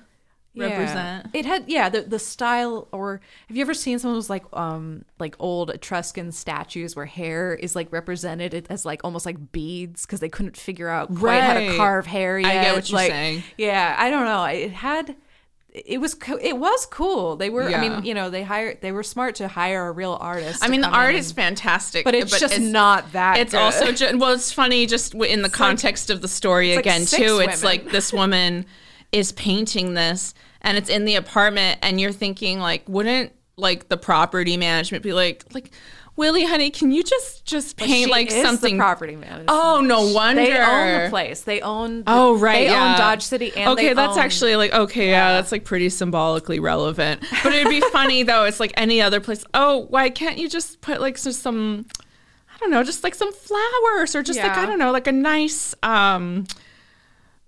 Yeah. 0.53 0.67
represent. 0.67 1.27
It 1.33 1.45
had 1.45 1.65
yeah, 1.67 1.89
the 1.89 2.01
the 2.01 2.19
style 2.19 2.87
or 2.91 3.21
have 3.47 3.55
you 3.55 3.61
ever 3.61 3.73
seen 3.73 3.99
some 3.99 4.09
of 4.09 4.15
those 4.15 4.29
like 4.29 4.43
um 4.53 5.05
like 5.19 5.35
old 5.39 5.69
Etruscan 5.69 6.31
statues 6.31 6.95
where 6.95 7.05
hair 7.05 7.53
is 7.53 7.75
like 7.75 7.91
represented 7.91 8.67
as 8.69 8.85
like 8.85 9.01
almost 9.03 9.25
like 9.25 9.51
beads 9.51 10.05
because 10.05 10.19
they 10.19 10.29
couldn't 10.29 10.57
figure 10.57 10.89
out 10.89 11.13
quite 11.15 11.41
how 11.41 11.53
to 11.53 11.77
carve 11.77 12.07
hair 12.07 12.39
yet. 12.39 12.49
I 12.49 12.53
get 12.63 12.75
what 12.75 12.89
you're 12.89 12.95
like, 12.97 13.11
saying. 13.11 13.43
Yeah, 13.57 13.95
I 13.97 14.09
don't 14.09 14.25
know. 14.25 14.43
It 14.45 14.71
had 14.71 15.15
it 15.71 16.01
was 16.01 16.15
co- 16.15 16.39
it 16.41 16.57
was 16.57 16.87
cool. 16.87 17.35
They 17.35 17.51
were 17.51 17.63
I 17.69 17.79
mean, 17.79 18.03
you 18.03 18.15
know, 18.15 18.31
they 18.31 18.41
hired 18.41 18.81
they 18.81 18.91
were 18.91 19.03
smart 19.03 19.35
to 19.35 19.47
hire 19.47 19.87
a 19.87 19.91
real 19.91 20.17
artist. 20.19 20.63
I 20.63 20.67
mean, 20.67 20.81
the 20.81 20.89
art 20.89 21.13
in 21.13 21.19
is 21.19 21.31
fantastic, 21.31 22.05
but 22.05 22.15
it's 22.15 22.39
just 22.39 22.59
not 22.59 23.11
that 23.11 23.37
It's 23.37 23.51
good. 23.51 23.59
also 23.59 23.91
ju- 23.91 24.17
well, 24.17 24.33
it's 24.33 24.51
funny 24.51 24.87
just 24.87 25.13
in 25.13 25.43
the 25.43 25.49
context 25.49 26.09
of 26.09 26.21
the 26.21 26.27
story 26.27 26.73
again 26.73 27.05
six 27.05 27.21
too. 27.23 27.39
It's 27.39 27.63
like 27.63 27.91
this 27.91 28.11
woman 28.11 28.65
is 29.11 29.31
painting 29.33 29.93
this, 29.93 30.33
and 30.61 30.77
it's 30.77 30.89
in 30.89 31.05
the 31.05 31.15
apartment, 31.15 31.79
and 31.81 31.99
you're 31.99 32.11
thinking 32.11 32.59
like, 32.59 32.83
wouldn't 32.87 33.31
like 33.55 33.89
the 33.89 33.97
property 33.97 34.55
management 34.57 35.03
be 35.03 35.11
like, 35.13 35.43
like, 35.53 35.71
Willie, 36.15 36.43
honey, 36.45 36.69
can 36.69 36.91
you 36.91 37.01
just 37.01 37.45
just 37.45 37.77
paint 37.77 38.11
like 38.11 38.29
something? 38.29 38.77
property 38.77 39.15
manager. 39.15 39.45
Oh, 39.47 39.79
no 39.79 40.11
wonder 40.11 40.41
They 40.43 40.57
own 40.57 41.03
the 41.05 41.09
place. 41.09 41.41
They 41.43 41.61
own. 41.61 41.99
The, 41.99 42.03
Oh 42.07 42.35
right, 42.37 42.65
They 42.67 42.71
yeah. 42.71 42.91
own 42.91 42.97
Dodge 42.97 43.23
City, 43.23 43.53
and 43.55 43.69
okay, 43.71 43.93
that's 43.93 44.17
own- 44.17 44.19
actually 44.23 44.57
like 44.57 44.73
okay, 44.73 45.09
yeah. 45.09 45.31
that's 45.33 45.51
like 45.53 45.63
pretty 45.63 45.87
symbolically 45.87 46.59
relevant. 46.59 47.21
But 47.43 47.53
it'd 47.53 47.69
be 47.69 47.79
funny 47.91 48.23
though. 48.23 48.43
It's 48.43 48.59
like 48.59 48.73
any 48.75 49.01
other 49.01 49.21
place. 49.21 49.45
Oh, 49.53 49.87
why 49.89 50.09
can't 50.09 50.37
you 50.37 50.49
just 50.49 50.81
put 50.81 50.99
like 50.99 51.17
some, 51.17 51.31
some 51.31 51.85
I 52.53 52.57
don't 52.59 52.69
know, 52.71 52.83
just 52.83 53.01
like 53.03 53.15
some 53.15 53.31
flowers 53.31 54.13
or 54.13 54.21
just 54.21 54.39
like 54.39 54.57
I 54.57 54.65
don't 54.65 54.79
know, 54.79 54.91
like 54.91 55.07
a 55.07 55.13
nice 55.13 55.73
um. 55.83 56.47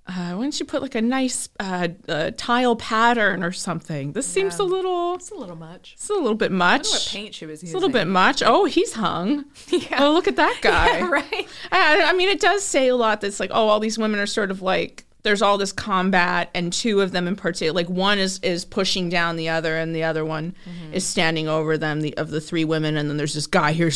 Uh, 0.08 0.34
why 0.34 0.42
don't 0.42 0.60
you 0.60 0.66
put 0.66 0.82
like 0.82 0.96
a 0.96 1.02
nice 1.02 1.48
uh, 1.60 1.88
uh, 2.10 2.32
tile 2.36 2.76
pattern 2.76 3.44
or 3.44 3.52
something? 3.52 4.12
This 4.14 4.26
seems 4.26 4.58
a 4.60 4.64
little, 4.64 5.14
It's 5.16 5.30
a 5.32 5.36
little 5.36 5.56
much. 5.56 5.94
it's 5.94 6.10
a 6.10 6.14
little 6.14 6.36
bit 6.36 6.52
much. 6.52 6.88
what 6.90 7.08
paint 7.10 7.36
she 7.36 7.46
was 7.46 7.62
using. 7.62 7.68
It's 7.68 7.74
a 7.74 7.78
little 7.78 7.94
bit 7.94 8.08
much. 8.08 8.42
Oh, 8.44 8.66
he's 8.66 8.94
hung. 8.94 9.46
Yeah. 9.70 10.04
Oh, 10.04 10.12
look 10.12 10.28
at 10.28 10.36
that 10.36 10.60
guy. 10.62 10.98
Yeah, 11.00 11.08
right. 11.10 11.48
I, 11.72 12.04
I 12.04 12.14
mean, 12.14 12.30
it 12.30 12.42
does 12.42 12.64
say 12.64 12.88
a 12.90 12.96
lot. 12.96 13.22
That's 13.22 13.40
like, 13.40 13.52
oh, 13.54 13.68
all 13.70 13.80
these 13.80 13.98
women 13.98 14.20
are 14.20 14.26
sort 14.26 14.52
of 14.52 14.62
like 14.62 15.06
there's 15.24 15.42
all 15.42 15.58
this 15.58 15.72
combat, 15.72 16.50
and 16.54 16.72
two 16.74 17.02
of 17.02 17.12
them 17.12 17.28
in 17.28 17.36
particular, 17.36 17.74
like 17.74 17.90
one 17.90 18.18
is 18.20 18.40
is 18.40 18.66
pushing 18.66 19.10
down 19.10 19.36
the 19.36 19.50
other, 19.50 19.78
and 19.78 19.96
the 19.96 20.04
other 20.04 20.26
one 20.26 20.56
Mm-hmm. 20.68 20.94
is 20.94 21.06
standing 21.06 21.48
over 21.48 21.78
them. 21.78 22.02
The 22.02 22.18
of 22.18 22.30
the 22.30 22.42
three 22.42 22.66
women, 22.66 22.98
and 22.98 23.10
then 23.10 23.18
there's 23.18 23.34
this 23.34 23.48
guy 23.48 23.72
here 23.74 23.90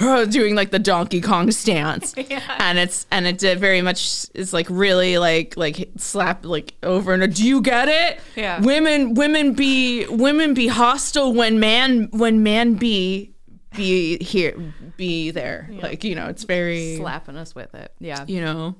uh, 0.00 0.24
doing 0.24 0.54
like 0.54 0.70
the 0.70 0.78
Donkey 0.78 1.20
Kong 1.20 1.50
stance, 1.50 2.14
and 2.58 2.78
it's 2.78 3.06
and 3.10 3.26
it 3.26 3.38
did 3.38 3.58
very 3.58 3.82
much 3.82 4.26
is 4.34 4.52
like 4.52 4.66
really 4.70 5.18
like 5.18 5.56
like 5.56 5.90
slap 5.96 6.44
like 6.44 6.74
over 6.82 7.12
and 7.14 7.34
do 7.34 7.46
you 7.46 7.60
get 7.60 7.88
it? 7.88 8.20
Yeah. 8.36 8.60
women 8.60 9.14
women 9.14 9.52
be 9.54 10.06
women 10.08 10.54
be 10.54 10.68
hostile 10.68 11.32
when 11.34 11.60
man 11.60 12.08
when 12.12 12.42
man 12.42 12.74
be 12.74 13.32
be 13.76 14.22
here 14.22 14.54
be 14.96 15.30
there 15.30 15.68
like 15.80 16.02
you 16.02 16.14
know 16.16 16.26
it's 16.26 16.42
very 16.44 16.96
Slapping 16.96 17.36
us 17.36 17.54
with 17.54 17.72
it. 17.74 17.92
Yeah. 18.00 18.24
you 18.26 18.40
know 18.40 18.74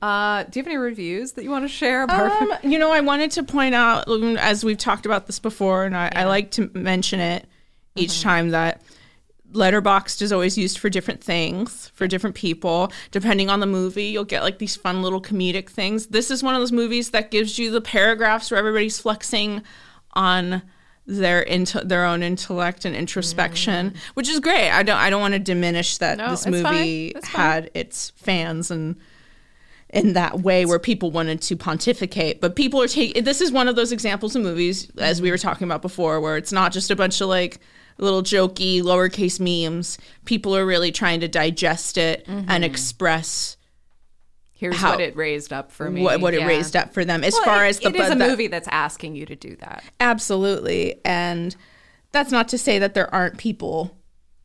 Uh, 0.00 0.44
do 0.44 0.58
you 0.58 0.62
have 0.62 0.68
any 0.68 0.76
reviews 0.76 1.32
that 1.32 1.42
you 1.44 1.50
want 1.50 1.64
to 1.64 1.68
share? 1.68 2.08
Um, 2.08 2.52
you 2.62 2.78
know 2.78 2.92
i 2.92 3.00
wanted 3.00 3.30
to 3.32 3.42
point 3.42 3.74
out 3.74 4.06
um, 4.08 4.36
as 4.36 4.64
we've 4.64 4.78
talked 4.78 5.06
about 5.06 5.26
this 5.26 5.38
before 5.40 5.84
and 5.84 5.96
i, 5.96 6.08
I 6.14 6.24
like 6.24 6.52
to 6.52 6.70
mention 6.72 7.18
it 7.18 7.46
each 7.96 8.22
time 8.22 8.50
that 8.50 8.80
letterboxd 9.52 10.22
is 10.22 10.30
always 10.32 10.56
used 10.58 10.78
for 10.78 10.88
different 10.90 11.24
things 11.24 11.90
for 11.94 12.06
different 12.06 12.36
people. 12.36 12.92
Depending 13.10 13.48
on 13.50 13.60
the 13.60 13.66
movie 13.66 14.04
you'll 14.04 14.24
get 14.24 14.42
like 14.42 14.58
these 14.58 14.76
fun 14.76 15.02
little 15.02 15.22
comedic 15.22 15.70
things. 15.70 16.08
This 16.08 16.30
is 16.30 16.42
one 16.42 16.54
of 16.54 16.60
those 16.60 16.70
movies 16.72 17.10
that 17.10 17.30
gives 17.30 17.58
you 17.58 17.70
the 17.70 17.80
paragraphs 17.80 18.50
where 18.50 18.58
everybody's 18.58 19.00
flexing 19.00 19.62
on 20.12 20.62
their 21.06 21.40
into 21.40 21.80
their 21.80 22.04
own 22.04 22.22
intellect 22.22 22.84
and 22.84 22.94
introspection 22.94 23.94
which 24.14 24.28
is 24.28 24.38
great. 24.38 24.70
I 24.70 24.82
don't 24.82 24.98
i 24.98 25.08
don't 25.08 25.22
want 25.22 25.32
to 25.34 25.40
diminish 25.40 25.96
that 25.98 26.18
No, 26.18 26.30
this 26.30 26.44
fine. 26.44 26.52
movie 26.52 27.12
fine. 27.14 27.22
had 27.24 27.70
its 27.74 28.10
fans 28.16 28.70
and 28.70 28.96
in 29.90 30.12
that 30.12 30.40
way 30.40 30.66
where 30.66 30.78
people 30.78 31.10
wanted 31.10 31.40
to 31.42 31.56
pontificate. 31.56 32.40
But 32.40 32.56
people 32.56 32.82
are 32.82 32.88
taking 32.88 33.24
this 33.24 33.40
is 33.40 33.50
one 33.50 33.68
of 33.68 33.76
those 33.76 33.92
examples 33.92 34.36
of 34.36 34.42
movies 34.42 34.90
as 34.98 35.22
we 35.22 35.30
were 35.30 35.38
talking 35.38 35.64
about 35.66 35.82
before 35.82 36.20
where 36.20 36.36
it's 36.36 36.52
not 36.52 36.72
just 36.72 36.90
a 36.90 36.96
bunch 36.96 37.20
of 37.20 37.28
like 37.28 37.58
little 37.98 38.22
jokey 38.22 38.82
lowercase 38.82 39.40
memes. 39.40 39.98
People 40.24 40.54
are 40.56 40.66
really 40.66 40.92
trying 40.92 41.20
to 41.20 41.28
digest 41.28 41.96
it 41.98 42.24
and 42.26 42.46
mm-hmm. 42.48 42.64
express 42.64 43.56
Here's 44.52 44.76
how- 44.76 44.90
what 44.90 45.00
it 45.00 45.16
raised 45.16 45.52
up 45.52 45.70
for 45.72 45.88
me. 45.90 46.02
what, 46.02 46.20
what 46.20 46.34
it 46.34 46.44
raised 46.44 46.74
up 46.76 46.92
for 46.92 47.04
them. 47.04 47.22
As 47.24 47.32
Well, 47.34 47.44
far 47.44 47.64
it- 47.64 47.68
as 47.70 47.78
the 47.80 47.88
it 47.88 47.96
is 47.96 48.10
a 48.10 48.14
that- 48.14 48.28
movie 48.30 48.48
that's 48.48 48.68
asking 48.68 49.14
you 49.16 49.24
to 49.26 49.36
do 49.36 49.56
that. 49.56 49.84
absolutely. 50.00 50.96
And 51.04 51.54
that's 52.12 52.32
not 52.32 52.48
to 52.48 52.58
say 52.58 52.78
that 52.78 52.94
there 52.94 53.12
aren't 53.14 53.38
people 53.38 53.96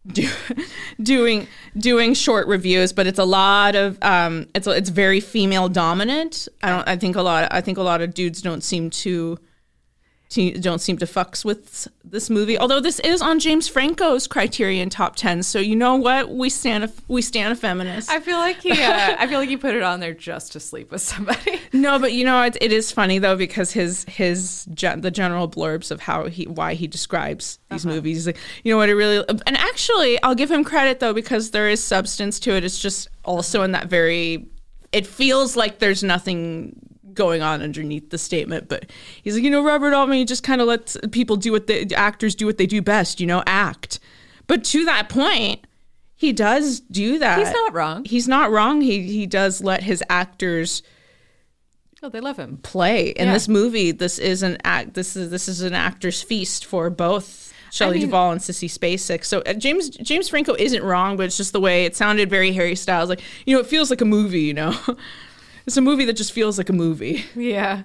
do, 0.08 0.30
doing 1.02 1.48
doing 1.78 2.14
short 2.14 2.48
reviews 2.48 2.92
but 2.92 3.08
it's 3.08 3.20
a 3.20 3.24
lot 3.24 3.76
of 3.76 3.98
um 4.02 4.48
it's 4.54 4.68
it's 4.68 4.90
very 4.90 5.20
female 5.20 5.70
dominant. 5.70 6.48
I 6.62 6.70
don't 6.70 6.88
i 6.88 6.98
think 6.98 7.16
a 7.16 7.22
lot 7.22 7.48
i 7.52 7.62
think 7.62 7.78
a 7.78 7.84
lot 7.84 8.02
of 8.02 8.14
dudes 8.14 8.42
don't 8.42 8.64
seem 8.64 8.90
to, 8.90 9.38
to 9.38 9.40
don't 10.30 10.80
seem 10.80 10.98
to 10.98 11.06
fucks 11.06 11.46
with 11.46 11.88
this 12.04 12.30
movie 12.30 12.58
although 12.58 12.80
this 12.80 13.00
is 13.02 13.22
on 13.22 13.40
james 13.40 13.68
franco's 13.68 14.26
criterion 14.26 14.90
top 14.90 15.16
10 15.16 15.44
so 15.44 15.60
you 15.60 15.76
know 15.76 15.96
what 15.96 16.30
we 16.30 16.50
stand 16.50 16.84
a, 16.84 16.92
we 17.08 17.22
stand 17.22 17.54
a 17.54 17.56
feminist 17.56 18.10
I 18.14 18.20
feel 18.20 18.38
like 18.38 18.62
he. 18.62 18.72
Uh, 18.72 19.16
I 19.20 19.28
feel 19.28 19.40
like 19.40 19.50
he 19.50 19.58
put 19.58 19.74
it 19.76 19.82
on 19.82 20.00
there 20.00 20.14
just 20.14 20.52
to 20.54 20.60
sleep 20.60 20.92
with 20.92 21.02
somebody. 21.02 21.60
No, 21.72 21.98
but 21.98 22.14
you 22.14 22.24
know 22.24 22.42
it, 22.44 22.58
it 22.62 22.72
is 22.72 22.92
funny 22.92 23.18
though 23.18 23.36
because 23.36 23.72
his 23.72 24.06
his 24.06 24.66
gen, 24.74 25.02
the 25.02 25.10
general 25.10 25.50
blurbs 25.50 25.90
of 25.90 26.00
how 26.00 26.28
he 26.28 26.46
why 26.46 26.76
he 26.76 26.88
describes 26.88 27.60
these 27.72 27.86
movies. 27.86 28.18
He's 28.18 28.28
like, 28.28 28.38
you 28.64 28.72
know 28.72 28.78
what 28.78 28.90
it 28.90 28.96
really 28.96 29.26
and 29.28 29.58
actually 29.58 30.22
I'll 30.22 30.36
give 30.36 30.52
him 30.52 30.64
credit 30.64 31.00
though 31.00 31.14
because 31.14 31.52
there 31.52 31.70
is 31.70 31.84
substance 31.84 32.40
to 32.42 32.56
it. 32.56 32.64
It's 32.64 32.80
just 32.80 33.08
also 33.26 33.64
in 33.64 33.72
that 33.72 33.88
very 33.88 34.48
it 34.92 35.08
feels 35.08 35.56
like 35.56 35.80
there's 35.80 36.04
nothing 36.04 36.76
going 37.14 37.42
on 37.42 37.62
underneath 37.62 38.10
the 38.10 38.18
statement, 38.18 38.68
but 38.70 38.90
he's 39.22 39.36
like, 39.36 39.44
you 39.44 39.50
know, 39.52 39.64
Robert 39.64 39.94
Altman 39.94 40.26
just 40.28 40.44
kind 40.44 40.62
of 40.62 40.68
lets 40.68 40.98
people 41.12 41.36
do 41.36 41.52
what 41.52 41.68
the 41.68 41.94
actors 41.96 42.36
do 42.36 42.46
what 42.46 42.58
they 42.58 42.66
do 42.66 42.82
best, 42.82 43.20
you 43.20 43.28
know, 43.28 43.44
act. 43.48 44.00
But 44.48 44.64
to 44.66 44.86
that 44.86 45.10
point, 45.10 45.66
he 46.16 46.32
does 46.34 46.80
do 46.80 47.20
that. 47.20 47.40
He's 47.40 47.52
not 47.52 47.74
wrong. 47.74 48.06
He's 48.06 48.28
not 48.28 48.52
wrong. 48.52 48.82
He 48.82 49.04
he 49.04 49.26
does 49.26 49.62
let 49.62 49.84
his 49.84 50.04
actors 50.10 50.84
Oh, 52.02 52.10
they 52.10 52.20
love 52.20 52.38
him. 52.38 52.58
play 52.64 53.10
in 53.10 53.28
Yeah. 53.28 53.34
this 53.34 53.48
movie. 53.48 53.92
This 53.92 54.20
is 54.20 54.44
an 54.44 54.58
act. 54.66 54.94
This 54.94 55.16
is 55.16 55.30
this 55.30 55.48
is 55.48 55.62
an 55.62 55.74
actor's 55.74 56.22
feast 56.22 56.66
for 56.66 56.90
both 56.90 57.54
Shelley 57.72 57.94
mean- 58.00 58.08
Duvall 58.08 58.32
and 58.34 58.42
Sissy 58.42 58.70
Spacek. 58.70 59.24
So 59.24 59.42
uh, 59.46 59.54
James 59.54 59.90
James 59.90 60.28
Franco 60.30 60.54
isn't 60.60 60.84
wrong, 60.84 61.16
but 61.18 61.24
it's 61.28 61.38
just 61.38 61.54
the 61.54 61.62
way 61.62 61.86
it 61.86 61.96
sounded 61.96 62.30
very 62.30 62.52
Harry 62.52 62.76
Styles. 62.76 63.08
Like 63.10 63.22
you 63.46 63.56
know, 63.56 63.62
it 63.62 63.68
feels 63.68 63.90
like 63.90 64.02
a 64.02 64.06
movie. 64.06 64.42
You 64.42 64.54
know, 64.54 64.76
it's 65.66 65.78
a 65.78 65.82
movie 65.82 66.06
that 66.06 66.14
just 66.18 66.32
feels 66.34 66.58
like 66.58 66.70
a 66.70 66.74
movie. 66.74 67.24
Yeah. 67.36 67.84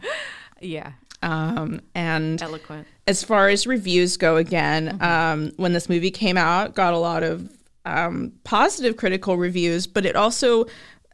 Yeah. 0.61 0.93
Um, 1.23 1.81
and 1.95 2.41
Eloquent. 2.41 2.87
as 3.09 3.25
far 3.25 3.49
as 3.49 3.67
reviews 3.67 4.17
go 4.17 4.37
again 4.37 4.99
Mm-hmm. 4.99 5.03
um, 5.03 5.53
when 5.57 5.73
this 5.73 5.89
movie 5.89 6.11
came 6.13 6.37
out 6.37 6.75
got 6.77 6.95
a 6.95 6.99
lot 6.99 7.23
of 7.25 7.51
um, 7.85 8.33
positive 8.45 8.97
critical 8.97 9.37
reviews 9.37 9.87
but 9.89 10.07
it 10.07 10.15
also 10.15 10.67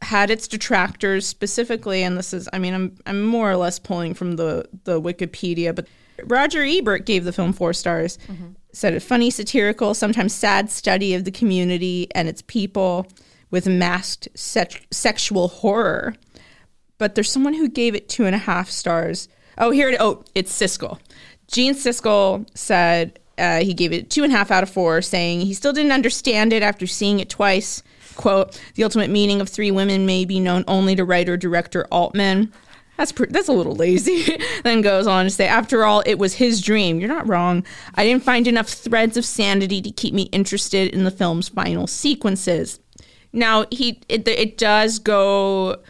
had 0.03 0.29
its 0.29 0.47
detractors 0.47 1.25
specifically 1.25 2.03
and 2.03 2.17
this 2.17 2.33
is 2.33 2.47
i 2.53 2.59
mean 2.59 2.73
i'm, 2.75 2.95
I'm 3.07 3.23
more 3.23 3.49
or 3.49 3.55
less 3.55 3.79
pulling 3.79 4.13
from 4.13 4.35
the, 4.35 4.67
the 4.83 5.01
wikipedia 5.01 5.73
but 5.73 5.87
roger 6.25 6.63
ebert 6.63 7.05
gave 7.07 7.23
the 7.23 7.31
film 7.33 7.51
four 7.53 7.73
stars 7.73 8.19
said 8.73 8.93
a 8.93 8.99
funny 8.99 9.31
satirical 9.31 9.93
sometimes 9.95 10.35
sad 10.35 10.69
study 10.69 11.15
of 11.15 11.23
the 11.23 11.31
community 11.31 12.07
and 12.13 12.27
its 12.27 12.43
people 12.43 13.07
with 13.49 13.65
masked 13.67 14.27
sex- 14.35 14.81
sexual 14.91 15.47
horror 15.47 16.13
but 16.97 17.15
there's 17.15 17.31
someone 17.31 17.53
who 17.53 17.67
gave 17.67 17.95
it 17.95 18.09
two 18.09 18.25
and 18.25 18.35
a 18.35 18.39
half 18.39 18.69
stars. 18.69 19.27
Oh, 19.57 19.71
here 19.71 19.89
it. 19.89 19.97
Oh, 19.99 20.23
it's 20.33 20.57
Siskel. 20.57 20.99
Gene 21.47 21.73
Siskel 21.73 22.47
said 22.57 23.19
uh, 23.37 23.59
he 23.59 23.73
gave 23.73 23.91
it 23.91 24.09
two 24.09 24.23
and 24.23 24.33
a 24.33 24.35
half 24.35 24.51
out 24.51 24.63
of 24.63 24.69
four, 24.69 25.01
saying 25.01 25.41
he 25.41 25.53
still 25.53 25.73
didn't 25.73 25.91
understand 25.91 26.53
it 26.53 26.63
after 26.63 26.87
seeing 26.87 27.19
it 27.19 27.29
twice. 27.29 27.83
"Quote: 28.15 28.59
The 28.75 28.83
ultimate 28.83 29.09
meaning 29.09 29.41
of 29.41 29.49
three 29.49 29.71
women 29.71 30.05
may 30.05 30.25
be 30.25 30.39
known 30.39 30.63
only 30.67 30.95
to 30.95 31.05
writer 31.05 31.37
director 31.37 31.85
Altman." 31.91 32.51
That's 32.97 33.11
pre- 33.11 33.27
that's 33.29 33.49
a 33.49 33.53
little 33.53 33.75
lazy. 33.75 34.37
then 34.63 34.81
goes 34.81 35.07
on 35.07 35.25
to 35.25 35.29
say, 35.29 35.47
after 35.47 35.83
all, 35.83 36.01
it 36.05 36.15
was 36.15 36.35
his 36.35 36.61
dream. 36.61 36.99
You're 36.99 37.09
not 37.09 37.27
wrong. 37.27 37.65
I 37.95 38.05
didn't 38.05 38.23
find 38.23 38.47
enough 38.47 38.69
threads 38.69 39.17
of 39.17 39.25
sanity 39.25 39.81
to 39.81 39.91
keep 39.91 40.13
me 40.13 40.23
interested 40.31 40.93
in 40.93 41.03
the 41.03 41.11
film's 41.11 41.49
final 41.49 41.87
sequences. 41.87 42.79
Now 43.33 43.65
he 43.69 44.01
it, 44.07 44.27
it 44.27 44.57
does 44.57 44.99
go 44.99 45.81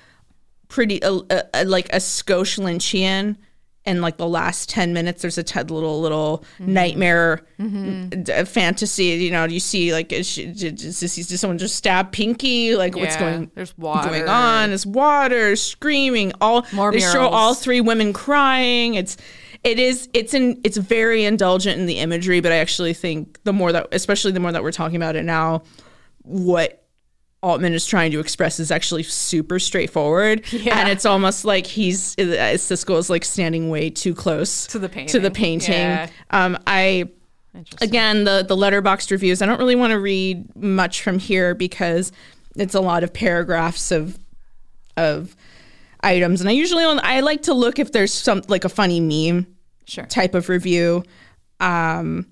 pretty 0.68 1.02
uh, 1.04 1.22
uh, 1.30 1.64
like 1.66 1.90
a 1.90 1.98
Skosh 1.98 2.60
Lynchian. 2.60 3.38
And 3.88 4.02
like 4.02 4.18
the 4.18 4.28
last 4.28 4.68
ten 4.68 4.94
minutes, 4.94 5.22
there's 5.22 5.38
a 5.38 5.44
t- 5.44 5.60
little 5.60 6.02
little 6.02 6.44
nightmare 6.58 7.46
d- 7.60 8.46
fantasy. 8.46 9.04
You 9.04 9.30
know, 9.30 9.46
you 9.46 9.60
see 9.60 9.94
like 9.94 10.12
is, 10.12 10.26
she, 10.26 10.48
did, 10.48 10.80
this, 10.80 11.00
did 11.00 11.38
someone 11.38 11.60
just 11.60 11.76
stab 11.76 12.12
Pinky? 12.12 12.76
Like 12.76 12.96
what's 12.96 13.16
going 13.16 13.52
there's 13.54 13.78
water. 13.78 14.10
going 14.10 14.28
on? 14.28 14.70
There's 14.70 14.88
water, 14.88 15.56
screaming. 15.56 16.34
All 16.42 16.66
More 16.74 16.92
they 16.92 17.00
show 17.00 17.28
all 17.28 17.54
three 17.54 17.80
women 17.80 18.12
crying. 18.12 18.96
It's 18.96 19.18
it 19.64 19.78
is 19.78 20.10
it's 20.14 20.34
in 20.34 20.62
it's 20.64 20.78
very 20.78 21.24
indulgent 21.24 21.80
in 21.80 21.86
the 21.86 22.00
imagery, 22.00 22.40
but 22.40 22.52
I 22.52 22.56
actually 22.56 22.96
think 22.96 23.40
the 23.44 23.54
more 23.54 23.72
that 23.72 23.88
especially 23.92 24.32
the 24.32 24.40
more 24.40 24.52
that 24.52 24.64
we're 24.64 24.72
talking 24.72 24.96
about 24.96 25.16
it 25.16 25.26
now, 25.26 25.62
what 26.24 26.85
Altman 27.46 27.74
is 27.74 27.86
trying 27.86 28.12
to 28.12 28.20
express 28.20 28.60
is 28.60 28.72
actually 28.72 29.04
super 29.04 29.60
straightforward, 29.60 30.52
Yeah. 30.52 30.80
and 30.80 30.90
it's 30.90 31.06
almost 31.06 31.46
like 31.46 31.68
he's 31.68 32.16
uh, 32.18 32.56
Siskel 32.58 32.98
is 32.98 33.10
like 33.10 33.24
standing 33.24 33.70
way 33.70 33.92
too 33.92 34.16
close 34.16 34.66
To 34.68 34.80
the 34.80 34.90
painting. 34.90 35.12
To 35.12 35.20
the 35.20 35.30
painting. 35.32 35.74
Yeah. 35.74 36.10
Um, 36.32 36.58
I 36.66 37.10
again 37.82 38.24
the 38.24 38.44
the 38.48 38.56
Letterboxd 38.56 39.12
reviews. 39.12 39.42
I 39.42 39.46
don't 39.46 39.60
really 39.60 39.76
want 39.76 39.92
to 39.92 40.00
read 40.00 40.56
much 40.56 41.04
from 41.04 41.20
here 41.20 41.54
because 41.54 42.12
it's 42.58 42.74
a 42.74 42.82
lot 42.82 43.04
of 43.04 43.14
paragraphs 43.14 43.92
of 43.92 44.18
of 44.98 45.36
items, 46.02 46.42
and 46.42 46.50
I 46.50 46.54
usually 46.54 46.84
only, 46.84 47.04
I 47.04 47.20
like 47.20 47.44
to 47.44 47.54
look 47.54 47.78
if 47.80 47.92
there's 47.92 48.12
some 48.14 48.42
like 48.48 48.66
a 48.66 48.70
funny 48.70 49.00
meme 49.00 49.46
Sure. 49.88 50.06
type 50.06 50.34
of 50.34 50.50
review. 50.50 51.04
Um, 51.60 52.26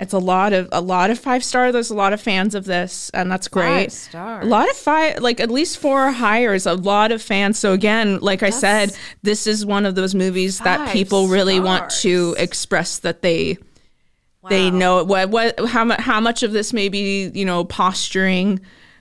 it's 0.00 0.12
a 0.12 0.18
lot 0.18 0.52
of 0.52 0.68
a 0.70 0.80
lot 0.80 1.10
of 1.10 1.18
five 1.18 1.42
star. 1.42 1.72
There's 1.72 1.90
a 1.90 1.94
lot 1.94 2.12
of 2.12 2.20
fans 2.20 2.54
of 2.54 2.64
this, 2.64 3.10
and 3.10 3.30
that's 3.30 3.48
great. 3.48 3.86
Five 3.86 3.92
stars. 3.92 4.46
A 4.46 4.48
lot 4.48 4.70
of 4.70 4.76
five, 4.76 5.20
like 5.20 5.40
at 5.40 5.50
least 5.50 5.78
four 5.78 6.06
or 6.08 6.12
higher 6.12 6.54
is 6.54 6.66
a 6.66 6.74
lot 6.74 7.10
of 7.10 7.20
fans. 7.20 7.58
So 7.58 7.72
again, 7.72 8.20
like 8.20 8.44
I 8.44 8.50
said, 8.50 8.96
this 9.22 9.46
is 9.48 9.66
one 9.66 9.84
of 9.84 9.96
those 9.96 10.14
movies 10.14 10.58
that 10.60 10.92
people 10.92 11.26
really 11.26 11.58
want 11.58 11.90
to 12.02 12.36
express 12.38 13.00
that 13.00 13.22
they 13.22 13.58
they 14.48 14.70
know 14.70 15.02
what 15.04 15.30
what 15.30 15.58
how 15.66 15.84
much 15.84 16.00
how 16.00 16.20
much 16.20 16.42
of 16.42 16.52
this 16.52 16.72
may 16.72 16.88
be 16.88 17.30
you 17.34 17.44
know 17.44 17.64
posturing 17.64 18.60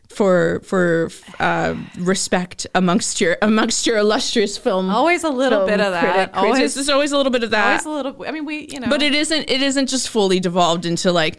for 0.10 0.62
for 0.64 1.10
uh, 1.40 1.76
respect 2.00 2.66
amongst 2.74 3.22
your 3.22 3.38
amongst 3.42 3.86
your 3.86 3.98
illustrious 3.98 4.58
film. 4.58 4.90
Always 4.90 5.24
a 5.24 5.30
little 5.30 5.66
bit 5.66 5.80
of 5.80 5.92
that. 5.94 6.34
Always, 6.34 6.76
There's 6.76 6.90
always 6.90 7.12
a 7.12 7.18
little 7.18 7.32
bit 7.32 7.44
of 7.44 7.52
that. 7.52 7.68
always 7.86 7.86
a 7.86 7.90
little. 7.90 8.26
I 8.26 8.32
mean, 8.32 8.46
we, 8.46 8.68
you 8.72 8.80
know, 8.80 8.88
But 8.90 9.02
it 9.04 9.14
isn't. 9.14 9.50
It 9.50 9.62
isn't 9.62 9.88
just 9.88 10.10
fully 10.10 10.40
devolved 10.40 10.86
into 10.86 11.12
like, 11.12 11.38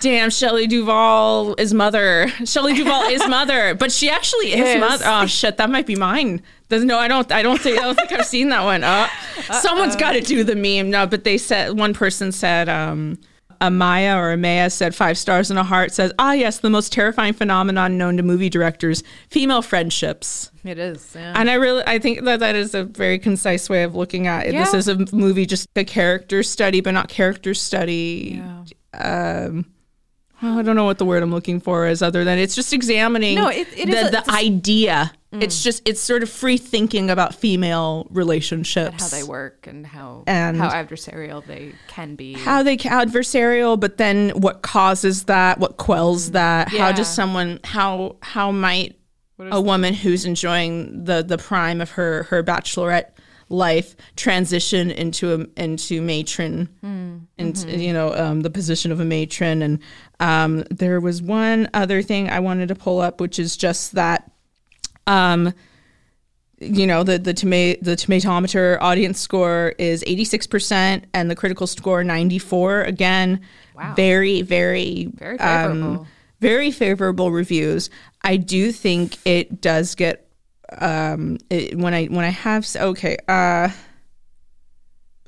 damn, 0.00 0.30
Shelley 0.30 0.66
Duvall 0.66 1.54
is 1.58 1.74
mother. 1.74 2.28
Shelley 2.44 2.74
Duvall 2.74 3.04
is 3.08 3.26
mother, 3.26 3.74
but 3.78 3.90
she 3.90 4.10
actually 4.10 4.52
is, 4.52 4.76
Is. 4.76 4.80
mother. 4.80 5.04
Oh 5.06 5.26
shit, 5.26 5.56
that 5.56 5.70
might 5.70 5.86
be 5.86 5.96
mine. 5.96 6.42
There's, 6.68 6.84
no, 6.84 6.98
I 6.98 7.08
don't. 7.08 7.30
I 7.32 7.42
don't 7.42 7.60
think. 7.60 7.78
I 7.78 7.82
don't 7.82 7.96
think 7.96 8.12
I've 8.12 8.26
seen 8.26 8.50
that 8.50 8.62
one. 8.64 8.84
Uh, 9.50 9.58
someone's 9.60 9.96
got 9.96 10.12
to 10.12 10.20
do 10.20 10.44
the 10.44 10.54
meme. 10.54 10.90
No, 10.90 11.06
but 11.06 11.24
they 11.24 11.38
said 11.38 11.76
one 11.78 11.94
person 11.94 12.30
said. 12.30 12.68
um 12.68 13.18
Amaya 13.60 14.16
or 14.16 14.34
Amaya 14.36 14.72
said 14.72 14.94
five 14.94 15.18
stars 15.18 15.50
and 15.50 15.58
a 15.58 15.62
heart 15.62 15.92
says, 15.92 16.12
ah, 16.18 16.32
yes, 16.32 16.58
the 16.58 16.70
most 16.70 16.92
terrifying 16.92 17.34
phenomenon 17.34 17.98
known 17.98 18.16
to 18.16 18.22
movie 18.22 18.48
directors, 18.48 19.02
female 19.28 19.62
friendships. 19.62 20.50
it 20.64 20.78
is. 20.78 21.12
Yeah. 21.14 21.34
And 21.36 21.50
I 21.50 21.54
really, 21.54 21.82
I 21.86 21.98
think 21.98 22.24
that 22.24 22.40
that 22.40 22.54
is 22.54 22.74
a 22.74 22.84
very 22.84 23.18
concise 23.18 23.68
way 23.68 23.82
of 23.82 23.94
looking 23.94 24.26
at 24.26 24.46
it. 24.46 24.52
This 24.52 24.72
is 24.72 24.88
a 24.88 24.96
movie, 25.14 25.44
just 25.46 25.68
a 25.76 25.84
character 25.84 26.42
study, 26.42 26.80
but 26.80 26.92
not 26.92 27.08
character 27.08 27.52
study. 27.54 28.40
Yeah. 28.42 29.44
Um, 29.46 29.66
Oh, 30.42 30.58
I 30.58 30.62
don't 30.62 30.76
know 30.76 30.84
what 30.84 30.98
the 30.98 31.04
word 31.04 31.22
I'm 31.22 31.30
looking 31.32 31.60
for 31.60 31.86
is, 31.86 32.00
other 32.02 32.24
than 32.24 32.38
it's 32.38 32.54
just 32.54 32.72
examining 32.72 33.34
No, 33.34 33.48
it- 33.48 33.68
it 33.76 33.86
the, 33.86 34.08
a- 34.08 34.10
the 34.10 34.30
idea. 34.30 35.12
Mm. 35.32 35.42
It's 35.42 35.62
just 35.62 35.86
it's 35.88 36.00
sort 36.00 36.22
of 36.22 36.30
free 36.30 36.56
thinking 36.56 37.08
about 37.10 37.34
female 37.34 38.06
relationships, 38.10 39.02
how 39.02 39.08
they 39.08 39.22
work 39.22 39.66
and 39.66 39.86
how 39.86 40.24
And- 40.26 40.56
how 40.56 40.70
adversarial 40.70 41.44
they 41.46 41.74
can 41.88 42.16
be. 42.16 42.32
how 42.34 42.62
they 42.62 42.76
adversarial, 42.76 43.78
but 43.78 43.96
then 43.96 44.30
what 44.30 44.62
causes 44.62 45.24
that, 45.24 45.58
what 45.58 45.76
quells 45.76 46.30
mm. 46.30 46.32
that, 46.32 46.68
how 46.68 46.90
does 46.92 47.08
someone 47.08 47.60
how 47.64 48.16
how 48.22 48.50
might 48.50 48.96
a 49.38 49.60
woman 49.60 49.94
who's 49.94 50.24
enjoying 50.24 51.04
the 51.04 51.22
the 51.22 51.38
prime 51.38 51.80
of 51.80 51.90
her 51.92 52.24
her 52.24 52.42
bachelorette 52.42 53.10
life 53.50 53.94
transition 54.16 54.90
into 54.90 55.34
a 55.34 55.60
into 55.60 56.00
matron 56.00 56.68
into 57.36 57.76
you 57.78 57.92
know 57.92 58.14
um, 58.14 58.40
the 58.40 58.50
position 58.50 58.90
of 58.92 59.00
a 59.00 59.04
matron. 59.04 59.60
And 59.62 59.78
um, 60.20 60.64
there 60.70 61.00
was 61.00 61.20
one 61.20 61.68
other 61.74 62.00
thing 62.02 62.30
I 62.30 62.40
wanted 62.40 62.68
to 62.68 62.74
pull 62.74 63.00
up 63.00 63.20
which 63.20 63.38
is 63.38 63.56
just 63.56 63.92
that 63.92 64.30
um, 65.06 65.52
you 66.60 66.86
know 66.86 67.02
the 67.02 67.18
the 67.18 67.34
toma- 67.34 67.76
the 67.82 67.96
tomatometer 67.96 68.78
audience 68.80 69.18
score 69.18 69.74
is 69.78 70.04
86% 70.06 71.04
and 71.14 71.30
the 71.30 71.34
critical 71.36 71.66
score 71.66 72.04
94 72.04 72.82
again 72.82 73.40
Wow. 73.74 73.94
very 73.94 74.42
very 74.42 75.08
Very 75.14 75.38
um, 75.38 75.72
favorable. 75.72 76.06
very 76.40 76.70
favorable 76.70 77.30
reviews. 77.32 77.88
I 78.22 78.36
do 78.36 78.72
think 78.72 79.16
it 79.24 79.60
does 79.62 79.94
get 79.94 80.28
um 80.78 81.38
it, 81.50 81.76
when 81.78 81.94
i 81.94 82.06
when 82.06 82.24
i 82.24 82.28
have 82.30 82.66
okay 82.76 83.16
uh 83.28 83.68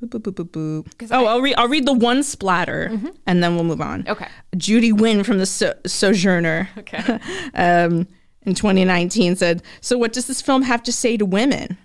boop, 0.01 0.09
boop, 0.09 0.21
boop, 0.33 0.33
boop, 0.49 0.85
boop. 0.85 1.07
oh 1.11 1.15
I- 1.15 1.17
Mm-hmm. 1.17 1.33
Will 1.35 1.41
read 1.41 1.55
i'll 1.57 1.67
read 1.67 1.85
the 1.85 1.93
one 1.93 2.23
splatter 2.23 2.99
and 3.25 3.43
then 3.43 3.55
we'll 3.55 3.63
move 3.63 3.81
on 3.81 4.05
Okay. 4.07 4.27
judy 4.57 4.91
Wynn 4.91 5.23
from 5.23 5.37
the 5.37 5.45
so- 5.45 5.75
sojourner 5.85 6.69
Okay. 6.77 7.19
um, 7.53 8.07
in 8.45 8.53
2019 8.55 9.37
said, 9.37 9.63
So, 9.79 9.97
what 9.97 10.11
does 10.11 10.27
this 10.27 10.41
film 10.41 10.63
have 10.63 10.83
to 10.83 10.91
say 10.91 11.15
to 11.15 11.25
women? 11.25 11.77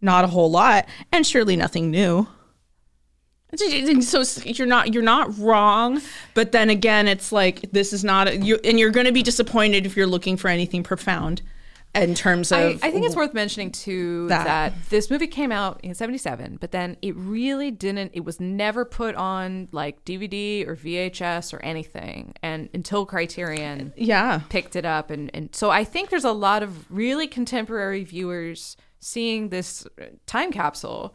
Not 0.00 0.22
a 0.24 0.28
whole 0.28 0.48
lot, 0.48 0.86
and 1.10 1.26
surely 1.26 1.56
nothing 1.56 1.90
new. 1.90 2.28
So 3.56 4.22
you're 4.44 4.66
not 4.68 4.94
you're 4.94 5.02
not 5.02 5.36
wrong, 5.38 6.00
but 6.34 6.52
then 6.52 6.70
again, 6.70 7.08
it's 7.08 7.32
like 7.32 7.62
this 7.72 7.92
is 7.92 8.04
not 8.04 8.28
a, 8.28 8.36
you, 8.36 8.60
and 8.62 8.78
you're 8.78 8.90
going 8.92 9.06
to 9.06 9.12
be 9.12 9.24
disappointed 9.24 9.86
if 9.86 9.96
you're 9.96 10.06
looking 10.06 10.36
for 10.36 10.46
anything 10.46 10.84
profound 10.84 11.42
in 11.94 12.14
terms 12.14 12.52
of. 12.52 12.58
I, 12.58 12.88
I 12.88 12.90
think 12.90 13.04
it's 13.06 13.16
worth 13.16 13.34
mentioning 13.34 13.70
too 13.70 14.28
that. 14.28 14.44
that. 14.44 14.88
this 14.90 15.10
movie 15.10 15.26
came 15.26 15.50
out 15.52 15.80
in 15.82 15.94
77 15.94 16.58
but 16.60 16.70
then 16.70 16.96
it 17.02 17.16
really 17.16 17.70
didn't 17.70 18.12
it 18.14 18.24
was 18.24 18.40
never 18.40 18.84
put 18.84 19.14
on 19.14 19.68
like 19.72 20.04
dvd 20.04 20.66
or 20.66 20.76
vhs 20.76 21.52
or 21.52 21.62
anything 21.64 22.34
and 22.42 22.68
until 22.74 23.06
criterion 23.06 23.92
yeah, 23.96 24.40
picked 24.48 24.76
it 24.76 24.84
up 24.84 25.10
and, 25.10 25.30
and 25.34 25.54
so 25.54 25.70
i 25.70 25.84
think 25.84 26.10
there's 26.10 26.24
a 26.24 26.32
lot 26.32 26.62
of 26.62 26.90
really 26.90 27.26
contemporary 27.26 28.04
viewers 28.04 28.76
seeing 29.00 29.48
this 29.48 29.86
time 30.26 30.52
capsule 30.52 31.14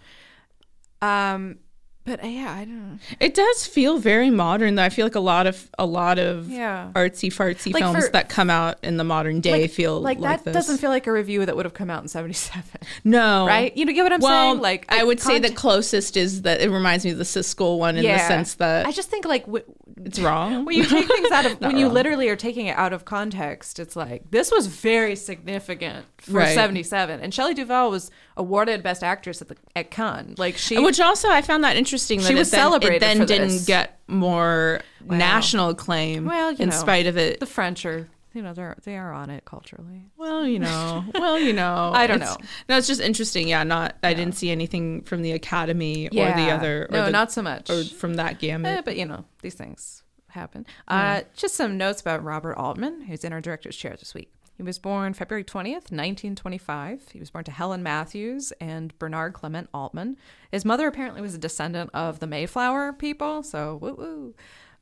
um 1.02 1.58
But 2.06 2.22
uh, 2.22 2.28
yeah, 2.28 2.52
I 2.52 2.66
don't 2.66 2.90
know. 2.92 3.00
It 3.22 3.34
does 3.34 3.66
feel 3.66 3.98
very 3.98 4.30
modern 4.30 4.76
though. 4.76 4.84
I 4.84 4.90
feel 4.90 5.06
like 5.06 5.16
a 5.16 5.22
lot 5.22 5.48
of 5.48 5.70
a 5.80 5.86
lot 5.86 6.20
of 6.20 6.50
Yeah. 6.50 6.92
artsy 6.96 7.30
fartsy 7.32 7.74
Like 7.74 7.82
films 7.82 8.06
for- 8.08 8.12
that 8.12 8.28
come 8.28 8.50
out 8.50 8.78
in 8.84 8.98
the 8.98 9.06
modern 9.06 9.40
day 9.40 9.62
Like, 9.64 9.72
feel 9.72 10.02
like, 10.02 10.20
like, 10.20 10.40
that 10.44 10.46
this. 10.46 10.54
doesn't 10.54 10.80
feel 10.80 10.90
like 10.90 11.08
a 11.08 11.14
review 11.14 11.46
that 11.46 11.56
would 11.56 11.64
have 11.66 11.74
come 11.74 11.90
out 11.90 12.02
in 12.02 12.10
77. 12.10 12.64
no 13.06 13.48
Right? 13.48 13.76
You 13.78 13.86
know, 13.86 13.94
get 13.94 14.04
what 14.04 14.12
I'm 14.12 14.20
well, 14.20 14.52
saying? 14.52 14.62
Like 14.62 14.86
I 14.90 15.04
would 15.06 15.22
say 15.22 15.40
the 15.40 15.52
closest 15.52 16.18
is 16.18 16.42
that 16.42 16.60
it 16.60 16.70
reminds 16.70 17.06
me 17.06 17.12
of 17.12 17.18
the 17.18 17.24
Siskel 17.24 17.80
one 17.80 17.96
in 17.96 18.04
the 18.04 18.18
sense 18.20 18.56
that 18.56 18.86
I 18.86 18.92
just 18.92 19.10
think 19.10 19.24
like 19.24 19.46
w- 19.46 19.64
it's 20.04 20.20
wrong. 20.20 20.66
when 20.66 20.76
you 20.76 20.84
take 20.86 21.08
things 21.08 21.32
out 21.32 21.46
of 21.46 21.54
when 21.62 21.78
you 21.78 21.86
wrong. 21.86 21.94
literally 21.94 22.28
are 22.28 22.36
taking 22.36 22.68
it 22.68 22.78
out 22.78 22.92
of 22.92 23.06
context, 23.06 23.80
it's 23.80 23.96
like 23.96 24.30
this 24.30 24.52
was 24.52 24.68
very 24.68 25.16
significant 25.16 26.06
for 26.18 26.34
Right. 26.34 26.54
77. 26.56 27.22
And 27.22 27.34
Shelley 27.34 27.54
Duvall 27.54 27.90
was 27.92 28.12
awarded 28.38 28.82
Best 28.84 29.04
Actress 29.04 29.42
at 29.42 29.48
the 29.50 29.56
at 29.76 29.92
Cannes. 29.92 30.36
Like 30.38 30.58
she 30.58 30.78
Which 30.80 31.00
also 31.00 31.30
I 31.30 31.42
found 31.42 31.64
that 31.64 31.76
interesting 31.78 32.20
that 32.20 32.28
She 32.28 32.34
it 32.34 32.38
was 32.38 32.52
then, 32.52 32.60
celebrated 32.60 32.98
it 32.98 33.00
then 33.02 33.26
didn't 33.26 33.48
this. 33.50 33.66
get 33.66 34.00
more 34.08 34.82
national 35.06 35.70
acclaim 35.70 36.26
Well, 36.26 36.56
in 36.58 36.70
know, 36.70 36.76
spite 36.76 37.08
of 37.08 37.18
it. 37.18 37.40
the 37.40 37.46
French 37.46 37.86
are 37.86 38.08
you 38.34 38.42
know 38.42 38.52
they're 38.54 38.76
they 38.84 38.98
are 38.98 39.14
on 39.14 39.30
it 39.30 39.46
culturally. 39.46 40.10
well, 40.18 40.48
you 40.48 40.58
know. 40.58 41.04
Well, 41.14 41.38
you 41.38 41.54
know. 41.54 41.92
I 41.94 42.08
don't 42.08 42.20
know. 42.20 42.36
No, 42.68 42.78
it's 42.78 42.88
just 42.88 43.00
interesting. 43.00 43.48
Yeah, 43.48 43.62
not 43.64 43.96
I 44.02 44.16
didn't 44.16 44.34
see 44.36 44.50
anything 44.50 45.04
from 45.04 45.22
the 45.22 45.34
Academy 45.34 46.08
or 46.08 46.12
the 46.12 46.50
other 46.52 46.88
or 46.90 46.92
no, 46.92 47.06
the, 47.06 47.12
not 47.12 47.32
so 47.32 47.44
much. 47.44 47.70
or 47.70 47.84
from 47.84 48.16
that 48.16 48.40
gamut. 48.40 48.80
Eh, 48.80 48.82
but 48.84 48.98
you 48.98 49.06
know 49.06 49.26
these 49.44 49.54
things 49.54 50.02
happen. 50.30 50.66
Uh, 50.88 51.22
just 51.36 51.54
some 51.56 51.78
notes 51.78 52.02
about 52.02 52.24
Robert 52.24 52.56
Altman, 52.56 53.02
who's 53.02 53.24
in 53.24 53.32
our 53.34 53.42
director's 53.42 53.76
chair 53.76 53.96
this 54.00 54.16
week. 54.16 54.32
He 54.56 54.64
was 54.64 54.78
born 54.80 55.14
February 55.14 55.44
20th, 55.44 55.90
1925. 55.92 57.10
He 57.12 57.20
was 57.20 57.30
born 57.32 57.44
to 57.46 57.52
Helen 57.52 57.82
Matthews 57.84 58.52
and 58.62 58.98
Bernard 59.00 59.34
Clement 59.34 59.70
Altman. 59.74 60.18
His 60.52 60.64
mother 60.64 60.88
apparently 60.88 61.22
was 61.22 61.34
a 61.36 61.40
descendant 61.40 61.90
of 61.94 62.20
the 62.20 62.28
Mayflower 62.28 62.94
people, 62.94 63.42
so 63.44 63.78
woo 63.82 63.94
woo, 63.96 64.36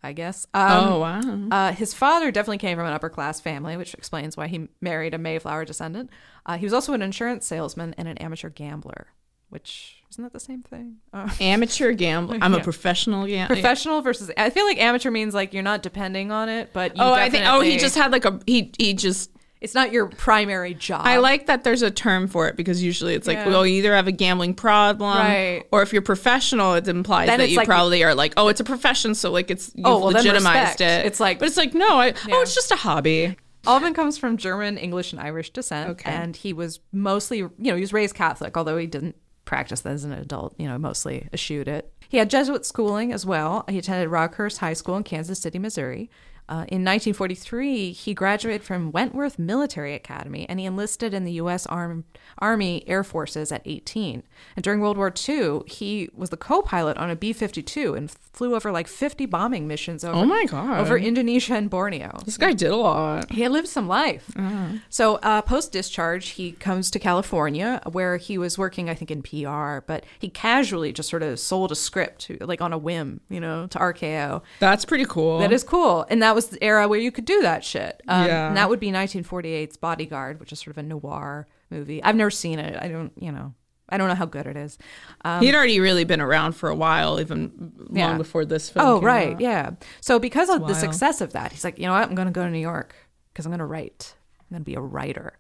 I 0.04 0.12
guess. 0.14 0.46
Um, 0.54 0.84
oh 0.84 1.00
wow. 1.00 1.22
uh, 1.52 1.72
his 1.74 1.94
father 1.94 2.32
definitely 2.32 2.58
came 2.58 2.78
from 2.78 2.86
an 2.88 2.94
upper 2.94 3.10
class 3.10 3.40
family, 3.40 3.78
which 3.78 3.94
explains 3.94 4.36
why 4.36 4.48
he 4.48 4.68
married 4.82 5.14
a 5.14 5.18
Mayflower 5.18 5.64
descendant. 5.66 6.10
Uh, 6.46 6.58
he 6.58 6.66
was 6.66 6.74
also 6.74 6.94
an 6.94 7.02
insurance 7.02 7.46
salesman 7.48 7.94
and 7.98 8.08
an 8.10 8.18
amateur 8.18 8.50
gambler, 8.50 9.08
which 9.50 10.04
isn't 10.10 10.22
that 10.24 10.34
the 10.34 10.40
same 10.42 10.64
thing? 10.64 10.98
Uh, 11.14 11.30
Amateur 11.40 11.94
gambler. 11.94 12.38
I'm 12.42 12.54
Yeah. 12.54 12.60
a 12.60 12.64
professional 12.64 13.26
gambler. 13.26 13.56
professional 13.56 14.02
versus 14.02 14.30
I 14.36 14.50
feel 14.50 14.66
like 14.66 14.80
amateur 14.80 15.12
means 15.12 15.34
like 15.34 15.54
you're 15.54 15.64
not 15.64 15.82
depending 15.82 16.30
on 16.32 16.50
it, 16.50 16.72
but 16.74 16.98
you 16.98 17.02
Oh, 17.02 17.14
I 17.14 17.30
think. 17.30 17.46
Oh, 17.48 17.62
he 17.62 17.78
just 17.78 17.96
had 17.96 18.12
like 18.12 18.26
a 18.26 18.38
he. 18.46 18.74
He 18.78 18.94
just. 18.94 19.30
It's 19.62 19.76
not 19.76 19.92
your 19.92 20.08
primary 20.08 20.74
job. 20.74 21.02
I 21.06 21.18
like 21.18 21.46
that 21.46 21.64
there's 21.64 21.84
a 21.84 21.92
term 21.92 22.28
for 22.28 22.48
it 22.48 22.56
because 22.56 22.82
usually 22.84 23.14
it's 23.14 23.28
like, 23.28 23.38
Yeah. 23.38 23.48
well, 23.48 23.66
you 23.66 23.76
either 23.76 23.94
have 23.96 24.08
a 24.08 24.12
gambling 24.12 24.56
problem, 24.56 25.16
Right. 25.18 25.64
or 25.72 25.82
if 25.84 25.94
you're 25.94 26.02
professional, 26.02 26.74
it 26.74 26.88
implies 26.88 27.28
Then 27.28 27.40
that 27.40 27.50
you 27.50 27.58
like- 27.58 27.68
probably 27.68 28.04
are 28.04 28.16
like, 28.16 28.34
oh, 28.38 28.48
it's 28.48 28.60
a 28.60 28.64
profession, 28.64 29.14
so 29.16 29.32
like 29.32 29.52
it's 29.52 29.70
oh, 29.70 29.74
you've 29.76 29.86
Oh, 29.88 29.98
well, 30.00 30.08
then 30.12 30.24
legitimized 30.24 30.80
respect. 30.80 30.82
it. 30.82 31.06
It's 31.06 31.20
like- 31.20 31.40
but 31.40 31.48
it's 31.48 31.58
like 31.58 31.74
no, 31.76 31.98
I, 32.00 32.10
oh, 32.12 32.14
Yeah. 32.28 32.36
oh, 32.38 32.42
it's 32.42 32.56
just 32.56 32.72
a 32.72 32.76
hobby. 32.76 33.38
Alvin 33.68 33.94
comes 33.94 34.18
from 34.18 34.38
German, 34.38 34.78
English, 34.80 35.14
and 35.14 35.22
Irish 35.22 35.52
descent, 35.52 35.92
Okay. 35.92 36.10
and 36.10 36.36
he 36.36 36.52
was 36.54 36.80
mostly, 36.92 37.38
you 37.38 37.52
know, 37.60 37.76
he 37.76 37.82
was 37.82 37.94
raised 37.94 38.16
Catholic, 38.16 38.58
although 38.58 38.78
he 38.78 38.88
didn't 38.88 39.16
practice 39.46 39.86
as 39.86 40.04
an 40.04 40.12
adult. 40.14 40.56
You 40.58 40.68
know, 40.68 40.80
mostly 40.80 41.28
eschewed 41.32 41.68
it. 41.68 41.92
He 42.10 42.18
had 42.18 42.30
Jesuit 42.32 42.66
schooling 42.66 43.14
as 43.14 43.24
well. 43.26 43.64
He 43.70 43.78
attended 43.78 44.10
Rockhurst 44.10 44.58
High 44.58 44.74
School 44.74 44.98
in 44.98 45.04
Kansas 45.04 45.40
City, 45.40 45.60
Missouri. 45.60 46.10
Uh, 46.52 46.68
in 46.68 46.84
1943, 46.84 47.94
he 47.94 48.14
graduated 48.14 48.62
from 48.62 48.92
Wentworth 48.92 49.40
Military 49.40 49.96
Academy 49.96 50.46
and 50.50 50.60
he 50.60 50.66
enlisted 50.66 51.14
in 51.14 51.24
the 51.24 51.32
U.S. 51.34 51.66
Arm- 51.68 52.04
Army 52.40 52.84
Air 52.88 53.06
Forces 53.06 53.54
at 53.54 53.62
18. 53.64 54.24
And 54.56 54.64
during 54.64 54.80
World 54.82 54.98
War 54.98 55.14
II, 55.30 55.62
he 55.68 56.10
was 56.14 56.30
the 56.30 56.38
co 56.38 56.62
pilot 56.62 56.98
on 56.98 57.10
a 57.10 57.16
B 57.16 57.34
52 57.34 57.94
and 57.96 58.12
flew 58.34 58.56
over 58.56 58.72
like 58.72 58.88
50 58.88 59.26
bombing 59.26 59.68
missions 59.68 60.04
over, 60.04 60.18
Oh 60.18 60.26
my 60.26 60.46
God. 60.46 60.80
over 60.80 60.98
Indonesia 60.98 61.54
and 61.56 61.70
Borneo. 61.70 62.20
This 62.26 62.38
guy 62.38 62.54
did 62.54 62.72
a 62.72 62.76
lot. 62.76 63.32
He 63.32 63.48
lived 63.48 63.68
some 63.68 63.88
life. 63.88 64.32
Uh-huh. 64.38 64.68
So, 64.90 65.16
uh, 65.18 65.42
post 65.42 65.72
discharge, 65.72 66.30
he 66.30 66.54
comes 66.54 66.90
to 66.92 67.00
California 67.00 67.82
where 67.92 68.18
he 68.18 68.38
was 68.38 68.58
working, 68.58 68.90
I 68.90 68.94
think, 68.94 69.12
in 69.12 69.22
PR, 69.22 69.82
but 69.86 70.06
he 70.20 70.30
casually 70.30 70.92
just 70.94 71.10
sort 71.10 71.24
of 71.24 71.40
sold 71.40 71.72
a 71.72 71.76
script, 71.76 72.30
like 72.40 72.62
on 72.62 72.74
a 72.74 72.78
whim, 72.78 73.20
you 73.30 73.40
know, 73.40 73.68
to 73.68 73.78
RKO. 73.80 74.42
That's 74.60 74.86
pretty 74.86 75.06
cool. 75.06 75.40
That 75.40 75.52
is 75.52 75.64
cool. 75.64 76.06
And 76.10 76.22
that 76.24 76.34
was 76.36 76.48
the 76.48 76.64
era 76.64 76.88
where 76.88 77.00
you 77.00 77.12
could 77.12 77.26
do 77.26 77.42
that 77.42 77.64
shit. 77.64 78.02
Um, 78.08 78.28
Yeah. 78.28 78.48
And 78.48 78.58
that 78.58 78.70
would 78.70 78.80
be 78.80 78.92
1948's 78.92 79.78
Bodyguard, 79.78 80.40
which 80.40 80.52
is 80.52 80.60
sort 80.60 80.72
of 80.72 80.78
a 80.78 80.84
noir 80.84 81.48
movie. 81.70 82.02
I've 82.04 82.16
never 82.16 82.32
seen 82.32 82.60
it. 82.60 82.78
I 82.82 82.88
don't, 82.88 83.12
you 83.18 83.32
know, 83.32 83.54
I 83.92 83.98
don't 83.98 84.08
know 84.08 84.16
how 84.16 84.26
good 84.26 84.48
it 84.48 84.56
is. 84.58 84.78
Um, 85.26 85.42
He'd 85.42 85.54
already 85.56 85.80
really 85.80 86.04
been 86.06 86.22
around 86.22 86.54
for 86.54 86.70
a 86.70 86.76
while, 86.76 87.20
even 87.20 87.74
Yeah. 87.92 88.08
long 88.08 88.18
before 88.18 88.46
this 88.46 88.70
film. 88.70 88.86
Oh, 88.88 89.02
right. 89.02 89.34
out. 89.34 89.42
Yeah. 89.42 89.72
So 90.00 90.18
because 90.20 90.50
of 90.50 90.68
the 90.68 90.74
success 90.76 91.22
of 91.22 91.34
that, 91.34 91.52
he's 91.52 91.64
like, 91.64 91.78
you 91.78 91.86
know 91.86 91.94
what? 91.94 92.08
I'm 92.08 92.16
going 92.16 92.28
to 92.28 92.32
go 92.34 92.44
to 92.44 92.50
New 92.50 92.60
York 92.60 92.96
because 93.34 93.46
I'm 93.46 93.52
going 93.52 93.60
to 93.60 93.66
write. 93.66 94.16
I'm 94.40 94.56
going 94.56 94.62
to 94.62 94.66
be 94.66 94.76
a 94.76 94.82
writer. 94.82 95.38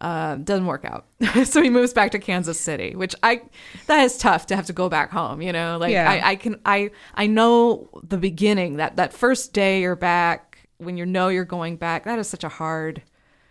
Uh, 0.00 0.34
doesn't 0.36 0.66
work 0.66 0.84
out. 0.84 1.06
so 1.44 1.62
he 1.62 1.70
moves 1.70 1.92
back 1.92 2.10
to 2.10 2.18
Kansas 2.18 2.58
City, 2.58 2.96
which 2.96 3.14
I, 3.22 3.42
that 3.86 4.02
is 4.04 4.18
tough 4.18 4.46
to 4.46 4.56
have 4.56 4.66
to 4.66 4.72
go 4.72 4.88
back 4.88 5.12
home. 5.12 5.40
You 5.40 5.52
know, 5.52 5.78
like 5.78 5.92
Yeah. 5.92 6.10
I, 6.10 6.30
I 6.30 6.36
can, 6.36 6.60
I, 6.66 6.90
I 7.14 7.28
know 7.28 7.88
the 8.02 8.18
beginning 8.18 8.76
that, 8.78 8.96
that 8.96 9.12
first 9.12 9.52
day 9.52 9.80
you're 9.82 9.94
back 9.94 10.68
when 10.78 10.96
you 10.96 11.06
know 11.06 11.28
you're 11.28 11.44
going 11.44 11.76
back, 11.76 12.04
that 12.04 12.18
is 12.18 12.26
such 12.28 12.42
a 12.42 12.48
hard, 12.48 13.02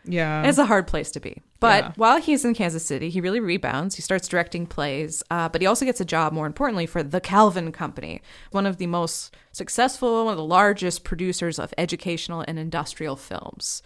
Yeah. 0.04 0.44
it's 0.46 0.58
a 0.58 0.66
hard 0.66 0.86
place 0.86 1.12
to 1.12 1.22
be. 1.22 1.42
But 1.64 1.84
Yeah. 1.84 1.92
while 1.96 2.22
he's 2.22 2.46
in 2.46 2.54
Kansas 2.54 2.86
City, 2.86 3.10
he 3.10 3.20
really 3.22 3.40
rebounds. 3.40 3.96
He 3.96 4.02
starts 4.02 4.28
directing 4.28 4.66
plays, 4.68 5.24
uh, 5.32 5.50
but 5.50 5.62
he 5.62 5.68
also 5.68 5.86
gets 5.86 6.00
a 6.02 6.06
job, 6.06 6.34
more 6.34 6.46
importantly, 6.46 6.86
for 6.86 7.02
the 7.02 7.20
Calvin 7.22 7.72
Company, 7.72 8.22
one 8.52 8.66
of 8.66 8.78
the 8.78 8.88
most 8.88 9.36
successful, 9.52 10.26
one 10.26 10.34
of 10.34 10.38
the 10.38 10.44
largest 10.44 11.04
producers 11.04 11.58
of 11.60 11.74
educational 11.78 12.44
and 12.48 12.60
industrial 12.60 13.16
films. 13.16 13.82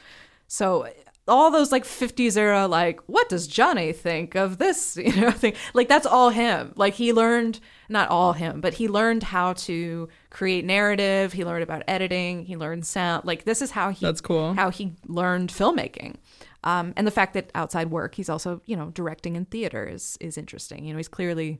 So 0.47 0.87
all 1.27 1.51
those 1.51 1.73
like 1.73 1.83
50s 1.83 2.37
era, 2.37 2.67
like, 2.67 3.01
what 3.05 3.27
does 3.27 3.47
Johnny 3.47 3.91
think 3.91 4.33
of 4.35 4.57
this? 4.59 4.95
You 5.07 5.13
know, 5.21 5.31
thing 5.31 5.53
like 5.73 5.89
that's 5.89 6.05
all 6.05 6.29
him. 6.29 6.71
Like 6.77 6.93
he 6.93 7.11
learned, 7.11 7.59
not 7.89 8.07
all 8.09 8.31
him, 8.33 8.61
but 8.61 8.75
he 8.75 8.87
learned 8.87 9.23
how 9.23 9.53
to 9.53 10.07
create 10.29 10.63
narrative. 10.65 11.33
He 11.33 11.43
learned 11.43 11.63
about 11.63 11.83
editing. 11.87 12.45
He 12.45 12.55
learned 12.55 12.85
sound. 12.85 13.25
Like 13.25 13.43
this 13.43 13.61
is 13.61 13.71
how 13.71 13.89
he 13.91 14.05
That's 14.05 14.21
cool. 14.21 14.53
how 14.53 14.69
he 14.69 14.93
learned 15.05 15.49
filmmaking. 15.51 16.15
Um, 16.63 16.93
and 16.95 17.05
the 17.05 17.11
fact 17.11 17.33
that 17.33 17.51
outside 17.55 17.91
work, 17.91 18.15
he's 18.15 18.29
also, 18.29 18.61
you 18.65 18.75
know, 18.75 18.89
directing 18.89 19.35
in 19.35 19.45
theater 19.45 19.85
is, 19.85 20.17
is 20.19 20.37
interesting. 20.37 20.85
You 20.85 20.93
know, 20.93 20.97
he's 20.97 21.07
clearly, 21.07 21.59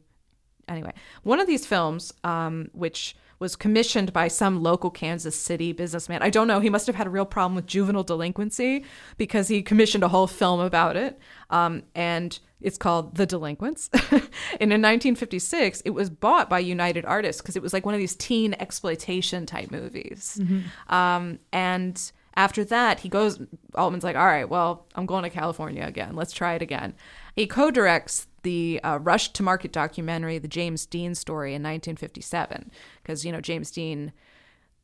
anyway, 0.68 0.94
one 1.24 1.40
of 1.40 1.48
these 1.48 1.66
films, 1.66 2.14
um, 2.24 2.70
which 2.74 3.16
was 3.40 3.56
commissioned 3.56 4.12
by 4.14 4.28
some 4.28 4.64
local 4.64 4.90
Kansas 4.90 5.40
City 5.40 5.72
businessman. 5.72 6.24
I 6.24 6.30
don't 6.30 6.48
know. 6.48 6.60
He 6.60 6.70
must 6.70 6.88
have 6.88 6.96
had 6.96 7.06
a 7.06 7.10
real 7.10 7.26
problem 7.26 7.56
with 7.56 7.68
juvenile 7.68 8.04
delinquency 8.04 8.84
because 9.18 9.48
he 9.48 9.62
commissioned 9.62 10.04
a 10.04 10.08
whole 10.08 10.28
film 10.28 10.60
about 10.60 10.96
it. 10.96 11.20
Um, 11.52 11.84
and 11.94 12.38
it's 12.62 12.78
called 12.78 13.16
The 13.16 13.28
Delinquents. 13.28 13.90
and 14.12 14.74
in 14.74 14.82
1956, 14.82 15.82
it 15.82 15.92
was 15.92 16.10
bought 16.10 16.50
by 16.50 16.60
United 16.60 17.06
Artists 17.06 17.42
because 17.42 17.56
it 17.56 17.62
was 17.62 17.74
like 17.74 17.86
one 17.86 17.94
of 17.94 18.00
these 18.00 18.16
teen 18.16 18.56
exploitation 18.56 19.46
type 19.46 19.70
movies. 19.70 20.40
Um, 20.88 21.38
and 21.54 22.12
after 22.38 22.64
that, 22.66 23.00
he 23.02 23.10
goes, 23.10 23.42
Altman's 23.74 24.04
like, 24.04 24.16
all 24.16 24.26
right, 24.26 24.48
well, 24.48 24.86
I'm 24.96 25.06
going 25.06 25.24
to 25.24 25.30
California 25.30 25.84
again. 25.84 26.16
Let's 26.16 26.32
try 26.32 26.54
it 26.54 26.62
again. 26.62 26.94
He 27.36 27.48
co 27.48 27.72
directs 27.72 28.28
the 28.44 28.80
uh, 28.84 29.00
Rush 29.02 29.34
to 29.34 29.44
Market 29.44 29.74
documentary, 29.74 30.38
The 30.38 30.48
James 30.48 30.86
Dean 30.86 31.16
Story, 31.16 31.50
in 31.56 31.64
1957. 31.64 32.72
Because, 33.02 33.26
you 33.26 33.32
know, 33.32 33.42
James 33.42 33.72
Dean, 33.72 34.14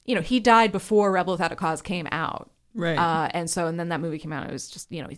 you 0.03 0.15
know, 0.15 0.21
he 0.21 0.39
died 0.39 0.71
before 0.71 1.11
Rebel 1.11 1.35
Without 1.35 1.51
a 1.51 1.55
Cause 1.55 1.81
came 1.81 2.07
out. 2.11 2.49
Right. 2.75 2.97
Uh, 2.97 3.29
and 3.35 3.47
so, 3.49 3.67
and 3.67 3.79
then 3.79 3.89
that 3.89 4.01
movie 4.01 4.17
came 4.17 4.33
out. 4.33 4.49
It 4.49 4.51
was 4.51 4.67
just, 4.67 4.91
you 4.91 5.03
know, 5.03 5.09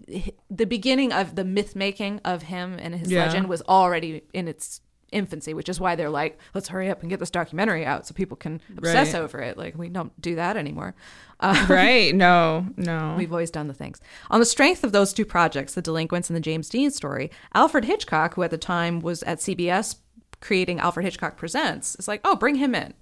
the 0.49 0.65
beginning 0.65 1.13
of 1.13 1.35
the 1.35 1.45
myth 1.45 1.73
making 1.73 2.19
of 2.25 2.43
him 2.43 2.77
and 2.79 2.93
his 2.93 3.09
Yeah. 3.09 3.25
legend 3.27 3.47
was 3.47 3.61
already 3.63 4.23
in 4.33 4.49
its 4.49 4.81
infancy, 5.15 5.53
which 5.53 5.69
is 5.69 5.79
why 5.79 5.95
they're 5.95 6.09
like, 6.09 6.37
let's 6.53 6.67
hurry 6.67 6.89
up 6.89 7.01
and 7.01 7.09
get 7.09 7.19
this 7.19 7.31
documentary 7.31 7.85
out 7.85 8.05
so 8.05 8.13
people 8.13 8.37
can 8.37 8.61
obsess 8.77 9.13
Right. 9.13 9.21
over 9.21 9.39
it. 9.39 9.57
Like, 9.57 9.75
we 9.77 9.89
don't 9.89 10.19
do 10.21 10.35
that 10.35 10.57
anymore. 10.57 10.93
Uh, 11.39 11.65
right. 11.69 12.13
No, 12.13 12.67
no. 12.77 13.15
We've 13.17 13.31
always 13.31 13.51
done 13.51 13.67
the 13.67 13.73
things. 13.73 13.99
On 14.29 14.39
the 14.39 14.45
strength 14.45 14.83
of 14.83 14.91
those 14.91 15.13
two 15.13 15.25
projects, 15.25 15.73
The 15.73 15.81
Delinquents 15.81 16.29
and 16.29 16.35
the 16.35 16.41
James 16.41 16.69
Dean 16.69 16.91
story, 16.91 17.31
Alfred 17.53 17.85
Hitchcock, 17.85 18.35
who 18.35 18.43
at 18.43 18.51
the 18.51 18.57
time 18.57 18.99
was 18.99 19.23
at 19.23 19.39
CBS 19.39 19.95
creating 20.41 20.79
Alfred 20.79 21.05
Hitchcock 21.05 21.37
Presents, 21.37 21.95
is 21.95 22.07
like, 22.07 22.21
oh, 22.23 22.35
bring 22.35 22.55
him 22.55 22.75
in. 22.75 22.93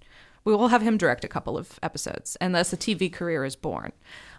We 0.45 0.53
will 0.53 0.67
have 0.69 0.81
him 0.81 0.97
direct 0.97 1.23
a 1.23 1.27
couple 1.29 1.57
of 1.57 1.79
episodes, 1.81 2.35
and 2.41 2.53
thus 2.53 2.73
a 2.73 2.77
TV 2.77 3.11
career 3.11 3.45
is 3.45 3.55
born. 3.55 3.91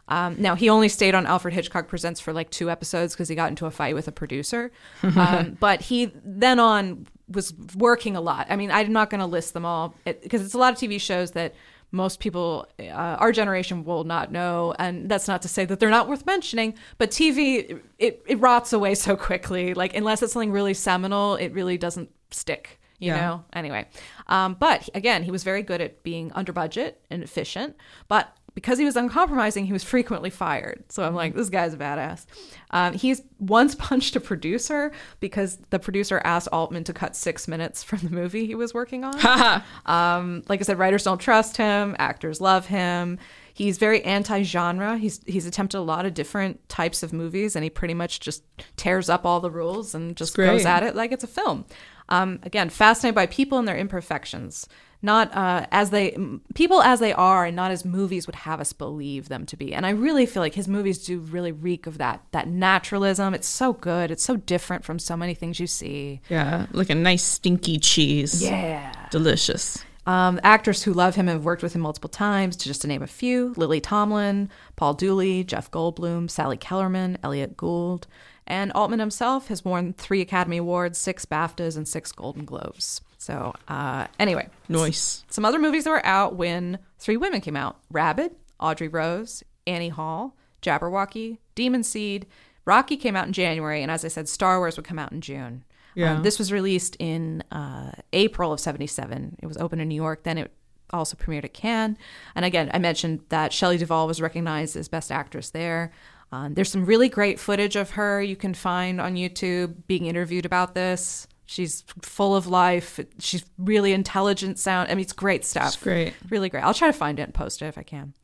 Um, 0.07 0.37
now, 0.39 0.55
he 0.55 0.69
only 0.69 0.91
stayed 0.91 1.15
on 1.15 1.25
Alfred 1.25 1.55
Hitchcock 1.55 1.89
Presents 1.89 2.21
for 2.21 2.35
like 2.35 2.51
two 2.51 2.69
episodes 2.71 3.15
because 3.15 3.31
he 3.31 3.35
got 3.35 3.49
into 3.49 3.65
a 3.65 3.71
fight 3.71 3.95
with 3.95 4.07
a 4.07 4.13
producer. 4.13 4.71
Um, 5.03 5.57
but 5.59 5.81
he 5.81 6.13
then 6.25 6.59
on 6.61 7.07
was 7.29 7.55
working 7.77 8.17
a 8.17 8.21
lot. 8.21 8.47
I 8.51 8.57
mean, 8.57 8.71
I'm 8.71 8.93
not 8.93 9.11
going 9.11 9.21
to 9.21 9.27
list 9.27 9.55
them 9.55 9.65
all 9.65 9.95
because 10.05 10.43
it's 10.45 10.55
a 10.55 10.59
lot 10.59 10.73
of 10.75 10.79
TV 10.79 11.01
shows 11.01 11.31
that 11.33 11.55
most 11.91 12.19
people, 12.19 12.67
uh, 12.81 12.85
our 12.91 13.31
generation, 13.33 13.85
will 13.85 14.05
not 14.05 14.33
know. 14.33 14.75
And 14.79 15.09
that's 15.09 15.29
not 15.29 15.43
to 15.43 15.49
say 15.49 15.65
that 15.65 15.79
they're 15.81 15.91
not 15.91 16.09
worth 16.09 16.27
mentioning, 16.27 16.75
but 16.99 17.11
TV, 17.11 17.81
it, 17.99 18.23
it 18.27 18.41
rots 18.41 18.73
away 18.73 18.95
so 18.97 19.17
quickly. 19.17 19.75
Like, 19.75 19.95
unless 19.97 20.23
it's 20.23 20.33
something 20.33 20.51
really 20.53 20.75
seminal, 20.75 21.37
it 21.37 21.53
really 21.53 21.79
doesn't 21.79 22.11
stick. 22.31 22.81
You 22.99 23.09
You 23.11 23.15
Yeah. 23.15 23.21
know. 23.27 23.45
Anyway, 23.53 23.87
um, 24.29 24.57
but 24.59 24.89
again, 24.95 25.23
he 25.23 25.31
was 25.31 25.45
very 25.45 25.63
good 25.63 25.81
at 25.81 26.03
being 26.03 26.31
under 26.33 26.53
budget 26.53 27.01
and 27.11 27.23
efficient. 27.23 27.77
But 28.09 28.35
because 28.55 28.79
he 28.79 28.85
was 28.85 28.97
uncompromising, 28.97 29.67
he 29.67 29.73
was 29.73 29.83
frequently 29.83 30.31
fired. 30.31 30.85
So 30.89 31.03
I'm 31.03 31.15
like, 31.15 31.35
this 31.35 31.51
guy's 31.51 31.75
a 31.75 31.77
badass. 31.77 32.25
Um, 32.71 32.93
he's 32.95 33.23
once 33.39 33.75
punched 33.79 34.17
a 34.17 34.21
producer 34.21 34.93
because 35.21 35.59
the 35.71 35.79
producer 35.79 36.21
asked 36.25 36.49
Altman 36.53 36.85
to 36.85 36.93
cut 36.93 37.17
six 37.17 37.49
minutes 37.49 37.83
from 37.83 37.99
the 38.01 38.11
movie 38.11 38.47
he 38.47 38.55
was 38.55 38.73
working 38.73 39.05
on. 39.05 39.63
Um, 39.87 40.43
like 40.49 40.61
I 40.61 40.63
said, 40.65 40.79
writers 40.79 41.03
don't 41.05 41.19
trust 41.19 41.57
him, 41.57 41.97
actors 41.99 42.41
love 42.41 42.67
him. 42.67 43.19
He's 43.53 43.79
very 43.79 44.03
anti-genre. 44.03 44.99
He's 44.99 45.21
he's 45.27 45.47
attempted 45.47 45.79
a 45.79 45.81
lot 45.81 46.07
of 46.07 46.15
different 46.15 46.69
types 46.69 47.05
of 47.05 47.13
movies, 47.13 47.55
and 47.55 47.63
he 47.63 47.71
pretty 47.71 47.95
much 47.95 48.19
just 48.19 48.43
tears 48.77 49.09
up 49.09 49.25
all 49.25 49.39
the 49.39 49.51
rules 49.51 49.95
and 49.95 50.17
just 50.17 50.37
goes 50.37 50.65
at 50.67 50.83
it 50.83 50.97
like 50.97 51.13
it's 51.13 51.23
a 51.23 51.29
film. 51.29 51.65
Um, 52.09 52.41
again, 52.43 52.69
fascinated 52.69 53.15
by 53.15 53.27
people 53.27 53.59
and 53.59 53.69
their 53.69 53.77
imperfections, 53.77 54.67
not 55.05 55.33
uh, 55.35 55.67
as 55.71 55.91
they 55.91 56.17
people 56.55 56.83
as 56.83 56.99
they 56.99 57.13
are, 57.13 57.45
and 57.45 57.55
not 57.55 57.71
as 57.71 57.85
movies 57.85 58.27
would 58.27 58.37
have 58.37 58.61
us 58.61 58.73
believe 58.73 59.29
them 59.29 59.47
to 59.47 59.57
be. 59.57 59.75
And 59.75 59.87
I 59.87 59.91
really 59.91 60.27
feel 60.27 60.43
like 60.43 60.55
his 60.55 60.67
movies 60.67 61.05
do 61.05 61.21
really 61.21 61.53
reek 61.53 61.87
of 61.87 61.99
that 61.99 62.23
that 62.33 62.49
naturalism. 62.49 63.35
It's 63.35 63.47
so 63.47 63.73
good. 63.73 64.11
It's 64.11 64.25
so 64.25 64.37
different 64.37 64.85
from 64.85 64.99
so 64.99 65.17
many 65.17 65.35
things 65.35 65.61
you 65.61 65.67
see. 65.67 66.21
Yeah, 66.29 66.67
like 66.73 66.91
a 66.91 66.95
nice 66.95 67.23
stinky 67.23 67.79
cheese. 67.79 68.43
Yeah. 68.43 68.93
Delicious. 69.11 69.85
Um, 70.07 70.39
actors 70.43 70.83
who 70.83 70.93
love 70.93 71.15
him 71.15 71.29
have 71.29 71.45
worked 71.45 71.63
with 71.63 71.75
him 71.75 71.81
multiple 71.81 72.11
times, 72.11 72.57
to 72.57 72.65
just 72.65 72.83
to 72.83 72.89
name 72.89 73.03
a 73.03 73.07
few 73.07 73.55
Lily 73.57 73.81
Tomlin, 73.81 74.51
Paul 74.77 74.95
Dooley, 74.95 75.45
Jeff 75.45 75.71
Goldblum, 75.71 76.31
Sally 76.31 76.57
Kellerman, 76.57 77.17
Elliott 77.23 77.57
Gould. 77.57 78.07
And 78.47 78.71
Altman 78.73 78.99
himself 78.99 79.49
has 79.49 79.65
won 79.65 79.95
three 79.95 80.21
Academy 80.21 80.59
Awards, 80.59 80.99
six 80.99 81.25
BAFTAs, 81.25 81.79
and 81.79 81.89
six 81.89 82.13
Golden 82.13 82.45
Globes. 82.45 83.01
So, 83.25 83.55
uh, 83.69 84.07
anyway, 84.19 84.49
Nice. 84.69 85.25
some 85.31 85.47
other 85.47 85.59
movies 85.59 85.85
that 85.85 85.91
were 85.91 86.05
out 86.05 86.37
when 86.37 86.79
three 86.99 87.17
women 87.17 87.41
came 87.41 87.57
out 87.57 87.79
Rabid, 87.91 88.33
Audrey 88.61 88.87
Rose, 88.87 89.43
Annie 89.67 89.89
Hall, 89.89 90.37
Jabberwocky, 90.61 91.39
Demon 91.55 91.83
Seed. 91.83 92.27
Rocky 92.67 92.99
came 92.99 93.17
out 93.17 93.27
in 93.27 93.33
January, 93.33 93.81
and 93.81 93.91
as 93.91 94.05
I 94.05 94.09
said, 94.09 94.29
Star 94.29 94.59
Wars 94.59 94.77
would 94.77 94.85
come 94.85 94.99
out 94.99 95.11
in 95.11 95.23
June. 95.23 95.65
Yeah. 95.95 96.17
Um, 96.17 96.23
this 96.23 96.39
was 96.39 96.53
released 96.53 96.97
in 96.99 97.43
uh, 97.51 97.93
April 98.13 98.53
of 98.53 98.61
77. 98.61 99.37
It 99.43 99.47
was 99.47 99.57
open 99.57 99.81
in 99.81 99.89
New 99.89 99.95
York. 99.95 100.25
Then 100.25 100.37
it 100.37 100.53
also 100.91 101.17
premiered 101.17 101.45
at 101.45 101.55
Cannes. 101.55 101.97
And 102.35 102.45
again, 102.45 102.71
I 102.75 102.79
mentioned 102.79 103.21
that 103.31 103.55
Shelley 103.55 103.79
Duvall 103.79 104.07
was 104.07 104.21
recognized 104.21 104.77
as 104.77 104.89
Best 104.89 105.11
Actress 105.11 105.49
there. 105.51 105.93
Um, 106.31 106.53
there's 106.55 106.71
some 106.71 106.85
really 106.85 107.09
great 107.09 107.39
footage 107.41 107.75
of 107.77 107.91
her 107.91 108.21
you 108.21 108.37
can 108.37 108.53
find 108.53 109.01
on 109.01 109.15
YouTube 109.15 109.87
being 109.87 110.05
interviewed 110.07 110.45
about 110.45 110.75
this. 110.75 111.27
She's 111.47 111.85
full 112.03 112.35
of 112.35 112.47
life. 112.47 112.99
She's 113.19 113.45
really 113.59 113.93
intelligent 113.93 114.59
sound. 114.59 114.91
I 114.91 114.95
mean, 114.95 115.03
it's 115.03 115.13
great 115.13 115.45
stuff. 115.45 115.75
It's 115.75 115.77
great. 115.83 116.15
Really 116.31 116.49
great. 116.49 116.65
I'll 116.65 116.75
try 116.75 116.89
to 116.89 116.93
find 116.97 117.19
it 117.19 117.23
and 117.25 117.35
post 117.35 117.61
it 117.63 117.67
if 117.67 117.77
I 117.77 117.83
can. 117.83 118.15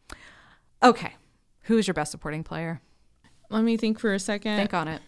Okay. 0.83 1.13
Who's 1.65 1.87
your 1.87 1.95
best 1.95 2.11
supporting 2.11 2.43
player? 2.43 2.81
Let 3.51 3.63
me 3.63 3.77
think 3.77 3.99
for 3.99 4.15
a 4.15 4.19
second. 4.19 4.57
Think 4.57 4.73
on 4.75 4.89
it. 4.89 5.03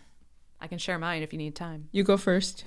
I 0.61 0.67
can 0.67 0.79
share 0.79 0.99
mine 0.99 1.23
if 1.23 1.33
you 1.33 1.39
need 1.39 1.55
time. 1.57 1.89
you 1.93 2.05
go 2.05 2.17
first. 2.17 2.65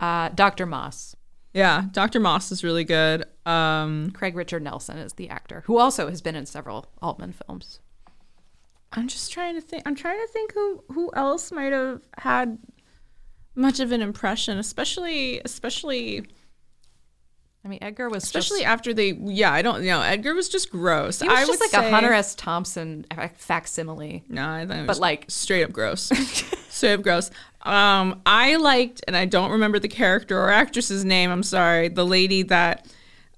Uh, 0.00 0.30
Dr. 0.30 0.66
Moss. 0.66 1.14
Yeah, 1.52 1.84
Dr. 1.90 2.20
Moss 2.20 2.50
is 2.52 2.62
really 2.64 2.84
good. 2.84 3.24
Um, 3.44 4.12
Craig 4.12 4.36
Richard 4.36 4.62
Nelson 4.62 4.98
is 4.98 5.14
the 5.14 5.28
actor, 5.28 5.62
who 5.66 5.78
also 5.78 6.08
has 6.08 6.22
been 6.22 6.36
in 6.36 6.46
several 6.46 6.86
Altman 7.02 7.32
films. 7.32 7.80
I'm 8.92 9.08
just 9.08 9.32
trying 9.32 9.54
to 9.56 9.60
think. 9.60 9.82
I'm 9.84 9.94
trying 9.96 10.18
to 10.20 10.26
think 10.32 10.52
who 10.54 10.82
who 10.92 11.10
else 11.14 11.50
might 11.52 11.72
have 11.72 12.02
had 12.18 12.58
much 13.54 13.80
of 13.80 13.92
an 13.92 14.02
impression, 14.02 14.58
especially 14.58 15.40
especially 15.44 16.26
I 17.64 17.68
mean, 17.68 17.78
Edgar 17.82 18.08
was 18.08 18.24
especially 18.24 18.60
just, 18.62 18.84
afup 18.84 18.96
they. 18.96 19.12
Yeah, 19.12 19.52
I 19.52 19.60
don't 19.60 19.84
know. 19.84 20.00
Edgar 20.00 20.32
was 20.34 20.48
just 20.48 20.70
gross. 20.70 21.20
he 21.20 21.28
was 21.28 21.38
I 21.38 21.44
just 21.46 21.60
like 21.60 21.70
say, 21.70 21.86
a 21.88 21.90
Hunter 21.90 22.12
S. 22.12 22.34
Thompson 22.34 23.04
facsimile. 23.36 24.24
No, 24.28 24.48
I 24.48 24.66
think 24.66 24.86
But, 24.86 24.98
like- 24.98 25.26
straight 25.28 25.64
up 25.64 25.72
gross. 25.72 26.04
straight 26.70 26.94
up 26.94 27.02
gross. 27.02 27.30
Um, 27.62 28.22
I 28.24 28.56
liked, 28.56 29.02
and 29.06 29.14
I 29.14 29.26
don't 29.26 29.50
remember 29.50 29.78
the 29.78 29.88
character 29.88 30.40
or 30.40 30.48
actress's 30.50 31.04
name. 31.04 31.30
I'm 31.30 31.42
sorry. 31.42 31.88
The 31.88 32.06
lady 32.06 32.42
that 32.44 32.86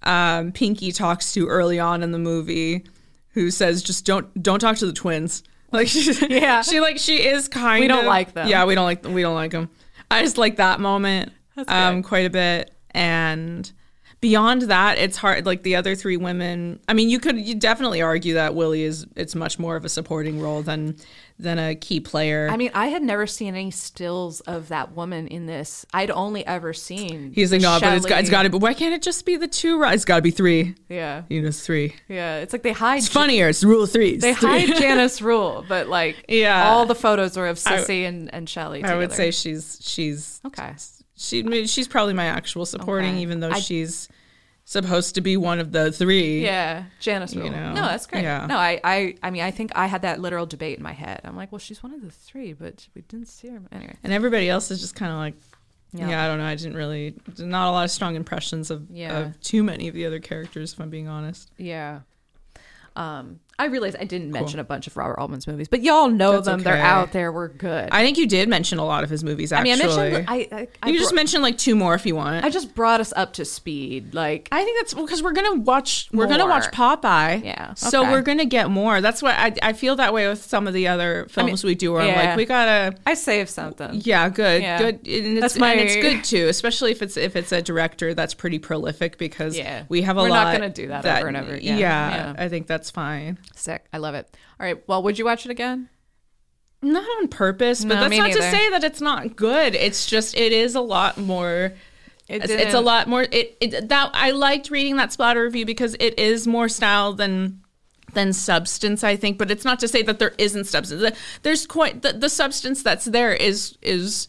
um, 0.04 0.52
Pinky 0.52 0.92
talks 0.92 1.32
to 1.32 1.48
early 1.48 1.80
on 1.80 2.04
in 2.04 2.12
the 2.12 2.18
movie, 2.20 2.84
who 3.30 3.50
says, 3.50 3.82
"Just 3.82 4.04
don't 4.04 4.40
don't 4.40 4.60
talk 4.60 4.76
to 4.78 4.86
the 4.86 4.92
twins." 4.92 5.42
Like 5.72 5.88
she, 5.88 6.12
Yeah. 6.28 6.60
she 6.60 6.80
like 6.80 6.98
she 6.98 7.26
is 7.26 7.48
kind. 7.48 7.80
We 7.80 7.88
don't 7.88 8.00
of- 8.00 8.04
like 8.04 8.34
them. 8.34 8.46
Yeah, 8.46 8.66
we 8.66 8.74
don't 8.74 8.84
like 8.84 9.04
we 9.06 9.22
don't 9.22 9.34
like 9.34 9.52
them. 9.52 9.70
I 10.12 10.22
just 10.22 10.38
like 10.38 10.56
that 10.56 10.80
moment 10.80 11.32
um 11.68 12.02
quite 12.02 12.26
a 12.26 12.30
bit, 12.30 12.74
and 12.92 13.70
beyond 14.20 14.62
that, 14.62 14.96
it's 14.98 15.18
hard. 15.18 15.44
Like 15.44 15.62
the 15.64 15.76
other 15.76 15.94
three 15.94 16.16
women, 16.16 16.80
I 16.88 16.94
mean, 16.94 17.10
you 17.10 17.18
could 17.18 17.38
you 17.38 17.54
definitely 17.54 18.00
argue 18.00 18.34
that 18.34 18.54
Willie 18.54 18.84
is 18.84 19.06
it's 19.16 19.34
much 19.34 19.58
more 19.58 19.76
of 19.76 19.84
a 19.84 19.88
supporting 19.88 20.40
role 20.40 20.62
than 20.62 20.96
than 21.42 21.58
a 21.58 21.74
key 21.74 22.00
player. 22.00 22.48
I 22.50 22.56
mean, 22.56 22.70
I 22.74 22.86
had 22.86 23.02
never 23.02 23.26
seen 23.26 23.54
any 23.54 23.70
stills 23.70 24.40
of 24.42 24.68
that 24.68 24.92
woman 24.94 25.26
in 25.28 25.46
this. 25.46 25.84
I'd 25.92 26.10
only 26.10 26.46
ever 26.46 26.72
seen. 26.72 27.32
He's 27.34 27.52
like, 27.52 27.60
no, 27.60 27.78
but 27.80 27.94
it's 27.94 28.06
got, 28.06 28.20
it's 28.20 28.28
Shelley- 28.28 28.30
got 28.30 28.42
to. 28.44 28.50
But 28.50 28.58
why 28.58 28.74
can't 28.74 28.94
it 28.94 29.02
just 29.02 29.26
be 29.26 29.36
the 29.36 29.48
two? 29.48 29.82
It's 29.84 30.04
got 30.04 30.16
to 30.16 30.22
be 30.22 30.30
three. 30.30 30.74
Yeah, 30.88 31.22
You 31.28 31.42
know, 31.42 31.48
it's 31.48 31.64
three. 31.64 31.94
yeah. 32.08 32.38
It's 32.38 32.52
like 32.52 32.62
they 32.62 32.72
hide. 32.72 32.98
It's 32.98 33.08
funnier. 33.08 33.48
It's 33.48 33.62
rule 33.64 33.82
of 33.82 33.92
threes. 33.92 34.22
They 34.22 34.34
Three. 34.34 34.66
hide 34.66 34.76
Janice 34.80 35.20
Rule, 35.20 35.64
but 35.68 35.88
like, 35.88 36.24
Yeah. 36.28 36.68
all 36.70 36.86
the 36.86 36.94
photos 36.94 37.36
are 37.36 37.46
of 37.46 37.60
I- 37.66 37.76
Sissy 37.78 38.06
and 38.08 38.32
and 38.32 38.48
Shelley. 38.48 38.82
I 38.84 38.96
would 38.96 39.12
say 39.12 39.30
she's 39.30 39.78
she's 39.82 40.40
okay. 40.46 40.74
she 41.16 41.66
she's 41.66 41.88
probably 41.88 42.14
my 42.14 42.26
actual 42.26 42.66
supporting, 42.66 43.10
Okay. 43.12 43.22
even 43.22 43.40
though 43.40 43.50
I- 43.50 43.60
she's 43.60 44.08
supposed 44.64 45.14
to 45.16 45.20
be 45.20 45.36
one 45.36 45.58
of 45.58 45.72
the 45.72 45.90
three. 45.92 46.42
Yeah, 46.44 46.84
Janice 47.00 47.34
Rule. 47.34 47.50
know, 47.50 47.72
no, 47.72 47.82
that's 47.82 48.06
great. 48.06 48.22
yeah. 48.22 48.46
No, 48.46 48.56
I, 48.56 48.80
I, 48.84 49.14
I 49.22 49.30
mean, 49.30 49.42
I 49.42 49.50
think 49.50 49.72
I 49.74 49.86
had 49.86 50.02
that 50.02 50.20
literal 50.20 50.46
debate 50.46 50.78
in 50.78 50.82
my 50.82 50.92
head. 50.92 51.20
I'm 51.24 51.36
like, 51.36 51.50
well, 51.52 51.58
she's 51.58 51.82
one 51.82 51.92
of 51.92 52.00
the 52.00 52.10
three, 52.10 52.52
but 52.52 52.86
we 52.94 53.02
didn't 53.02 53.28
see 53.28 53.48
her 53.48 53.60
anyway. 53.72 53.96
And 54.04 54.12
everybody 54.12 54.48
else 54.48 54.70
is 54.70 54.80
just 54.80 54.94
kind 54.94 55.10
of 55.12 55.18
like, 55.18 55.34
Yeah. 55.92 56.08
yeah. 56.10 56.24
I 56.24 56.28
don't 56.28 56.38
know. 56.38 56.46
I 56.46 56.54
didn't 56.54 56.76
really, 56.76 57.14
not 57.38 57.68
a 57.68 57.72
lot 57.72 57.84
of 57.84 57.90
strong 57.90 58.14
impressions 58.14 58.70
of, 58.70 58.86
Yeah. 58.90 59.18
of 59.18 59.40
too 59.40 59.62
many 59.62 59.88
of 59.88 59.94
the 59.94 60.06
other 60.06 60.20
characters, 60.20 60.72
if 60.72 60.80
I'm 60.80 60.90
being 60.90 61.08
honest. 61.08 61.50
Yeah. 61.58 62.00
Um, 62.94 63.40
I 63.58 63.66
realized 63.66 63.96
I 64.00 64.04
didn't 64.04 64.30
mention 64.32 64.58
a 64.58 64.64
bunch 64.64 64.86
of 64.86 64.96
Robert 64.96 65.18
Altman's 65.20 65.46
movies, 65.46 65.68
but 65.68 65.82
y'all 65.82 66.08
know 66.08 66.32
That's 66.32 66.46
them. 66.46 66.60
They're 66.62 66.76
out 66.76 67.12
there. 67.12 67.30
We're 67.30 67.48
good. 67.48 67.88
I, 67.92 68.00
I 68.00 68.04
think 68.04 68.18
you 68.18 68.26
did 68.26 68.48
mention 68.48 68.78
a 68.78 68.84
lot 68.84 69.04
of 69.04 69.10
his 69.10 69.22
movies, 69.22 69.52
actually. 69.52 69.72
mean, 69.72 69.82
I 69.82 69.86
mentioned. 69.86 70.24
I, 70.28 70.48
I, 70.52 70.68
I, 70.82 70.88
you 70.90 70.98
just 70.98 71.14
mentioned 71.14 71.42
like 71.42 71.58
two 71.58 71.76
more 71.76 71.94
if 71.94 72.04
you 72.06 72.16
want. 72.16 72.44
I 72.44 72.50
just 72.50 72.74
brought 72.74 73.00
us 73.00 73.12
up 73.14 73.34
to 73.34 73.44
speed. 73.44 74.14
Like, 74.14 74.48
I 74.50 74.64
think 74.64 74.78
that's 74.80 74.94
because 74.94 75.22
we're 75.22 75.32
gonna 75.32 75.60
watch. 75.60 76.08
We're 76.12 76.26
gonna 76.26 76.46
watch 76.46 76.64
Popeye. 76.72 77.44
Yeah, 77.44 77.74
So 77.74 78.02
we're 78.02 78.22
gonna 78.22 78.44
get 78.46 78.70
more. 78.70 79.00
That's 79.00 79.22
what 79.22 79.34
I, 79.38 79.54
I 79.62 79.72
feel 79.74 79.96
that 79.96 80.12
way 80.12 80.26
with 80.28 80.42
some 80.42 80.66
of 80.66 80.74
the 80.74 80.88
other 80.88 81.26
films 81.28 81.62
we 81.62 81.74
do. 81.74 81.92
Where 81.92 82.02
I'm 82.02 82.16
like, 82.16 82.36
we 82.36 82.44
gotta. 82.46 82.96
I 83.06 83.14
save 83.14 83.48
something. 83.48 83.90
Yeah, 84.02 84.28
good, 84.28 84.62
Yeah. 84.62 84.78
good. 84.78 84.94
And 85.06 85.06
it's, 85.06 85.40
That's 85.40 85.58
my- 85.58 85.72
and 85.72 85.80
it's 85.80 85.96
good 85.96 86.24
too, 86.24 86.48
especially 86.48 86.90
if 86.90 87.02
it's 87.02 87.16
if 87.16 87.36
it's 87.36 87.52
a 87.52 87.62
director 87.62 88.14
that's 88.14 88.34
pretty 88.34 88.58
prolific 88.58 89.18
because 89.18 89.56
Yeah. 89.56 89.84
we 89.88 90.02
have 90.02 90.16
a 90.16 90.20
lot. 90.22 90.30
We're 90.30 90.34
not 90.36 90.52
gonna 90.52 90.70
do 90.70 90.88
that 90.88 91.04
over 91.06 91.28
and 91.28 91.36
over 91.36 91.52
again. 91.54 91.78
Yeah, 91.78 92.32
Yeah. 92.34 92.34
I 92.44 92.48
think 92.48 92.66
that's 92.66 92.90
fine. 92.90 93.38
Sick. 93.54 93.84
I 93.92 93.98
love 93.98 94.14
it. 94.14 94.34
All 94.60 94.66
right. 94.66 94.82
Well, 94.88 95.02
would 95.02 95.18
you 95.18 95.24
watch 95.24 95.44
it 95.46 95.50
again? 95.50 95.88
Not 96.82 97.04
on 97.20 97.28
purpose, 97.28 97.84
but 97.84 97.94
No, 97.94 98.00
that's 98.00 98.10
me 98.10 98.18
not 98.18 98.32
to 98.32 98.38
neither. 98.40 98.50
say 98.56 98.70
that 98.70 98.82
it's 98.82 99.00
not 99.00 99.36
good. 99.36 99.74
It's 99.76 100.04
just 100.06 100.36
it 100.36 100.52
is 100.52 100.74
a 100.74 100.80
lot 100.80 101.16
more. 101.16 101.72
It 102.28 102.42
It's, 102.42 102.50
it's 102.50 102.52
a 102.54 102.56
didn't- 102.66 102.84
lot 102.84 103.08
more. 103.08 103.22
It, 103.30 103.56
it 103.60 103.88
that 103.88 104.10
I 104.14 104.30
liked 104.32 104.70
reading 104.70 104.96
that 104.96 105.12
splatter 105.12 105.42
review 105.44 105.64
because 105.64 105.94
it 106.00 106.18
is 106.18 106.46
more 106.46 106.68
style 106.68 107.12
than 107.12 107.60
than 108.14 108.32
substance. 108.32 109.04
I 109.04 109.14
think, 109.16 109.38
but 109.38 109.50
it's 109.50 109.64
not 109.64 109.78
to 109.80 109.88
say 109.88 110.02
that 110.02 110.18
there 110.18 110.34
isn't 110.38 110.64
substance. 110.64 111.00
The- 111.00 111.16
There's 111.42 111.66
quite 111.66 112.02
the, 112.02 112.12
the 112.14 112.28
substance 112.28 112.82
that's 112.82 113.04
there 113.04 113.32
is 113.32 113.78
is 113.80 114.26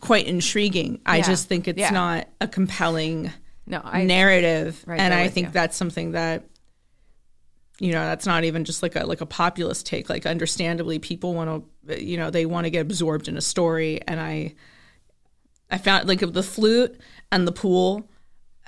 quite 0.00 0.26
intriguing. 0.26 1.00
I 1.04 1.18
Yeah. 1.18 1.22
just 1.24 1.48
think 1.48 1.68
it's 1.68 1.78
Yeah. 1.78 1.90
not 1.90 2.28
a 2.40 2.48
compelling 2.48 3.30
No, 3.66 3.82
I. 3.84 4.04
narrative, 4.04 4.82
Right 4.86 4.98
and 4.98 5.12
there 5.12 5.20
I 5.20 5.24
with 5.24 5.34
think 5.34 5.48
you. 5.48 5.52
that's 5.52 5.76
something 5.76 6.12
that 6.12 6.44
you 7.80 7.92
know 7.92 8.04
that's 8.04 8.26
not 8.26 8.44
even 8.44 8.64
just 8.64 8.82
like 8.82 8.94
a 8.94 9.04
like 9.06 9.20
a 9.20 9.26
populist 9.26 9.86
take. 9.86 10.08
Like, 10.08 10.26
understandably, 10.26 10.98
people 11.00 11.34
want 11.34 11.66
to 11.88 12.02
you 12.04 12.16
know 12.16 12.30
they 12.30 12.46
want 12.46 12.66
to 12.66 12.70
get 12.70 12.80
absorbed 12.82 13.26
in 13.26 13.36
a 13.36 13.40
story, 13.40 14.00
and 14.06 14.20
I 14.20 14.54
I 15.70 15.78
found 15.78 16.06
like 16.06 16.20
the 16.20 16.42
flute 16.42 17.00
and 17.32 17.48
the 17.48 17.52
pool 17.52 18.08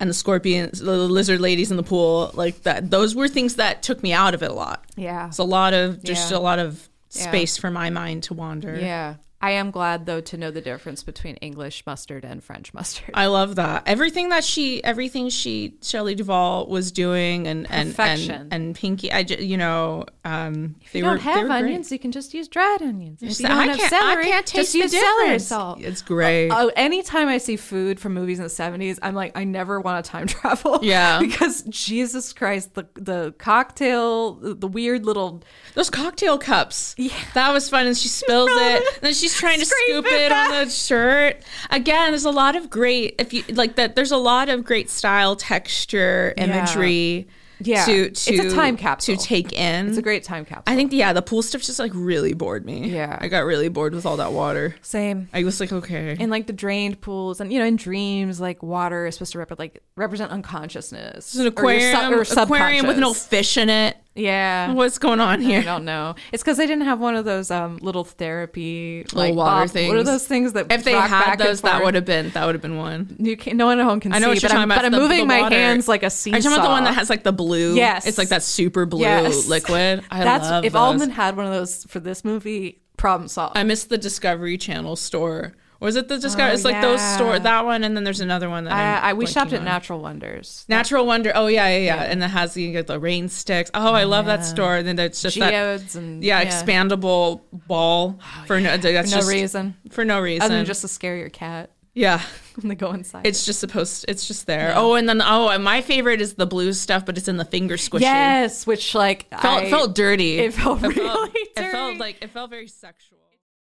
and 0.00 0.08
the 0.08 0.14
scorpions, 0.14 0.78
the 0.80 0.96
lizard 0.96 1.40
ladies 1.40 1.70
in 1.70 1.76
the 1.76 1.82
pool, 1.82 2.30
like 2.34 2.62
that. 2.62 2.90
Those 2.90 3.14
were 3.14 3.28
things 3.28 3.56
that 3.56 3.82
took 3.82 4.02
me 4.02 4.12
out 4.12 4.34
of 4.34 4.42
it 4.42 4.50
a 4.50 4.54
lot. 4.54 4.84
Yeah. 4.96 5.28
It's 5.28 5.38
a 5.38 5.44
lot 5.44 5.74
of 5.74 6.02
just 6.02 6.30
Yeah. 6.30 6.38
a 6.38 6.40
lot 6.40 6.58
of 6.58 6.88
Yeah. 7.12 7.22
space 7.28 7.56
for 7.58 7.70
my 7.70 7.90
mind 7.90 8.22
to 8.24 8.34
wander. 8.34 8.74
Yeah. 8.80 9.16
I 9.42 9.50
am 9.50 9.72
glad 9.72 10.06
though 10.06 10.20
to 10.20 10.36
know 10.36 10.52
the 10.52 10.60
difference 10.60 11.02
between 11.02 11.34
English 11.36 11.84
mustard 11.84 12.24
and 12.24 12.42
French 12.44 12.72
mustard. 12.72 13.10
I 13.14 13.26
love 13.26 13.56
that. 13.56 13.82
Everything 13.86 14.28
that 14.28 14.44
she, 14.44 14.82
everything 14.84 15.28
she, 15.30 15.74
Shelley 15.82 16.14
Duvall 16.14 16.66
was 16.68 16.92
doing, 16.92 17.48
and 17.48 17.66
and 17.70 17.94
and, 17.98 18.52
and 18.52 18.74
Pinky. 18.76 19.10
I, 19.12 19.24
ju- 19.24 19.44
you 19.44 19.56
know, 19.56 20.04
um, 20.24 20.76
if 20.82 20.92
they 20.92 21.00
you 21.00 21.04
were 21.04 21.10
don't 21.16 21.18
they 21.18 21.22
have 21.24 21.42
were 21.42 21.48
great. 21.48 21.64
onions, 21.64 21.90
you 21.90 21.98
can 21.98 22.12
just 22.12 22.32
use 22.34 22.46
dried 22.46 22.82
onions. 22.82 23.20
If 23.20 23.40
you 23.40 23.46
I 23.46 23.66
don't 23.66 23.68
have 23.70 23.78
can't- 23.78 23.92
I 23.92 23.98
celery, 23.98 24.24
can't 24.26 24.46
just 24.46 24.72
taste 24.72 24.72
the 24.72 24.78
use 24.78 24.92
celery 24.92 25.38
salt. 25.40 25.80
It's 25.80 26.02
great. 26.02 26.50
Oh, 26.50 26.70
anytime 26.76 27.26
I 27.28 27.38
see 27.38 27.56
food 27.56 27.98
from 27.98 28.14
movies 28.14 28.38
in 28.38 28.44
the 28.44 28.48
seventies, 28.50 29.00
I'm 29.02 29.14
like, 29.14 29.36
I 29.36 29.42
never 29.42 29.80
want 29.80 30.04
to 30.04 30.08
time 30.10 30.26
travel. 30.28 30.78
Yeah. 30.82 31.18
because 31.20 31.62
Jesus 31.62 32.32
Christ, 32.32 32.74
the 32.74 32.86
the 32.94 33.34
cocktail, 33.38 34.34
the 34.34 34.54
the 34.54 34.68
weird 34.68 35.04
little 35.04 35.42
Those 35.74 35.90
cocktail 35.90 36.38
cups. 36.38 36.94
Yeah. 36.96 37.12
That 37.34 37.52
was 37.52 37.68
fun. 37.68 37.86
And 37.88 37.96
she 37.96 38.06
spills 38.08 38.50
it. 38.52 38.82
And 39.02 39.02
then 39.02 39.14
she's 39.32 39.40
trying 39.40 39.58
to 39.58 39.64
scoop 39.66 40.06
it 40.06 40.12
it, 40.12 40.32
on 40.32 40.50
the 40.50 40.68
shirt. 40.70 41.42
Again, 41.70 42.10
there's 42.12 42.24
a 42.24 42.30
lot 42.30 42.56
of 42.56 42.70
great 42.70 43.14
if 43.18 43.32
you 43.32 43.42
like 43.54 43.76
that 43.76 43.94
there's 43.96 44.12
a 44.12 44.16
lot 44.16 44.48
of 44.48 44.64
great 44.64 44.90
style, 44.90 45.36
texture, 45.36 46.34
imagery 46.36 47.26
Yeah. 47.60 47.84
to 47.84 47.92
It's 48.06 48.28
a 48.28 48.50
time 48.54 48.76
capsule. 48.76 49.16
to 49.16 49.22
take 49.24 49.52
in. 49.52 49.88
It's 49.88 49.96
a 49.98 50.02
great 50.02 50.24
time 50.24 50.44
capsule. 50.44 50.64
I 50.72 50.74
think 50.76 50.92
yeah, 50.92 51.12
the 51.12 51.22
pool 51.22 51.42
stuff 51.42 51.62
just 51.62 51.78
like 51.78 51.92
really 51.94 52.34
bored 52.34 52.64
me. 52.66 52.88
Yeah. 52.88 53.16
I 53.20 53.28
got 53.28 53.44
really 53.44 53.68
bored 53.68 53.94
with 53.94 54.04
all 54.04 54.16
that 54.16 54.32
water. 54.32 54.74
Same. 54.82 55.28
I 55.32 55.44
was 55.44 55.60
like, 55.60 55.72
okay. 55.72 56.16
And 56.18 56.30
like 56.30 56.46
the 56.48 56.52
drained 56.52 57.00
pools, 57.00 57.40
and 57.40 57.52
you 57.52 57.58
know, 57.60 57.64
in 57.64 57.76
dreams, 57.76 58.40
like 58.40 58.62
water 58.62 59.06
is 59.06 59.14
supposed 59.14 59.32
to 59.32 59.38
rep- 59.38 59.58
like 59.58 59.80
represent 59.96 60.32
unconsciousness. 60.32 61.16
It's 61.16 61.36
an 61.36 61.44
or 61.46 61.48
aquarium, 61.48 61.92
sub- 61.94 62.12
or 62.12 62.42
aquarium 62.42 62.86
with 62.86 62.98
no 62.98 63.14
fish 63.14 63.56
in 63.56 63.68
it. 63.68 63.96
Yeah. 64.14 64.72
What's 64.74 64.98
going 64.98 65.20
on 65.20 65.40
here? 65.40 65.60
I 65.60 65.64
don't 65.64 65.84
know. 65.84 66.14
It's 66.32 66.42
because 66.42 66.58
they 66.58 66.66
didn't 66.66 66.84
have 66.84 67.00
one 67.00 67.14
of 67.14 67.24
those 67.24 67.50
um, 67.50 67.78
little 67.78 68.04
therapy 68.04 69.04
Little 69.12 69.18
like 69.20 69.34
water 69.34 69.64
bob- 69.66 69.70
things. 69.70 69.88
What 69.88 69.96
are 69.98 70.02
those 70.04 70.26
things 70.26 70.52
that 70.52 70.70
If 70.70 70.84
they 70.84 70.92
had 70.92 71.36
those, 71.36 71.62
that 71.62 71.82
would 71.82 71.94
have 71.94 72.04
been 72.04 72.30
that 72.30 72.44
would 72.44 72.54
have 72.54 72.62
been 72.62 72.76
one. 72.76 73.16
You 73.18 73.36
can 73.36 73.56
no 73.56 73.66
one 73.66 73.78
at 73.80 73.84
home 73.84 74.00
can 74.00 74.12
I 74.12 74.18
know 74.18 74.26
see, 74.26 74.28
what 74.28 74.42
you're 74.42 74.48
but 74.48 74.54
talking 74.54 74.62
I'm, 74.62 74.70
about. 74.70 74.82
but 74.82 74.94
I'm 74.94 75.00
moving 75.02 75.20
the 75.20 75.24
my 75.26 75.48
hands 75.48 75.88
like 75.88 76.02
a 76.02 76.10
seesaw. 76.10 76.34
Are 76.34 76.38
you 76.38 76.42
talking 76.42 76.58
about 76.58 76.64
the 76.66 76.70
one 76.72 76.84
that 76.84 76.94
has 76.94 77.08
like 77.08 77.22
the 77.22 77.32
blue? 77.32 77.74
Yes. 77.74 78.06
It's 78.06 78.18
like 78.18 78.28
that 78.28 78.42
super 78.42 78.84
blue 78.86 79.00
Yes. 79.02 79.46
liquid. 79.48 80.04
I 80.10 80.24
That's 80.24 80.44
love 80.44 80.64
if 80.64 80.72
those. 80.74 80.80
Alden 80.80 81.10
had 81.10 81.36
one 81.36 81.46
of 81.46 81.52
those 81.52 81.84
for 81.84 82.00
this 82.00 82.24
movie. 82.24 82.78
Problem 82.98 83.26
solved. 83.28 83.56
I 83.56 83.62
miss 83.64 83.84
the 83.84 83.98
Discovery 83.98 84.56
Channel 84.58 84.94
store. 84.96 85.54
Or 85.82 85.88
is 85.88 85.96
it 85.96 86.06
the 86.06 86.16
Discovery? 86.16 86.52
Oh, 86.52 86.54
it's 86.54 86.64
like 86.64 86.80
those 86.80 87.00
yeah. 87.00 87.16
store 87.16 87.38
that 87.40 87.64
one, 87.64 87.82
and 87.82 87.96
then 87.96 88.04
there's 88.04 88.20
another 88.20 88.48
one 88.48 88.62
that 88.64 88.72
I, 88.72 89.10
I 89.10 89.12
we 89.14 89.26
shopped 89.26 89.52
at 89.52 89.58
on. 89.58 89.64
Natural 89.64 90.00
Wonders. 90.00 90.64
Natural 90.68 91.04
Wonder. 91.04 91.32
Oh 91.34 91.48
yeah, 91.48 91.68
yeah, 91.70 91.78
yeah. 91.78 92.02
And 92.04 92.22
it 92.22 92.28
has 92.28 92.54
the, 92.54 92.82
the 92.82 93.00
rain 93.00 93.28
sticks. 93.28 93.68
Oh, 93.74 93.92
I 93.92 94.04
love 94.04 94.26
that 94.26 94.44
store. 94.44 94.76
And 94.76 94.86
then 94.86 94.96
it's 95.00 95.20
just 95.20 95.36
that 95.40 95.52
Geodes 95.52 95.96
and 95.96 96.22
yeah, 96.22 96.44
expandable 96.44 97.40
ball 97.66 98.20
oh, 98.20 98.44
for 98.46 98.60
no 98.60 98.76
that's 98.76 99.12
Oh, 99.12 99.16
for 99.16 99.16
no 99.16 99.22
just 99.22 99.28
reason 99.28 99.74
for 99.90 100.04
no 100.04 100.20
reason. 100.20 100.42
other 100.42 100.54
than 100.54 100.66
just 100.66 100.82
to 100.82 100.88
scare 100.88 101.16
your 101.16 101.30
cat 101.30 101.70
yeah. 101.94 102.22
when 102.54 102.68
they 102.68 102.74
go 102.74 102.92
inside. 102.92 103.26
It's 103.26 103.44
just 103.44 103.60
supposed. 103.60 104.04
It's 104.08 104.26
just 104.26 104.46
there. 104.46 104.74
Oh, 104.76 104.94
and 104.94 105.08
then 105.08 105.20
oh, 105.20 105.48
and 105.48 105.64
my 105.64 105.82
favorite 105.82 106.20
is 106.20 106.34
the 106.34 106.46
blue 106.46 106.72
stuff, 106.72 107.04
but 107.04 107.18
it's 107.18 107.28
in 107.28 107.36
the 107.36 107.44
finger 107.44 107.76
squishy. 107.76 108.02
yes, 108.02 108.66
which 108.66 108.94
like 108.94 109.28
felt 109.30 109.64
I, 109.64 109.70
felt 109.70 109.94
dirty. 109.94 110.38
It 110.38 110.54
felt 110.54 110.82
It 110.82 110.96
really 110.96 111.08
felt, 111.08 111.32
dirty. 111.32 111.40
It 111.56 111.72
felt 111.72 111.98
like 111.98 112.18
it 112.22 112.30
felt 112.30 112.50
very 112.50 112.68
sexual. 112.68 113.18